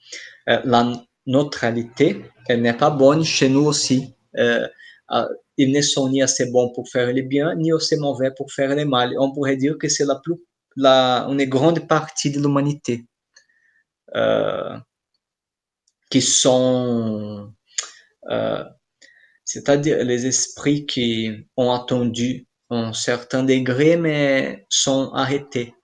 euh, 0.49 0.61
la 0.65 0.93
neutralité, 1.27 2.25
n'est 2.49 2.75
pas 2.77 2.91
bonne 2.91 3.25
chez 3.25 3.49
nous 3.49 3.65
aussi. 3.65 4.15
Euh, 4.37 4.69
euh, 5.13 5.27
ils 5.57 5.73
ne 5.73 5.81
sont 5.81 6.09
ni 6.09 6.23
assez 6.23 6.51
bons 6.51 6.73
pour 6.73 6.89
faire 6.89 7.13
le 7.13 7.23
bien, 7.23 7.55
ni 7.55 7.73
assez 7.73 7.97
mauvais 7.97 8.31
pour 8.37 8.53
faire 8.53 8.75
le 8.75 8.85
mal. 8.85 9.15
On 9.19 9.33
pourrait 9.33 9.57
dire 9.57 9.79
que 9.79 9.89
c'est 9.89 10.05
la 10.05 10.17
plus, 10.17 10.35
la, 10.77 11.27
une 11.31 11.45
grande 11.45 11.87
partie 11.87 12.31
de 12.31 12.41
l'humanité 12.41 13.07
euh, 14.15 14.77
qui 16.11 16.21
sont, 16.21 17.53
c'est-à-dire 19.45 20.05
les 20.05 20.27
esprits 20.27 20.87
qui 20.87 21.31
ont 21.57 21.73
attendu 21.73 22.47
un 22.75 22.93
certain 22.93 23.43
degré, 23.43 23.97
mais 23.97 24.67
sont 24.69 25.11
arrêtés. 25.15 25.75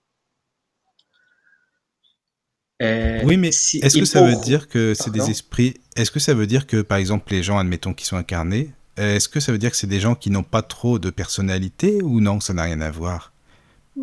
Euh, 2.82 3.20
oui, 3.24 3.36
mais 3.36 3.48
est-ce 3.48 3.98
que 3.98 4.04
ça 4.04 4.22
veut 4.22 4.36
dire 4.42 4.68
que 4.68 4.94
c'est 4.94 5.10
des 5.10 5.30
esprits 5.30 5.74
Est-ce 5.96 6.10
que 6.10 6.20
ça 6.20 6.32
veut 6.32 6.46
dire 6.46 6.66
que, 6.66 6.80
par 6.80 6.98
exemple, 6.98 7.32
les 7.32 7.42
gens, 7.42 7.58
admettons, 7.58 7.92
qui 7.92 8.06
sont 8.06 8.16
incarnés, 8.16 8.70
est-ce 8.96 9.28
que 9.28 9.40
ça 9.40 9.52
veut 9.52 9.58
dire 9.58 9.70
que 9.70 9.76
c'est 9.76 9.86
des 9.86 10.00
gens 10.00 10.14
qui 10.14 10.30
n'ont 10.30 10.42
pas 10.42 10.62
trop 10.62 10.98
de 10.98 11.10
personnalité 11.10 12.02
ou 12.02 12.20
non 12.20 12.40
Ça 12.40 12.54
n'a 12.54 12.64
rien 12.64 12.80
à 12.80 12.90
voir? 12.90 13.32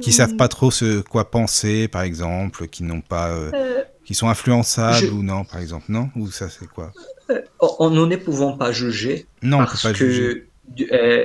Qui 0.01 0.11
savent 0.13 0.35
pas 0.35 0.47
trop 0.47 0.69
ce 0.69 1.01
quoi 1.01 1.31
penser, 1.31 1.87
par 1.87 2.03
exemple, 2.03 2.67
qui 2.67 2.83
n'ont 2.83 3.01
pas, 3.01 3.29
euh, 3.29 3.51
euh, 3.53 3.83
qui 4.05 4.13
sont 4.13 4.29
influençables 4.29 5.07
ou 5.07 5.23
non, 5.23 5.43
par 5.43 5.59
exemple, 5.59 5.85
non? 5.89 6.09
Ou 6.15 6.29
ça, 6.29 6.49
c'est 6.49 6.67
quoi? 6.67 6.91
Nous 7.79 8.05
ne 8.05 8.15
pouvons 8.15 8.57
pas 8.57 8.71
juger. 8.71 9.25
Non, 9.41 9.57
parce 9.59 9.83
pas 9.83 9.93
que 9.93 10.45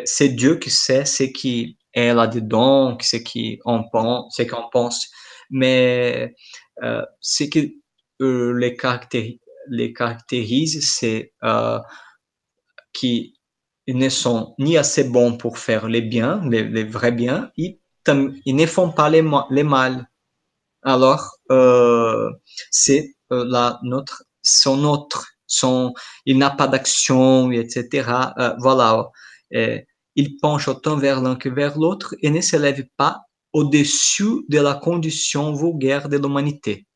c'est 0.05 0.28
Dieu 0.30 0.57
qui 0.57 0.70
sait 0.70 1.05
ce 1.05 1.24
qui 1.24 1.76
est 1.95 2.14
là-dedans, 2.14 2.97
ce 3.01 3.16
qu'on 3.62 3.84
pense, 3.90 4.40
pense. 4.72 5.11
Mais 5.51 6.34
euh, 6.82 7.05
ce 7.20 7.45
qui 7.45 7.82
euh, 8.22 8.53
les, 8.59 8.76
caractérise, 8.76 9.38
les 9.68 9.93
caractérise, 9.93 10.88
c'est 10.88 11.32
euh, 11.45 11.78
qu'ils 12.93 13.34
ne 13.88 14.09
sont 14.09 14.55
ni 14.59 14.76
assez 14.76 15.05
bons 15.05 15.36
pour 15.36 15.59
faire 15.59 15.88
les 15.88 16.03
biens, 16.03 16.40
les, 16.49 16.84
vrais 16.84 17.12
biens, 17.12 17.51
ils, 17.57 17.78
ne 18.47 18.66
font 18.66 18.90
pas 18.90 19.11
les, 19.11 19.22
les 19.51 19.64
mal. 19.64 20.09
Alors, 20.82 21.36
c'est 22.70 23.14
la 23.30 23.78
notre, 23.82 24.24
son 24.43 24.84
autre, 24.84 25.26
son, 25.47 25.93
il 26.26 26.38
n'a 26.38 26.51
pas 26.51 26.66
d'action, 26.66 27.53
etc. 27.53 28.32
voilà. 28.59 29.11
Il 29.53 30.36
penche 30.40 30.68
autant 30.68 30.96
vers 30.96 31.20
l'un 31.20 31.36
que 31.36 31.48
vers 31.48 31.78
l'autre 31.78 32.14
et 32.20 32.30
ne 32.30 32.40
s'élève 32.40 32.84
pas 32.96 33.22
au-dessus 33.53 34.44
de 34.48 34.59
la 34.59 34.74
condition 34.74 35.55
vulgaire 35.55 36.09
de 36.09 36.16
l'humanité, 36.16 36.86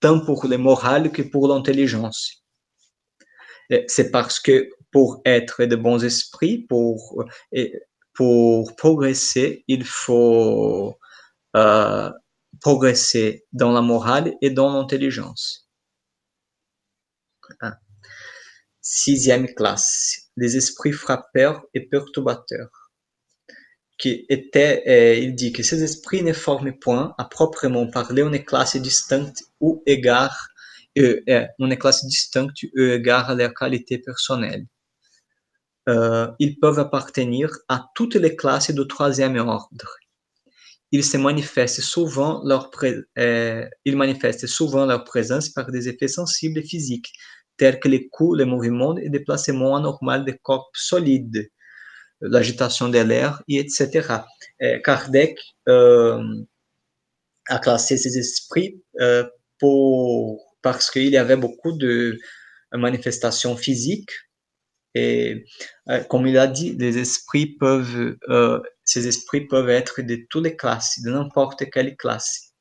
tant 0.00 0.20
pour 0.20 0.46
le 0.46 0.58
moral 0.58 1.10
que 1.10 1.22
pour 1.22 1.48
l'intelligence. 1.48 2.44
C'est 3.86 4.10
parce 4.10 4.38
que 4.38 4.68
pour 4.90 5.22
être 5.24 5.64
de 5.64 5.76
bons 5.76 6.04
esprits, 6.04 6.66
pour, 6.68 7.24
pour 8.12 8.76
progresser, 8.76 9.64
il 9.68 9.84
faut 9.84 10.98
euh, 11.56 12.10
progresser 12.60 13.46
dans 13.52 13.72
la 13.72 13.80
morale 13.80 14.34
et 14.42 14.50
dans 14.50 14.72
l'intelligence. 14.72 15.68
Ah. 17.60 17.78
Sixième 18.80 19.46
classe, 19.54 20.21
les 20.36 20.56
esprits 20.56 20.92
frappeurs 20.92 21.64
et 21.74 21.80
perturbateurs 21.80 22.82
qui 24.02 24.26
était, 24.28 24.82
euh, 24.88 25.14
il 25.14 25.36
dit 25.36 25.52
que 25.52 25.62
ces 25.62 25.84
esprits 25.84 26.24
ne 26.24 26.32
forment 26.32 26.76
point, 26.76 27.14
à 27.18 27.24
proprement 27.24 27.86
parler, 27.86 28.22
une 28.22 28.44
classe 28.44 28.76
distincte 28.76 29.44
ou 29.60 29.80
égare, 29.86 30.48
euh, 30.98 31.20
euh, 31.28 31.46
une 31.60 31.76
classe 31.76 32.04
distincte 32.04 32.64
ou 32.64 32.80
égare 32.80 33.30
à 33.30 33.34
leur 33.36 33.54
qualité 33.54 33.98
personnelle. 33.98 34.66
Euh, 35.88 36.26
ils 36.40 36.58
peuvent 36.58 36.80
appartenir 36.80 37.50
à 37.68 37.86
toutes 37.94 38.16
les 38.16 38.34
classes 38.34 38.72
du 38.72 38.86
troisième 38.88 39.36
ordre. 39.36 39.96
Ils 40.90 41.04
se 41.04 41.16
manifestent 41.16 41.80
souvent 41.80 42.42
leur 42.44 42.70
ils 43.16 43.96
manifestent 43.96 44.48
souvent 44.48 44.84
leur 44.84 45.04
présence 45.04 45.48
par 45.48 45.70
des 45.70 45.88
effets 45.88 46.08
sensibles 46.08 46.58
et 46.58 46.64
physiques, 46.64 47.12
tels 47.62 47.78
que 47.78 47.86
les 47.86 48.08
coups, 48.08 48.38
les 48.38 48.44
mouvements 48.44 48.96
et 48.98 49.08
déplacements 49.08 49.76
anormaux 49.76 50.24
des 50.24 50.36
corps 50.36 50.68
solides, 50.74 51.48
l'agitation 52.20 52.88
de 52.88 52.98
l'air, 52.98 53.40
et 53.46 53.58
etc. 53.60 53.86
Kardec 54.84 55.38
euh, 55.68 56.20
a 57.46 57.58
classé 57.60 57.96
ces 57.96 58.18
esprits 58.18 58.82
euh, 59.00 59.24
pour, 59.60 60.56
parce 60.60 60.90
qu'il 60.90 61.10
y 61.10 61.16
avait 61.16 61.36
beaucoup 61.36 61.70
de 61.70 62.18
manifestations 62.72 63.56
physiques 63.56 64.10
et 64.96 65.44
euh, 65.88 66.02
comme 66.10 66.26
il 66.26 66.36
a 66.38 66.48
dit, 66.48 66.74
les 66.76 66.98
esprits 66.98 67.46
peuvent, 67.46 68.16
ces 68.82 69.06
esprits 69.06 69.46
peuvent 69.46 69.70
être 69.70 70.02
de 70.02 70.18
toutes 70.28 70.44
les 70.46 70.56
classes, 70.56 71.00
de 71.04 71.12
n'importe 71.12 71.70
quelle 71.70 71.96
classe. 71.96 72.54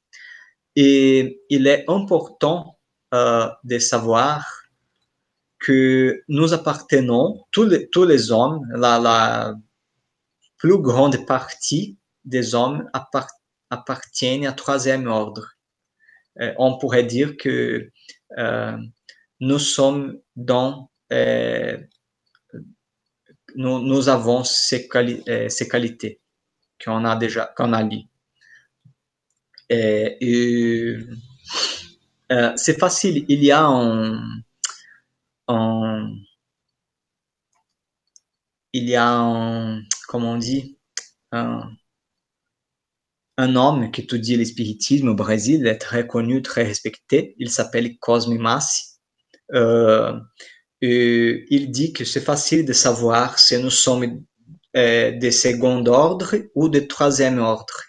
Et 0.76 1.42
il 1.50 1.66
est 1.66 1.86
important 1.88 2.78
de 3.12 3.80
savoir 3.80 4.61
que 5.62 6.24
nous 6.28 6.54
appartenons, 6.54 7.46
tous 7.52 7.64
les, 7.64 7.88
tous 7.90 8.04
les 8.04 8.32
hommes, 8.32 8.68
la, 8.76 9.00
la 9.00 9.56
plus 10.58 10.80
grande 10.80 11.26
partie 11.26 11.98
des 12.26 12.56
hommes 12.56 12.90
appartiennent 13.70 14.48
à 14.48 14.54
troisième 14.54 15.08
ordre. 15.08 15.54
Euh, 16.40 16.54
on 16.58 16.78
pourrait 16.78 17.04
dire 17.04 17.38
que 17.38 17.92
euh, 18.38 18.78
nous 19.40 19.60
sommes 19.60 20.20
dans, 20.36 20.90
euh, 21.14 21.78
nous, 23.56 23.80
nous, 23.80 24.10
avons 24.10 24.44
ces, 24.44 24.88
quali 24.88 25.24
ces 25.50 25.68
qualités 25.68 26.20
qu'on 26.84 27.06
a 27.06 27.16
déjà, 27.16 27.54
qu'on 27.56 27.74
a 27.74 27.84
lu. 27.84 28.00
Et, 29.70 30.98
c'est 32.56 32.80
facile, 32.80 33.26
il 33.28 33.44
y 33.44 33.52
a 33.52 33.66
un, 33.66 34.42
il 38.74 38.88
y 38.90 38.96
a 38.96 39.08
un, 39.08 39.82
on 40.14 40.38
dit, 40.38 40.78
un, 41.32 41.70
homme 43.38 43.92
qui 43.92 44.02
étudie 44.02 44.38
l'espiritisme 44.38 45.10
au 45.10 45.16
Brésil, 45.16 45.78
très 45.80 46.06
connu, 46.08 46.42
très 46.42 46.64
respecté, 46.64 47.36
il 47.38 47.50
s'appelle 47.50 47.98
Cosme 48.00 48.38
Massi. 48.38 49.00
Euh, 49.54 50.14
il 50.82 51.72
dit 51.72 51.94
que 51.94 52.06
c'est 52.06 52.22
facile 52.22 52.66
de 52.66 52.74
savoir 52.74 53.40
si 53.40 53.58
nous 53.62 53.70
sommes 53.70 54.24
euh, 54.78 55.12
de 55.12 55.30
second 55.30 55.86
ordre 55.86 56.36
ou 56.56 56.70
de 56.70 56.80
troisième 56.80 57.40
ordre. 57.40 57.84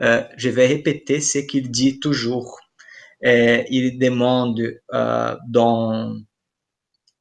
euh, 0.00 0.24
je 0.36 0.48
vais 0.48 0.66
répéter 0.66 1.20
ce 1.20 1.38
qu'il 1.38 1.70
dit 1.70 2.00
toujours 2.00 2.58
il 3.22 3.98
demande 3.98 4.60
euh, 4.92 5.36
dans, 5.48 6.16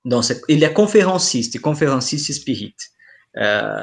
dans 0.06 0.22
il 0.48 0.64
est 0.64 0.74
conférenciste, 0.74 1.60
conférenciste 1.62 2.32
spirit. 2.34 2.76
Euh, 3.38 3.82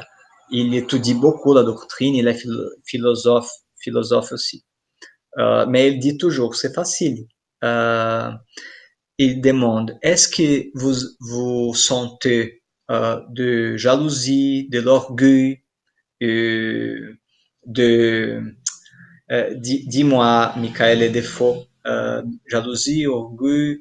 il 0.51 0.73
étudie 0.75 1.13
beaucoup 1.13 1.53
la 1.53 1.63
doctrine, 1.63 2.15
il 2.15 2.27
est 2.27 2.45
philosophe, 2.85 3.49
philosophe 3.77 4.31
aussi. 4.31 4.63
Euh, 5.37 5.65
mais 5.67 5.91
il 5.91 5.99
dit 5.99 6.17
toujours, 6.17 6.55
c'est 6.55 6.73
facile. 6.73 7.27
il 9.17 9.41
demande, 9.41 9.97
est-ce 10.01 10.27
que 10.27 10.69
vous 10.77 10.95
vous 11.19 11.73
sentez 11.73 12.63
de 12.89 13.75
jalousie, 13.77 14.67
de 14.69 14.79
l'orgueil, 14.79 15.63
de 16.21 17.17
dis-moi, 19.55 20.53
Michael 20.57 21.03
euh, 21.03 21.09
jalousie, 22.47 23.05
orgueil. 23.07 23.79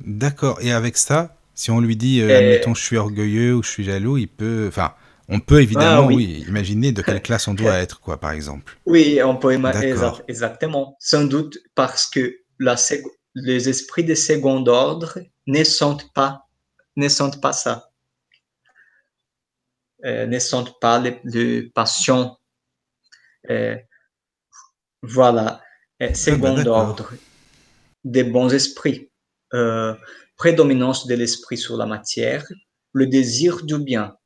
D'accord. 0.00 0.58
Et 0.62 0.72
avec 0.72 0.96
ça, 0.96 1.36
si 1.54 1.70
on 1.70 1.80
lui 1.80 1.96
dit, 1.96 2.22
euh, 2.22 2.38
admettons, 2.38 2.74
je 2.74 2.82
suis 2.82 2.96
orgueilleux 2.96 3.54
ou 3.54 3.62
je 3.62 3.68
suis 3.68 3.84
jaloux, 3.84 4.16
il 4.16 4.28
peut, 4.28 4.66
enfin, 4.68 4.94
on 5.28 5.40
peut 5.40 5.60
évidemment, 5.60 6.08
ah 6.08 6.12
oui. 6.14 6.44
imaginer 6.48 6.92
de 6.92 7.02
quelle 7.02 7.22
classe 7.22 7.48
on 7.48 7.54
doit 7.54 7.74
être, 7.82 8.00
quoi, 8.00 8.18
par 8.18 8.32
exemple. 8.32 8.78
Oui, 8.86 9.20
on 9.22 9.36
peut 9.36 9.54
imaginer 9.54 9.94
exactement. 10.26 10.96
Sans 10.98 11.24
doute 11.24 11.58
parce 11.74 12.06
que 12.08 12.34
la 12.58 12.76
les 13.34 13.68
esprits 13.68 14.04
de 14.04 14.14
second 14.14 14.66
ordre 14.66 15.18
ne 15.46 15.62
sentent 15.62 16.12
pas, 16.14 16.48
ne 16.96 17.08
sentent 17.08 17.40
pas 17.40 17.52
ça. 17.52 17.90
Euh, 20.04 20.26
ne 20.26 20.38
sentent 20.38 20.80
pas 20.80 20.98
les, 20.98 21.20
les 21.24 21.62
passions. 21.62 22.36
Euh, 23.50 23.76
voilà 25.02 25.60
second 26.14 26.56
ah 26.58 26.64
bah 26.64 26.70
ordre 26.70 27.12
des 28.04 28.24
bons 28.24 28.52
esprits, 28.52 29.10
euh, 29.54 29.94
prédominance 30.36 31.06
de 31.06 31.14
l'esprit 31.14 31.58
sur 31.58 31.76
la 31.76 31.86
matière, 31.86 32.46
le 32.92 33.06
désir 33.06 33.62
du 33.64 33.78
bien. 33.78 34.16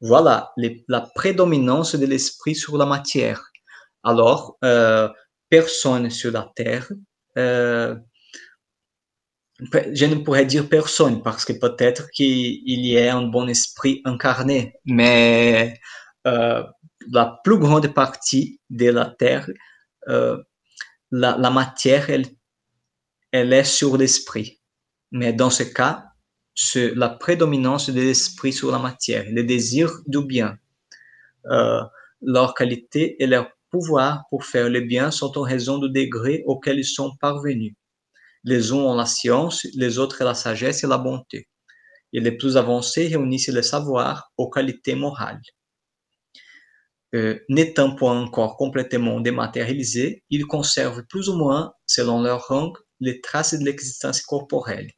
Voilà 0.00 0.52
la 0.88 1.00
prédominance 1.14 1.96
de 1.96 2.06
l'esprit 2.06 2.54
sur 2.54 2.76
la 2.76 2.86
matière. 2.86 3.50
Alors, 4.04 4.56
euh, 4.62 5.08
personne 5.48 6.10
sur 6.10 6.32
la 6.32 6.50
terre 6.54 6.88
euh, 7.38 7.96
je 9.92 10.04
ne 10.04 10.16
pourrais 10.16 10.44
dire 10.44 10.68
personne 10.68 11.22
parce 11.22 11.44
que 11.46 11.54
peut-être 11.54 12.10
qu'il 12.10 12.60
y 12.66 12.98
a 12.98 13.16
un 13.16 13.22
bon 13.22 13.48
esprit 13.48 14.02
incarné, 14.04 14.74
mais 14.84 15.80
la 16.24 17.40
plus 17.42 17.58
grande 17.58 17.88
partie 17.94 18.60
de 18.68 18.90
la 18.90 19.06
Terre, 19.06 19.48
la, 21.16 21.50
matière, 21.50 22.10
elle, 22.10 22.26
elle 23.32 23.52
est 23.52 23.64
sur 23.64 23.96
l'esprit. 23.96 24.60
Mais 25.12 25.32
dans 25.32 25.50
ce 25.50 25.62
cas, 25.62 26.04
la 26.74 27.08
prédominance 27.08 27.90
de 27.90 28.00
l'esprit 28.00 28.52
sur 28.52 28.70
la 28.70 28.78
matière, 28.78 29.24
le 29.30 29.42
désir 29.44 29.90
du 30.06 30.24
bien, 30.24 30.58
euh, 31.46 31.82
leur 32.22 32.54
qualité 32.54 33.22
et 33.22 33.26
leur 33.26 33.48
pouvoir 33.70 34.24
pour 34.30 34.44
faire 34.44 34.68
le 34.68 34.80
bien 34.80 35.10
sont 35.10 35.36
en 35.38 35.42
raison 35.42 35.78
du 35.78 35.90
degré 35.90 36.42
auquel 36.46 36.78
ils 36.78 36.84
sont 36.84 37.12
parvenus. 37.20 37.74
Les 38.44 38.72
uns 38.72 38.76
ont 38.76 38.94
la 38.94 39.06
science, 39.06 39.66
les 39.74 39.98
autres 39.98 40.22
la 40.24 40.34
sagesse 40.34 40.84
et 40.84 40.86
la 40.86 40.98
bonté. 40.98 41.48
Et 42.12 42.20
les 42.20 42.32
plus 42.32 42.56
avancés 42.56 43.08
réunissent 43.08 43.48
le 43.48 43.62
savoir 43.62 44.32
aux 44.36 44.48
qualités 44.48 44.94
morales. 44.94 45.42
Euh, 47.14 47.38
N'étant 47.48 47.94
point 47.94 48.20
encore 48.20 48.56
complètement 48.56 49.20
dématérialisés, 49.20 50.24
ils 50.30 50.46
conservent 50.46 51.04
plus 51.06 51.28
ou 51.28 51.36
moins, 51.36 51.72
selon 51.86 52.22
leur 52.22 52.48
rang, 52.48 52.72
les 53.00 53.20
traces 53.20 53.54
de 53.54 53.64
l'existence 53.64 54.20
corporelle 54.22 54.90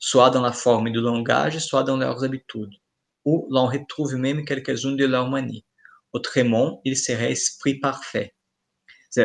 soit 0.00 0.30
dans 0.30 0.42
la 0.42 0.52
forme 0.52 0.90
du 0.90 1.00
langage, 1.00 1.58
soit 1.58 1.84
dans 1.84 1.98
leurs 1.98 2.24
habitudes, 2.24 2.74
ou 3.24 3.46
l'on 3.50 3.66
retrouve 3.66 4.16
même 4.16 4.44
quelques-unes 4.44 4.96
de 4.96 5.04
leurs 5.04 5.28
manies. 5.28 5.64
Autrement, 6.12 6.80
il 6.84 6.96
serait 6.96 7.32
esprit 7.32 7.78
parfait. 7.78 8.34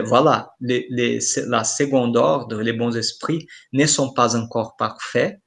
Voilà, 0.04 0.54
la 0.60 1.64
seconde 1.64 2.18
ordre, 2.18 2.62
les 2.62 2.74
bons 2.74 2.96
esprits, 2.96 3.48
ne 3.72 3.86
sont 3.86 4.14
pas 4.14 4.36
encore 4.36 4.76
parfaits, 4.78 5.40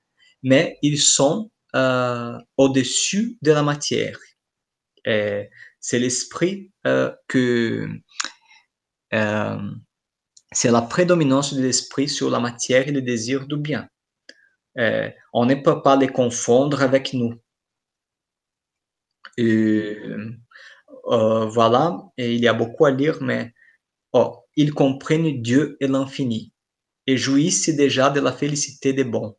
mais 0.42 0.78
ils 0.82 1.00
sont 1.00 1.50
euh, 1.76 2.38
au-dessus 2.56 3.36
de 3.42 3.52
la 3.52 3.62
matière. 3.62 4.18
C'est 5.88 5.98
l'esprit 5.98 6.70
euh, 6.86 7.10
que... 7.28 7.88
Euh, 9.14 9.70
c'est 10.52 10.70
la 10.70 10.82
prédominance 10.82 11.54
de 11.54 11.62
l'esprit 11.62 12.10
sur 12.10 12.28
la 12.28 12.40
matière 12.40 12.86
et 12.86 12.92
le 12.92 13.00
désir 13.00 13.46
du 13.46 13.56
bien. 13.56 13.88
Euh, 14.76 15.08
on 15.32 15.46
ne 15.46 15.54
peut 15.54 15.80
pas 15.80 15.96
les 15.96 16.08
confondre 16.08 16.82
avec 16.82 17.14
nous. 17.14 17.40
Voilà, 21.06 21.96
il 22.18 22.38
y 22.38 22.48
a 22.48 22.52
beaucoup 22.52 22.84
à 22.84 22.90
lire, 22.90 23.22
mais 23.22 23.54
oh, 24.12 24.44
ils 24.56 24.74
comprennent 24.74 25.40
Dieu 25.40 25.78
et 25.80 25.86
l'infini 25.86 26.52
et 27.06 27.16
jouissent 27.16 27.70
déjà 27.70 28.10
de 28.10 28.20
la 28.20 28.32
félicité 28.32 28.92
des 28.92 29.04
bons. 29.04 29.38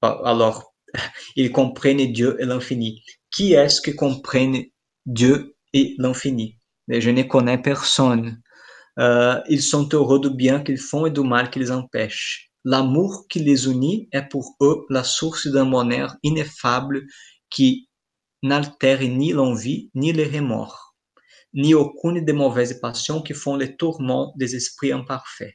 Oh, 0.00 0.20
alors, 0.24 0.74
ils 1.36 1.52
comprennent 1.52 2.10
Dieu 2.14 2.34
et 2.40 2.46
l'infini. 2.46 3.04
Qui 3.30 3.52
est-ce 3.52 3.82
qui 3.82 3.94
comprenne 3.94 4.64
Dieu 5.04 5.55
et 5.76 5.94
l'infini 5.98 6.58
Je 6.88 7.10
ne 7.10 7.22
connais 7.22 7.60
personne. 7.60 8.40
Euh, 8.98 9.38
ils 9.48 9.62
sont 9.62 9.88
heureux 9.92 10.20
du 10.20 10.30
bien 10.30 10.62
qu'ils 10.64 10.84
font 10.90 11.04
et 11.04 11.10
du 11.10 11.20
mal 11.20 11.50
qu'ils 11.50 11.70
empêchent. 11.70 12.50
L'amour 12.64 13.26
qui 13.28 13.40
les 13.40 13.66
unit 13.66 14.08
est 14.10 14.28
pour 14.32 14.56
eux 14.62 14.78
la 14.88 15.04
source 15.04 15.46
d'un 15.46 15.66
bonheur 15.66 16.16
ineffable 16.22 17.04
qui 17.50 17.88
n'altère 18.42 19.00
ni 19.02 19.32
l'envie 19.32 19.90
ni 19.94 20.12
les 20.12 20.28
remords, 20.36 20.96
ni 21.52 21.74
aucune 21.74 22.24
des 22.24 22.32
mauvaises 22.32 22.80
passions 22.80 23.20
qui 23.22 23.34
font 23.34 23.56
les 23.56 23.76
tourments 23.76 24.32
des 24.36 24.56
esprits 24.56 24.92
imparfaits. 24.92 25.54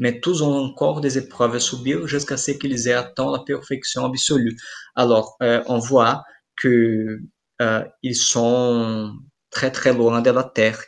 Mais 0.00 0.20
tous 0.20 0.42
ont 0.42 0.58
encore 0.66 1.00
des 1.00 1.16
épreuves 1.16 1.54
à 1.54 1.60
subir 1.60 2.06
jusqu'à 2.06 2.36
ce 2.36 2.52
qu'ils 2.52 2.88
aient 2.88 3.00
atteint 3.04 3.30
la 3.30 3.42
perfection 3.44 4.04
absolue. 4.04 4.56
Alors, 4.94 5.36
euh, 5.42 5.62
on 5.66 5.78
voit 5.78 6.24
que 6.56 7.20
euh, 7.60 7.84
ils 8.02 8.16
sont 8.16 9.14
très 9.50 9.70
très 9.70 9.92
loin 9.92 10.20
de 10.20 10.30
la 10.30 10.44
terre, 10.44 10.80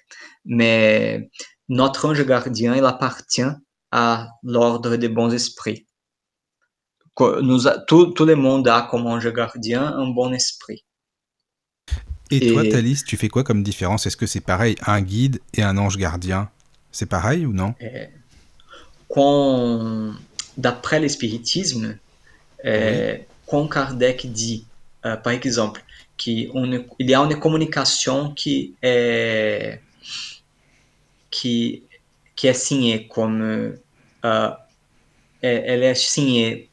mais 0.44 1.30
notre 1.68 2.08
ange 2.08 2.24
gardien, 2.24 2.74
il 2.76 2.84
appartient 2.84 3.50
à 3.90 4.28
l'ordre 4.42 4.96
des 4.96 5.08
bons 5.08 5.32
esprits. 5.32 5.86
Nous 7.18 7.64
tout, 7.86 8.06
tout, 8.12 8.24
le 8.24 8.34
monde 8.34 8.66
a 8.68 8.82
comme 8.90 9.06
ange 9.06 9.30
gardien 9.32 9.84
un 9.84 10.08
bon 10.08 10.32
esprit. 10.32 10.84
Et, 12.30 12.48
et 12.48 12.52
toi, 12.52 12.62
Thalys, 12.62 13.02
tu 13.04 13.16
fais 13.16 13.28
quoi 13.28 13.44
comme 13.44 13.62
différence? 13.62 14.06
Est-ce 14.06 14.16
que 14.16 14.26
c'est 14.26 14.40
pareil, 14.40 14.76
un 14.86 15.02
guide 15.02 15.40
et 15.52 15.62
un 15.62 15.76
ange 15.76 15.98
gardien? 15.98 16.48
C'est 16.92 17.06
pareil 17.06 17.44
ou 17.44 17.52
non? 17.52 17.74
D'après 20.56 21.00
le 21.00 21.08
spiritisme, 21.08 21.98
oui. 22.64 22.70
quand 23.46 23.68
Kardec 23.68 24.30
dit, 24.32 24.66
euh, 25.04 25.16
par 25.16 25.32
exemple, 25.32 25.82
qu'il 26.20 26.50
y 26.98 27.14
a 27.14 27.20
une 27.20 27.38
communication 27.38 28.32
qui 28.32 28.74
est, 28.82 29.80
qui 31.30 31.82
qui 32.36 32.46
est 32.46 32.54
signée 32.54 33.08
comme 33.08 33.74
uh, 34.24 34.48
elle 35.42 35.82
est 35.82 35.94
signée 35.94 36.68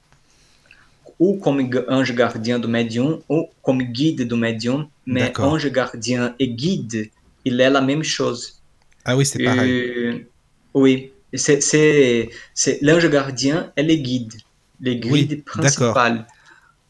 ou 1.20 1.38
comme 1.38 1.70
ange 1.90 2.14
gardien 2.14 2.60
do 2.60 2.68
médium 2.68 3.20
ou 3.30 3.48
comme 3.64 3.82
guide 3.82 4.28
do 4.28 4.36
médium, 4.36 4.88
mais 5.06 5.34
ange 5.40 5.72
gardien 5.72 6.36
et 6.40 6.50
guide, 6.50 7.10
il 7.46 7.60
est 7.60 7.70
la 7.70 7.82
même 7.82 8.04
chose. 8.04 8.62
Ah 9.04 9.16
oui, 9.16 9.26
c'est 9.26 9.44
pareil. 9.44 9.72
Euh, 9.72 10.30
oui, 10.74 11.12
c'est 11.34 11.62
c'est 11.62 12.80
l'ange 12.82 13.10
gardien 13.10 13.72
et 13.78 13.84
les 13.84 14.00
guides, 14.00 14.36
les 14.82 14.98
guides 14.98 15.32
oui, 15.32 15.44
principales. 15.54 16.28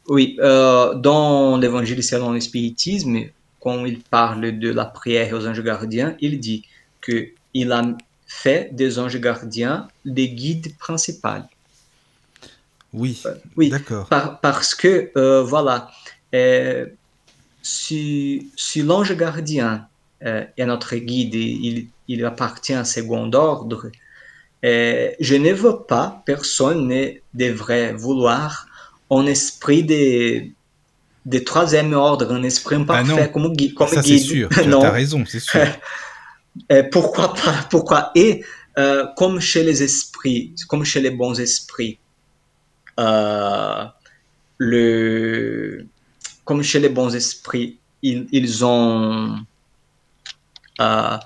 Oui, 0.08 0.38
euh, 0.40 0.94
dans 0.96 1.58
l'évangile 1.58 2.02
selon 2.02 2.32
le 2.32 2.40
spiritisme, 2.40 3.26
quand 3.60 3.86
il 3.86 4.00
parle 4.00 4.58
de 4.58 4.72
la 4.72 4.86
prière 4.86 5.34
aux 5.34 5.46
anges 5.46 5.62
gardiens, 5.62 6.16
il 6.22 6.40
dit 6.40 6.66
que 7.02 7.30
il 7.54 7.72
a 7.72 7.84
fait 8.26 8.74
des 8.74 9.00
anges 9.00 9.20
gardiens 9.20 9.88
des 10.06 10.30
guides 10.30 10.78
principaux. 10.78 11.44
Oui, 12.94 13.22
euh, 13.26 13.36
oui 13.58 13.70
d'accord. 13.70 14.08
Par, 14.08 14.40
parce 14.40 14.74
que, 14.76 15.12
euh, 15.18 15.44
voilà, 15.44 15.92
si, 17.62 18.50
si 18.56 18.82
l'ange 18.84 19.16
gardien 19.16 19.88
est 20.22 20.66
notre 20.66 20.96
guide 20.96 21.36
et 21.36 21.60
il, 21.62 21.88
il 22.08 22.24
appartient 22.26 22.74
à 22.74 22.86
second 22.86 23.32
ordre, 23.34 23.92
je 24.64 25.36
ne 25.36 25.52
veux 25.52 25.80
pas, 25.80 26.24
personne 26.26 26.88
ne 26.88 27.12
devrait 27.34 27.94
vouloir 27.94 28.67
un 29.10 29.26
esprit 29.26 29.84
de, 29.84 30.46
de 31.26 31.40
troisième 31.40 31.94
ordre, 31.94 32.32
un 32.34 32.44
esprit 32.44 32.76
imparfait 32.76 33.24
ah 33.24 33.28
comme, 33.28 33.56
comme 33.76 33.88
Ça, 33.88 34.02
guide. 34.02 34.20
c'est 34.20 34.26
sûr, 34.26 34.50
tu 34.50 34.74
as 34.74 34.92
raison, 34.92 35.24
c'est 35.28 35.40
sûr. 35.40 35.62
Pourquoi 36.92 37.34
pas 37.34 37.68
Pourquoi 37.70 38.12
Et 38.16 38.44
euh, 38.78 39.08
comme 39.16 39.40
chez 39.40 39.64
les 39.64 39.82
esprits, 39.82 40.54
comme 40.68 40.84
chez 40.86 41.02
les 41.02 41.10
bons 41.10 41.40
esprits, 41.40 41.98
euh, 43.00 43.86
le, 44.60 45.86
comme 46.46 46.62
chez 46.62 46.80
les 46.80 46.90
bons 46.90 47.16
esprits, 47.16 47.80
ils, 48.04 48.28
ils 48.32 48.64
ont 48.64 49.40
euh, 50.80 51.18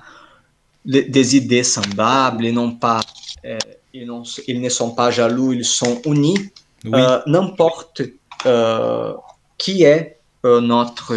les, 0.85 1.03
des 1.03 1.35
idées 1.35 1.63
semblables, 1.63 2.45
ils, 2.45 2.77
pas, 2.79 3.01
ils, 3.93 4.61
ne 4.61 4.69
sont 4.69 4.91
pas 4.91 5.11
jaloux, 5.11 5.51
ils 5.51 5.65
sont 5.65 6.01
unis. 6.05 6.51
Oui. 6.85 6.91
Euh, 6.93 7.21
n'importe 7.27 8.01
qui 9.57 9.83
est 9.83 10.19
notre 10.43 11.13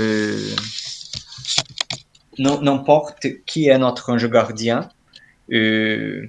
n'importe 2.39 3.27
qui 3.47 3.69
est 3.69 3.79
notre 3.79 4.12
ange 4.12 4.29
gardien, 4.29 4.89
euh, 5.53 6.27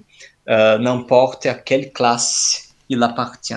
euh, 0.50 0.78
n'importe 0.78 1.46
à 1.46 1.56
quelle 1.56 1.92
classe 1.92 2.76
il 2.90 3.02
appartient. 3.04 3.54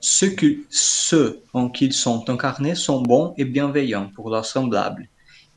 Ceux, 0.00 0.34
ceux 0.70 1.42
en 1.52 1.68
qui 1.68 1.86
ils 1.86 1.92
sont 1.92 2.28
incarnés 2.30 2.74
sont 2.74 3.02
bons 3.02 3.34
et 3.36 3.44
bienveillants 3.44 4.10
pour 4.14 4.30
leurs 4.30 4.46
semblables. 4.46 5.08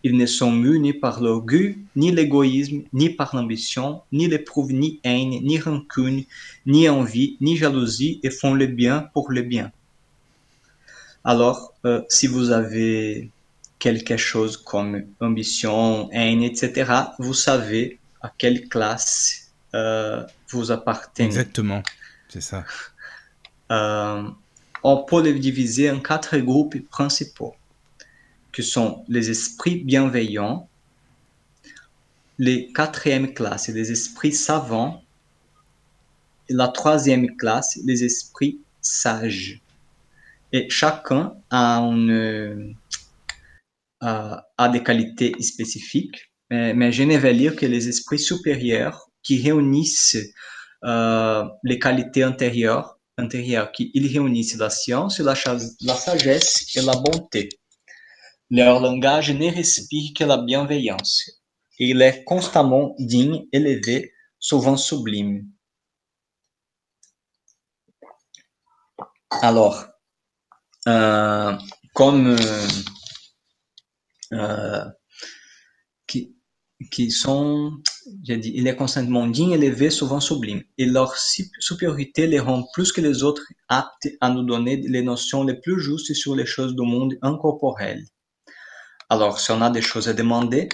Ils 0.03 0.17
ne 0.17 0.25
sont 0.25 0.51
ni 0.51 0.93
par 0.93 1.21
l'orgueil, 1.21 1.77
ni 1.95 2.11
l'égoïsme, 2.11 2.81
ni 2.93 3.09
par 3.09 3.35
l'ambition, 3.35 4.01
ni 4.11 4.27
n'éprouvent 4.27 4.73
ni 4.73 4.99
haine, 5.03 5.29
ni 5.29 5.59
rancune, 5.59 6.23
ni 6.65 6.89
envie, 6.89 7.37
ni 7.39 7.55
jalousie 7.55 8.19
et 8.23 8.31
font 8.31 8.53
le 8.53 8.65
bien 8.65 9.09
pour 9.13 9.31
le 9.31 9.43
bien. 9.43 9.71
Alors, 11.23 11.73
euh, 11.85 12.01
si 12.09 12.25
vous 12.25 12.49
avez 12.49 13.29
quelque 13.77 14.17
chose 14.17 14.57
comme 14.57 15.03
ambition, 15.19 16.09
haine, 16.11 16.41
etc., 16.41 16.91
vous 17.19 17.33
savez 17.33 17.99
à 18.21 18.31
quelle 18.35 18.67
classe 18.67 19.51
euh, 19.75 20.23
vous 20.49 20.71
appartenez. 20.71 21.27
Exactement, 21.27 21.83
c'est 22.27 22.41
ça. 22.41 22.65
Euh, 23.71 24.23
on 24.83 24.97
peut 24.97 25.21
les 25.21 25.33
diviser 25.33 25.89
en 25.91 25.99
quatre 25.99 26.37
groupes 26.37 26.77
principaux, 26.89 27.55
qui 28.53 28.63
sont 28.63 29.05
les 29.07 29.29
esprits 29.29 29.83
bienveillants, 29.83 30.67
les 32.37 32.71
quatrième 32.73 33.33
classe, 33.33 33.69
les 33.69 33.91
esprits 33.91 34.33
savants, 34.33 35.03
et 36.49 36.53
la 36.53 36.67
troisième 36.67 37.35
classe, 37.37 37.79
les 37.85 38.03
esprits 38.03 38.59
sages. 38.81 39.61
Et 40.51 40.69
chacun 40.69 41.33
a, 41.49 41.77
une, 41.79 42.75
a 44.01 44.69
des 44.71 44.83
qualités 44.83 45.33
spécifiques, 45.39 46.31
mais, 46.49 46.91
je 46.91 47.03
ne 47.03 47.15
vais 47.15 47.31
lire 47.31 47.55
que 47.55 47.65
les 47.65 47.87
esprits 47.87 48.19
supérieurs 48.19 49.07
qui 49.23 49.41
réunissent 49.41 50.17
euh, 50.83 51.45
les 51.63 51.79
qualités 51.79 52.25
antérieures, 52.25 52.99
antérieures 53.17 53.71
qui 53.71 53.91
réunissent 53.95 54.57
la 54.57 54.69
science, 54.69 55.19
la 55.19 55.35
sagesse 55.35 56.75
et 56.75 56.81
la 56.81 56.93
bonté. 56.93 57.49
Leur 58.53 58.81
langage 58.81 59.31
ne 59.31 59.49
respire 59.49 60.11
que 60.13 60.25
la 60.25 60.37
bienveillance. 60.37 61.31
Il 61.79 62.01
est 62.01 62.25
constamment 62.25 62.93
digne, 62.99 63.47
élevé, 63.53 64.11
souvent 64.39 64.75
sublime. 64.75 65.47
Alors, 69.41 69.85
euh, 70.89 71.57
comme 71.93 72.27
euh, 72.27 72.67
euh, 74.33 74.83
qui, 76.05 76.35
qui 76.91 77.09
sont, 77.09 77.71
j'ai 78.21 78.35
dit, 78.35 78.51
il 78.53 78.67
est 78.67 78.75
constamment 78.75 79.27
digne, 79.27 79.53
élevé, 79.53 79.89
souvent 79.89 80.19
sublime. 80.19 80.61
Et 80.77 80.85
leur 80.85 81.15
supériorité 81.15 82.27
les 82.27 82.41
rend 82.41 82.67
plus 82.73 82.91
que 82.91 82.99
les 82.99 83.23
autres 83.23 83.45
aptes 83.69 84.09
à 84.19 84.29
nous 84.29 84.43
donner 84.43 84.75
les 84.75 85.03
notions 85.03 85.45
les 85.45 85.55
plus 85.61 85.81
justes 85.81 86.13
sur 86.13 86.35
les 86.35 86.45
choses 86.45 86.75
du 86.75 86.81
monde 86.81 87.17
incorporel. 87.21 88.03
Alors, 89.11 89.41
si 89.41 89.51
on 89.51 89.61
a 89.61 89.69
des 89.69 89.81
choses 89.81 90.07
à 90.07 90.13
demander 90.13 90.69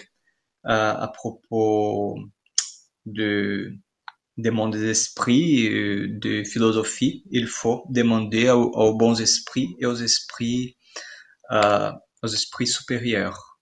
euh, 0.68 0.94
à 0.96 1.08
propos 1.08 2.20
de, 3.08 3.74
des 4.38 4.52
mondes 4.52 4.74
des 4.74 4.92
esprits, 4.92 5.68
euh, 5.68 6.08
de 6.20 6.44
philosophie, 6.44 7.24
il 7.32 7.48
faut 7.48 7.84
demander 7.90 8.52
aux, 8.52 8.94
bons 8.94 9.20
esprits 9.22 9.76
et 9.80 9.88
aux 9.88 9.96
esprits, 9.96 10.78
euh, 11.50 11.92
aux 12.22 12.28
esprits 12.28 12.68
supérieurs. 12.68 13.60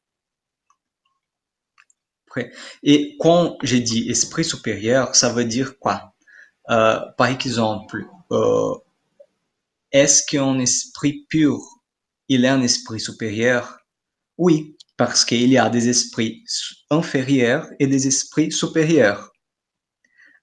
Et 2.83 3.15
quand 3.21 3.55
j'ai 3.63 3.79
dit 3.79 4.09
esprit 4.09 4.43
supérieur, 4.43 5.15
ça 5.15 5.31
veut 5.31 5.45
dire 5.45 5.79
quoi? 5.79 6.13
Par 6.67 7.27
exemple, 7.29 8.03
est-ce 9.93 10.21
qu'un 10.25 10.59
esprit 10.59 11.25
pur, 11.29 11.61
il 12.27 12.43
est 12.43 12.49
un 12.49 12.61
esprit 12.61 12.99
supérieur? 12.99 13.84
Oui, 14.37 14.75
parce 14.97 15.25
qu'il 15.25 15.49
y 15.49 15.57
a 15.57 15.69
des 15.69 15.89
esprits 15.89 16.43
inférieurs 16.89 17.67
et 17.79 17.87
des 17.87 18.07
esprits 18.07 18.51
supérieurs. 18.51 19.31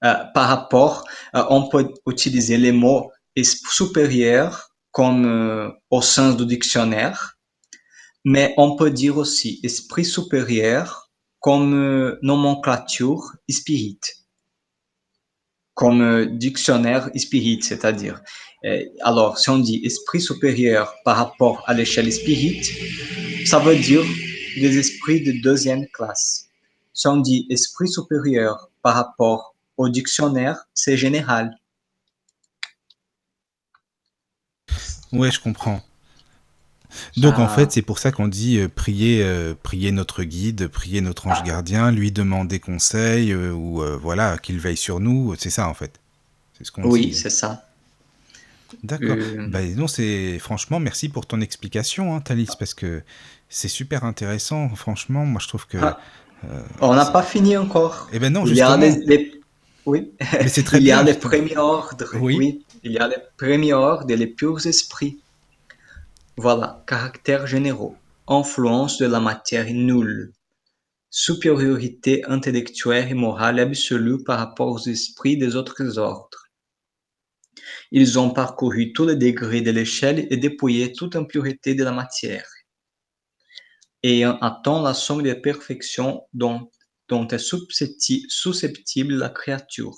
Euh, 0.04 0.14
par 0.34 0.48
rapport, 0.48 1.04
euh, 1.36 1.44
on 1.48 1.68
peut 1.68 1.88
utiliser 2.08 2.56
les 2.56 2.72
mots 2.72 3.10
supérieur 3.44 4.68
comme 4.90 5.24
euh, 5.26 5.70
au 5.90 6.02
sens 6.02 6.36
du 6.36 6.44
dictionnaire, 6.44 7.38
mais 8.24 8.52
on 8.56 8.76
peut 8.76 8.90
dire 8.90 9.16
aussi 9.16 9.60
esprit 9.62 10.04
supérieur 10.04 11.10
comme 11.40 12.18
nomenclature 12.22 13.32
spirit, 13.48 13.98
comme 15.74 16.38
dictionnaire 16.38 17.10
spirit, 17.16 17.60
c'est-à-dire. 17.62 18.20
alors, 19.00 19.38
si 19.38 19.50
on 19.50 19.58
dit 19.58 19.80
esprit 19.84 20.20
supérieur 20.20 20.94
par 21.04 21.16
rapport 21.16 21.64
à 21.66 21.74
l'échelle 21.74 22.12
spirit, 22.12 22.62
ça 23.46 23.58
veut 23.58 23.76
dire 23.76 24.02
des 24.56 24.78
esprits 24.78 25.22
de 25.22 25.32
deuxième 25.42 25.86
classe. 25.88 26.48
Si 26.94 27.06
on 27.08 27.18
dit 27.18 27.46
esprit 27.50 27.88
supérieur 27.88 28.70
par 28.82 28.94
rapport 28.94 29.54
au 29.76 29.88
dictionnaire, 29.88 30.66
c'est 30.74 30.96
général. 30.96 31.56
Ouais, 35.12 35.30
je 35.30 35.40
comprends. 35.40 35.82
Donc 37.16 37.38
en 37.38 37.44
ah. 37.44 37.48
fait, 37.48 37.72
c'est 37.72 37.82
pour 37.82 37.98
ça 37.98 38.12
qu'on 38.12 38.28
dit 38.28 38.58
euh, 38.58 38.68
prier, 38.68 39.22
euh, 39.22 39.54
prier 39.60 39.92
notre 39.92 40.24
guide, 40.24 40.68
prier 40.68 41.00
notre 41.00 41.26
ange 41.26 41.42
gardien, 41.42 41.90
lui 41.90 42.12
demander 42.12 42.60
conseil 42.60 43.32
euh, 43.32 43.50
ou 43.50 43.82
voilà 44.00 44.38
qu'il 44.38 44.58
veille 44.58 44.76
sur 44.76 45.00
nous. 45.00 45.34
C'est 45.38 45.50
ça 45.50 45.68
en 45.68 45.74
fait. 45.74 46.00
C'est 46.56 46.64
ce 46.64 46.72
qu'on 46.72 46.84
oui, 46.84 47.14
c'est 47.14 47.30
ça. 47.30 47.66
D'accord. 48.82 49.16
Euh... 49.18 49.48
Bah, 49.48 49.62
non, 49.76 49.86
c'est 49.86 50.38
franchement 50.38 50.80
merci 50.80 51.08
pour 51.08 51.26
ton 51.26 51.40
explication, 51.40 52.14
hein, 52.14 52.20
Thalys, 52.20 52.48
parce 52.58 52.74
que 52.74 53.02
c'est 53.48 53.68
super 53.68 54.04
intéressant. 54.04 54.68
Franchement, 54.74 55.24
moi 55.24 55.40
je 55.42 55.48
trouve 55.48 55.66
que. 55.66 55.78
Ah. 55.78 55.98
Euh, 56.44 56.60
on 56.80 56.94
n'a 56.94 57.06
pas 57.06 57.22
fini 57.22 57.56
encore. 57.56 58.08
Eh 58.12 58.18
ben 58.18 58.32
non, 58.32 58.44
justement. 58.46 58.76
Il 58.76 58.82
y 58.82 58.84
a 58.84 58.94
les, 59.06 59.40
Oui. 59.86 60.12
Mais 60.32 60.48
c'est 60.48 60.64
très 60.64 60.78
il 60.80 60.84
y 60.84 60.92
a 60.92 61.02
les 61.02 61.14
premiers 61.14 61.56
ordres. 61.56 62.16
Oui. 62.20 62.64
Il 62.82 62.92
y 62.92 62.98
a 62.98 63.06
les 63.06 63.18
premiers 63.36 63.72
ordres 63.72 64.10
et 64.10 64.16
les 64.16 64.26
purs 64.26 64.66
esprits. 64.66 65.18
Voilà, 66.36 66.82
caractères 66.86 67.46
généraux, 67.46 67.94
influence 68.26 68.98
de 68.98 69.06
la 69.06 69.20
matière 69.20 69.66
nulle, 69.66 70.32
supériorité 71.10 72.24
intellectuelle 72.26 73.10
et 73.10 73.14
morale 73.14 73.60
absolue 73.60 74.24
par 74.24 74.38
rapport 74.38 74.68
aux 74.68 74.88
esprits 74.88 75.36
des 75.36 75.56
autres 75.56 75.98
ordres 75.98 76.41
ils 77.94 78.18
ont 78.18 78.30
parcouru 78.30 78.94
tous 78.94 79.06
les 79.06 79.16
degrés 79.16 79.60
de 79.60 79.70
l'échelle 79.70 80.26
et 80.30 80.38
dépouillé 80.38 80.92
toute 80.92 81.14
impureté 81.14 81.74
de 81.74 81.84
la 81.84 81.92
matière. 81.92 82.48
Ayant 84.02 84.38
atteint 84.38 84.82
la 84.82 84.94
somme 84.94 85.22
de 85.22 85.34
perfection 85.34 86.26
dont, 86.32 86.70
dont 87.08 87.28
est 87.28 87.38
susceptible 87.38 89.14
la 89.16 89.28
créature, 89.28 89.94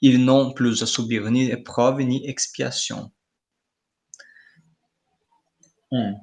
ils 0.00 0.24
n'ont 0.24 0.54
plus 0.54 0.80
à 0.82 0.86
subir 0.86 1.28
ni 1.28 1.50
épreuve 1.50 2.00
ni 2.02 2.24
expiation. 2.28 3.12
Hmm. 5.90 6.14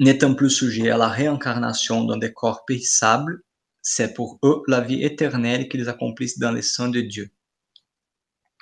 N'étant 0.00 0.34
plus 0.34 0.50
sujets 0.50 0.90
à 0.90 0.96
la 0.96 1.08
réincarnation 1.08 2.04
dans 2.04 2.16
des 2.16 2.32
corps 2.32 2.64
périssables, 2.64 3.42
c'est 3.82 4.14
pour 4.14 4.40
eux 4.42 4.62
la 4.66 4.80
vie 4.80 5.04
éternelle 5.04 5.68
qu'ils 5.68 5.88
accomplissent 5.88 6.40
dans 6.40 6.52
les 6.52 6.62
saints 6.62 6.90
de 6.90 7.00
Dieu. 7.00 7.30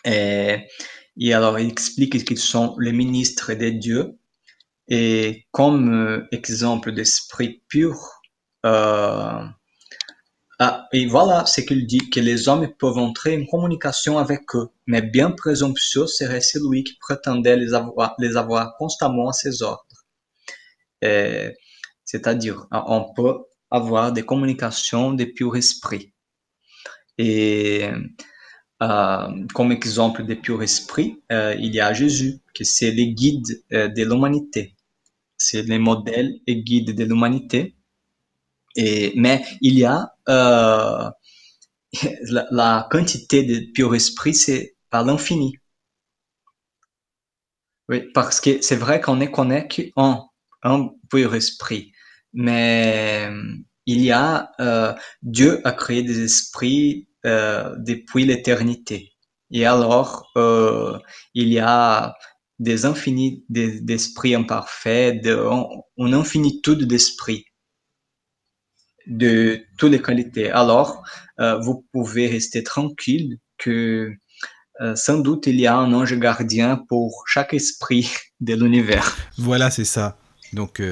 Et, 0.07 0.67
et 1.19 1.35
alors, 1.35 1.59
il 1.59 1.69
explique 1.69 2.25
qu'ils 2.25 2.39
sont 2.39 2.77
les 2.79 2.93
ministres 2.93 3.53
des 3.55 3.73
dieux. 3.73 4.19
Et 4.89 5.47
comme 5.51 5.93
euh, 5.93 6.29
exemple 6.33 6.93
d'esprit 6.93 7.63
pur, 7.69 7.97
euh, 8.65 9.45
ah, 10.59 10.89
et 10.93 11.07
voilà 11.07 11.45
ce 11.45 11.61
qu'il 11.61 11.87
dit, 11.87 12.09
que 12.09 12.21
les 12.21 12.49
hommes 12.49 12.69
peuvent 12.79 12.97
entrer 12.99 13.37
en 13.37 13.45
communication 13.47 14.19
avec 14.19 14.43
eux, 14.55 14.69
mais 14.87 15.03
bien 15.03 15.31
présomptueux 15.33 16.07
serait 16.07 16.41
celui 16.41 16.85
qui 16.85 16.97
prétendait 16.99 17.57
les 17.57 17.75
avoir, 17.75 18.15
les 18.19 18.37
avoir 18.37 18.77
constamment 18.79 19.29
à 19.29 19.33
ses 19.33 19.63
ordres. 19.63 19.85
C'est-à-dire, 22.05 22.67
on 22.71 23.13
peut 23.15 23.35
avoir 23.71 24.13
des 24.13 24.23
communications 24.23 25.13
des 25.13 25.27
purs 25.27 25.57
esprits. 25.57 26.15
Et 27.19 27.89
euh, 28.83 29.47
comme 29.55 29.72
exemple 29.72 30.24
de 30.24 30.35
pur 30.35 30.62
esprit, 30.62 31.22
euh, 31.33 31.55
il 31.59 31.74
y 31.74 31.81
a 31.81 31.95
Jésus, 31.95 32.41
qui 32.53 32.66
c'est 32.66 32.91
le 32.91 33.05
guide 33.05 33.62
euh, 33.72 33.89
de 33.89 34.03
l'humanité. 34.05 34.74
C'est 35.39 35.62
le 35.62 35.79
modèle 35.79 36.41
et 36.47 36.62
guide 36.62 36.95
de 36.95 37.05
l'humanité. 37.05 37.74
Et, 38.77 39.14
mais 39.16 39.43
il 39.62 39.79
y 39.79 39.87
a 39.87 40.12
la, 42.51 42.87
quantité 42.91 43.45
de 43.45 43.72
pur 43.72 43.95
esprit, 43.95 44.35
c'est 44.35 44.77
par 44.91 45.05
l'infini. 45.07 45.55
Oui, 47.89 48.03
parce 48.12 48.41
que 48.41 48.61
c'est 48.61 48.77
vrai 48.77 49.01
qu'on 49.01 49.20
est 49.20 49.31
connecté 49.31 49.93
en 49.97 50.29
un 50.62 50.91
pur 51.09 51.35
esprit, 51.35 51.93
mais 52.35 53.31
il 53.87 54.03
y 54.03 54.11
a 54.11 54.53
Dieu 55.22 55.66
a 55.66 55.72
créé 55.72 56.03
des 56.03 56.20
esprits 56.24 57.09
depuis 57.27 58.24
l'éternité. 58.24 59.16
Et 59.51 59.64
alors, 59.64 60.31
euh, 60.37 60.99
il 61.35 61.49
y 61.49 61.59
a 61.59 62.14
des 62.59 62.85
infinis 62.85 63.45
d'esprits 63.49 64.35
imparfaits, 64.35 65.22
de, 65.22 65.39
une 65.99 66.14
infinitude 66.14 66.85
d'esprits 66.85 67.45
de 69.07 69.61
toutes 69.79 69.93
les 69.93 70.03
qualités. 70.03 70.51
Alors, 70.51 71.03
euh, 71.39 71.59
vous 71.59 71.87
pouvez 71.93 72.27
rester 72.27 72.62
tranquille 72.62 73.39
que 73.59 74.12
sans 74.95 75.20
doute 75.20 75.47
il 75.47 75.59
y 75.59 75.66
a 75.66 75.74
un 75.74 75.91
ange 75.95 76.18
gardien 76.18 76.77
pour 76.77 77.24
chaque 77.27 77.55
esprit 77.55 78.11
de 78.41 78.55
l'univers. 78.55 79.16
Voilà, 79.39 79.70
c'est 79.70 79.87
ça. 79.87 80.18
Donc, 80.53 80.83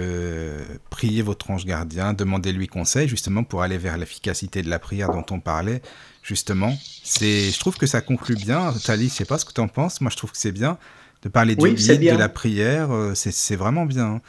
priez 0.88 1.20
votre 1.20 1.50
ange 1.50 1.66
gardien, 1.66 2.14
demandez-lui 2.14 2.66
conseil 2.66 3.08
justement 3.08 3.44
pour 3.44 3.62
aller 3.62 3.76
vers 3.76 3.98
l'efficacité 3.98 4.62
de 4.62 4.70
la 4.70 4.78
prière 4.78 5.10
dont 5.10 5.26
on 5.30 5.38
parlait 5.38 5.82
justement. 6.24 6.76
C'est, 7.04 7.50
je 7.52 7.58
trouve 7.60 7.76
que 7.76 7.86
ça 7.86 8.00
conclut 8.00 8.34
bien. 8.34 8.72
Thalys, 8.84 9.10
je 9.10 9.14
sais 9.14 9.24
pas 9.24 9.38
ce 9.38 9.44
que 9.44 9.52
tu 9.52 9.60
en 9.60 9.68
penses. 9.68 10.00
Moi, 10.00 10.10
je 10.10 10.16
trouve 10.16 10.32
que 10.32 10.38
c'est 10.38 10.50
bien 10.52 10.78
de 11.22 11.28
parler 11.28 11.54
du 11.54 11.74
guide, 11.74 12.00
de 12.00 12.16
la 12.16 12.28
prière. 12.28 12.90
Euh, 12.92 13.14
c'est 13.14 13.56
vraiment 13.56 13.86
bien. 13.86 14.20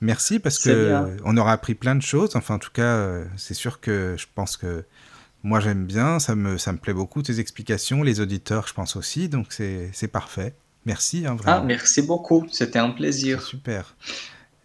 Merci 0.00 0.40
parce 0.40 0.58
que 0.58 1.16
on 1.24 1.36
aura 1.36 1.52
appris 1.52 1.74
plein 1.76 1.94
de 1.94 2.02
choses. 2.02 2.34
Enfin, 2.34 2.56
en 2.56 2.58
tout 2.58 2.72
cas, 2.72 2.82
euh, 2.82 3.24
c'est 3.36 3.54
sûr 3.54 3.80
que 3.80 4.16
je 4.18 4.26
pense 4.34 4.56
que 4.56 4.84
moi 5.44 5.60
j'aime 5.60 5.84
bien. 5.86 6.18
Ça 6.18 6.34
me, 6.34 6.58
ça 6.58 6.72
me 6.72 6.78
plaît 6.78 6.92
beaucoup 6.94 7.22
tes 7.22 7.38
explications. 7.38 8.02
Les 8.02 8.20
auditeurs, 8.20 8.66
je 8.66 8.74
pense 8.74 8.96
aussi. 8.96 9.28
Donc 9.28 9.46
c'est 9.52 10.08
parfait. 10.10 10.54
Merci, 10.84 11.24
hein, 11.26 11.36
Ah, 11.38 11.42
vraiment. 11.42 11.64
merci 11.66 12.02
beaucoup. 12.02 12.44
C'était 12.50 12.80
un 12.80 12.90
plaisir. 12.90 13.40
Super. 13.42 13.94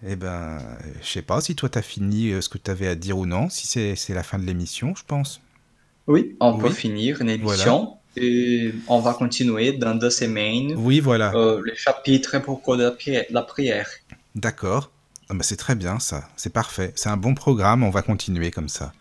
Eh 0.05 0.15
ben, 0.15 0.59
je 1.01 1.07
sais 1.07 1.21
pas 1.21 1.41
si 1.41 1.55
toi 1.55 1.69
t'as 1.69 1.81
fini 1.81 2.31
euh, 2.31 2.41
ce 2.41 2.49
que 2.49 2.57
tu 2.57 2.69
avais 2.71 2.87
à 2.87 2.95
dire 2.95 3.17
ou 3.17 3.25
non, 3.25 3.49
si 3.49 3.65
c'est 3.67 3.95
c'est 3.95 4.13
la 4.13 4.23
fin 4.23 4.37
de 4.39 4.43
l'émission, 4.45 4.93
je 4.95 5.03
pense. 5.05 5.41
Oui, 6.07 6.35
on 6.39 6.57
peut 6.57 6.69
finir 6.69 7.21
une 7.21 7.37
voilà. 7.41 7.63
et 8.15 8.73
on 8.87 8.99
va 8.99 9.13
continuer 9.13 9.73
dans 9.73 9.93
deux 9.95 10.09
semaines 10.09 10.73
Oui, 10.77 10.99
voilà. 10.99 11.33
euh, 11.35 11.61
le 11.63 11.73
chapitre 11.75 12.39
propos 12.39 12.75
de 12.77 12.91
la 13.31 13.41
prière. 13.43 13.87
D'accord. 14.35 14.91
Ah 15.29 15.33
c'est 15.41 15.57
très 15.57 15.75
bien 15.75 15.99
ça, 15.99 16.27
c'est 16.37 16.53
parfait. 16.53 16.93
C'est 16.95 17.09
un 17.09 17.17
bon 17.17 17.33
programme, 17.35 17.83
on 17.83 17.89
va 17.89 18.01
continuer 18.01 18.49
comme 18.51 18.69
ça. 18.69 18.93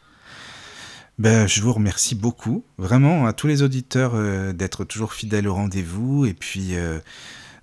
Ben, 1.19 1.47
je 1.47 1.63
vous 1.63 1.73
remercie 1.73 2.15
beaucoup, 2.15 2.65
vraiment, 2.77 3.27
à 3.27 3.33
tous 3.33 3.47
les 3.47 3.63
auditeurs 3.63 4.13
euh, 4.15 4.53
d'être 4.53 4.85
toujours 4.85 5.15
fidèles 5.15 5.49
au 5.49 5.55
rendez-vous. 5.55 6.27
Et 6.27 6.35
puis, 6.35 6.77
euh, 6.77 6.99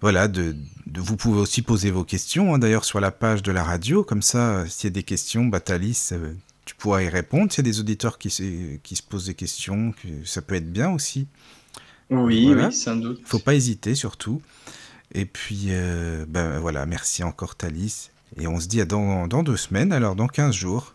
voilà, 0.01 0.27
de, 0.27 0.55
de- 0.87 1.01
vous 1.01 1.17
pouvez 1.17 1.39
aussi 1.39 1.61
poser 1.61 1.91
vos 1.91 2.03
questions, 2.03 2.55
hein, 2.55 2.57
d'ailleurs, 2.57 2.83
sur 2.85 2.99
la 2.99 3.11
page 3.11 3.43
de 3.43 3.51
la 3.51 3.63
radio. 3.63 4.03
Comme 4.03 4.23
ça, 4.23 4.63
s'il 4.67 4.87
y 4.87 4.91
a 4.91 4.95
des 4.95 5.03
questions, 5.03 5.51
Thalys, 5.51 6.09
euh, 6.13 6.33
tu 6.65 6.75
pourras 6.75 7.01
y 7.01 7.09
répondre. 7.09 7.51
S'il 7.51 7.65
y 7.65 7.69
a 7.69 7.71
des 7.71 7.79
auditeurs 7.79 8.17
qui, 8.17 8.29
se- 8.29 8.75
qui 8.77 8.95
se 8.95 9.03
posent 9.03 9.25
des 9.27 9.33
questions, 9.35 9.91
que 9.93 10.25
ça 10.25 10.41
peut 10.41 10.55
être 10.55 10.71
bien 10.71 10.89
aussi. 10.91 11.27
Oui, 12.09 12.45
Voilà. 12.45 12.67
oui, 12.67 12.73
sans 12.73 12.95
doute. 12.95 13.21
Faut 13.25 13.39
pas 13.39 13.55
hésiter, 13.55 13.95
surtout. 13.95 14.41
Et 15.13 15.25
puis, 15.25 15.67
euh, 15.69 16.25
ben 16.27 16.59
voilà, 16.59 16.85
merci 16.85 17.23
encore, 17.23 17.55
Thalys. 17.55 18.09
Et 18.37 18.47
on 18.47 18.59
se 18.59 18.67
dit 18.67 18.81
à 18.81 18.85
dans, 18.85 19.27
dans 19.27 19.43
deux 19.43 19.57
semaines, 19.57 19.91
alors 19.93 20.15
dans 20.15 20.27
15 20.27 20.53
jours. 20.55 20.93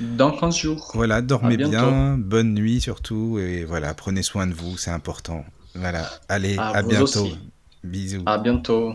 Dans 0.00 0.30
15 0.36 0.56
jours. 0.56 0.90
Voilà, 0.94 1.20
dormez 1.22 1.56
bien, 1.56 2.16
bonne 2.18 2.54
nuit 2.54 2.80
surtout, 2.80 3.38
et 3.38 3.64
voilà, 3.64 3.92
prenez 3.94 4.22
soin 4.22 4.46
de 4.46 4.54
vous, 4.54 4.76
c'est 4.78 4.90
important. 4.90 5.44
Voilà, 5.74 6.10
allez, 6.28 6.56
À 6.58 6.68
à 6.70 6.82
vous 6.82 6.88
bientôt. 6.88 7.04
aussi. 7.24 7.38
Bisous. 7.84 8.22
À 8.26 8.38
bientôt. 8.38 8.94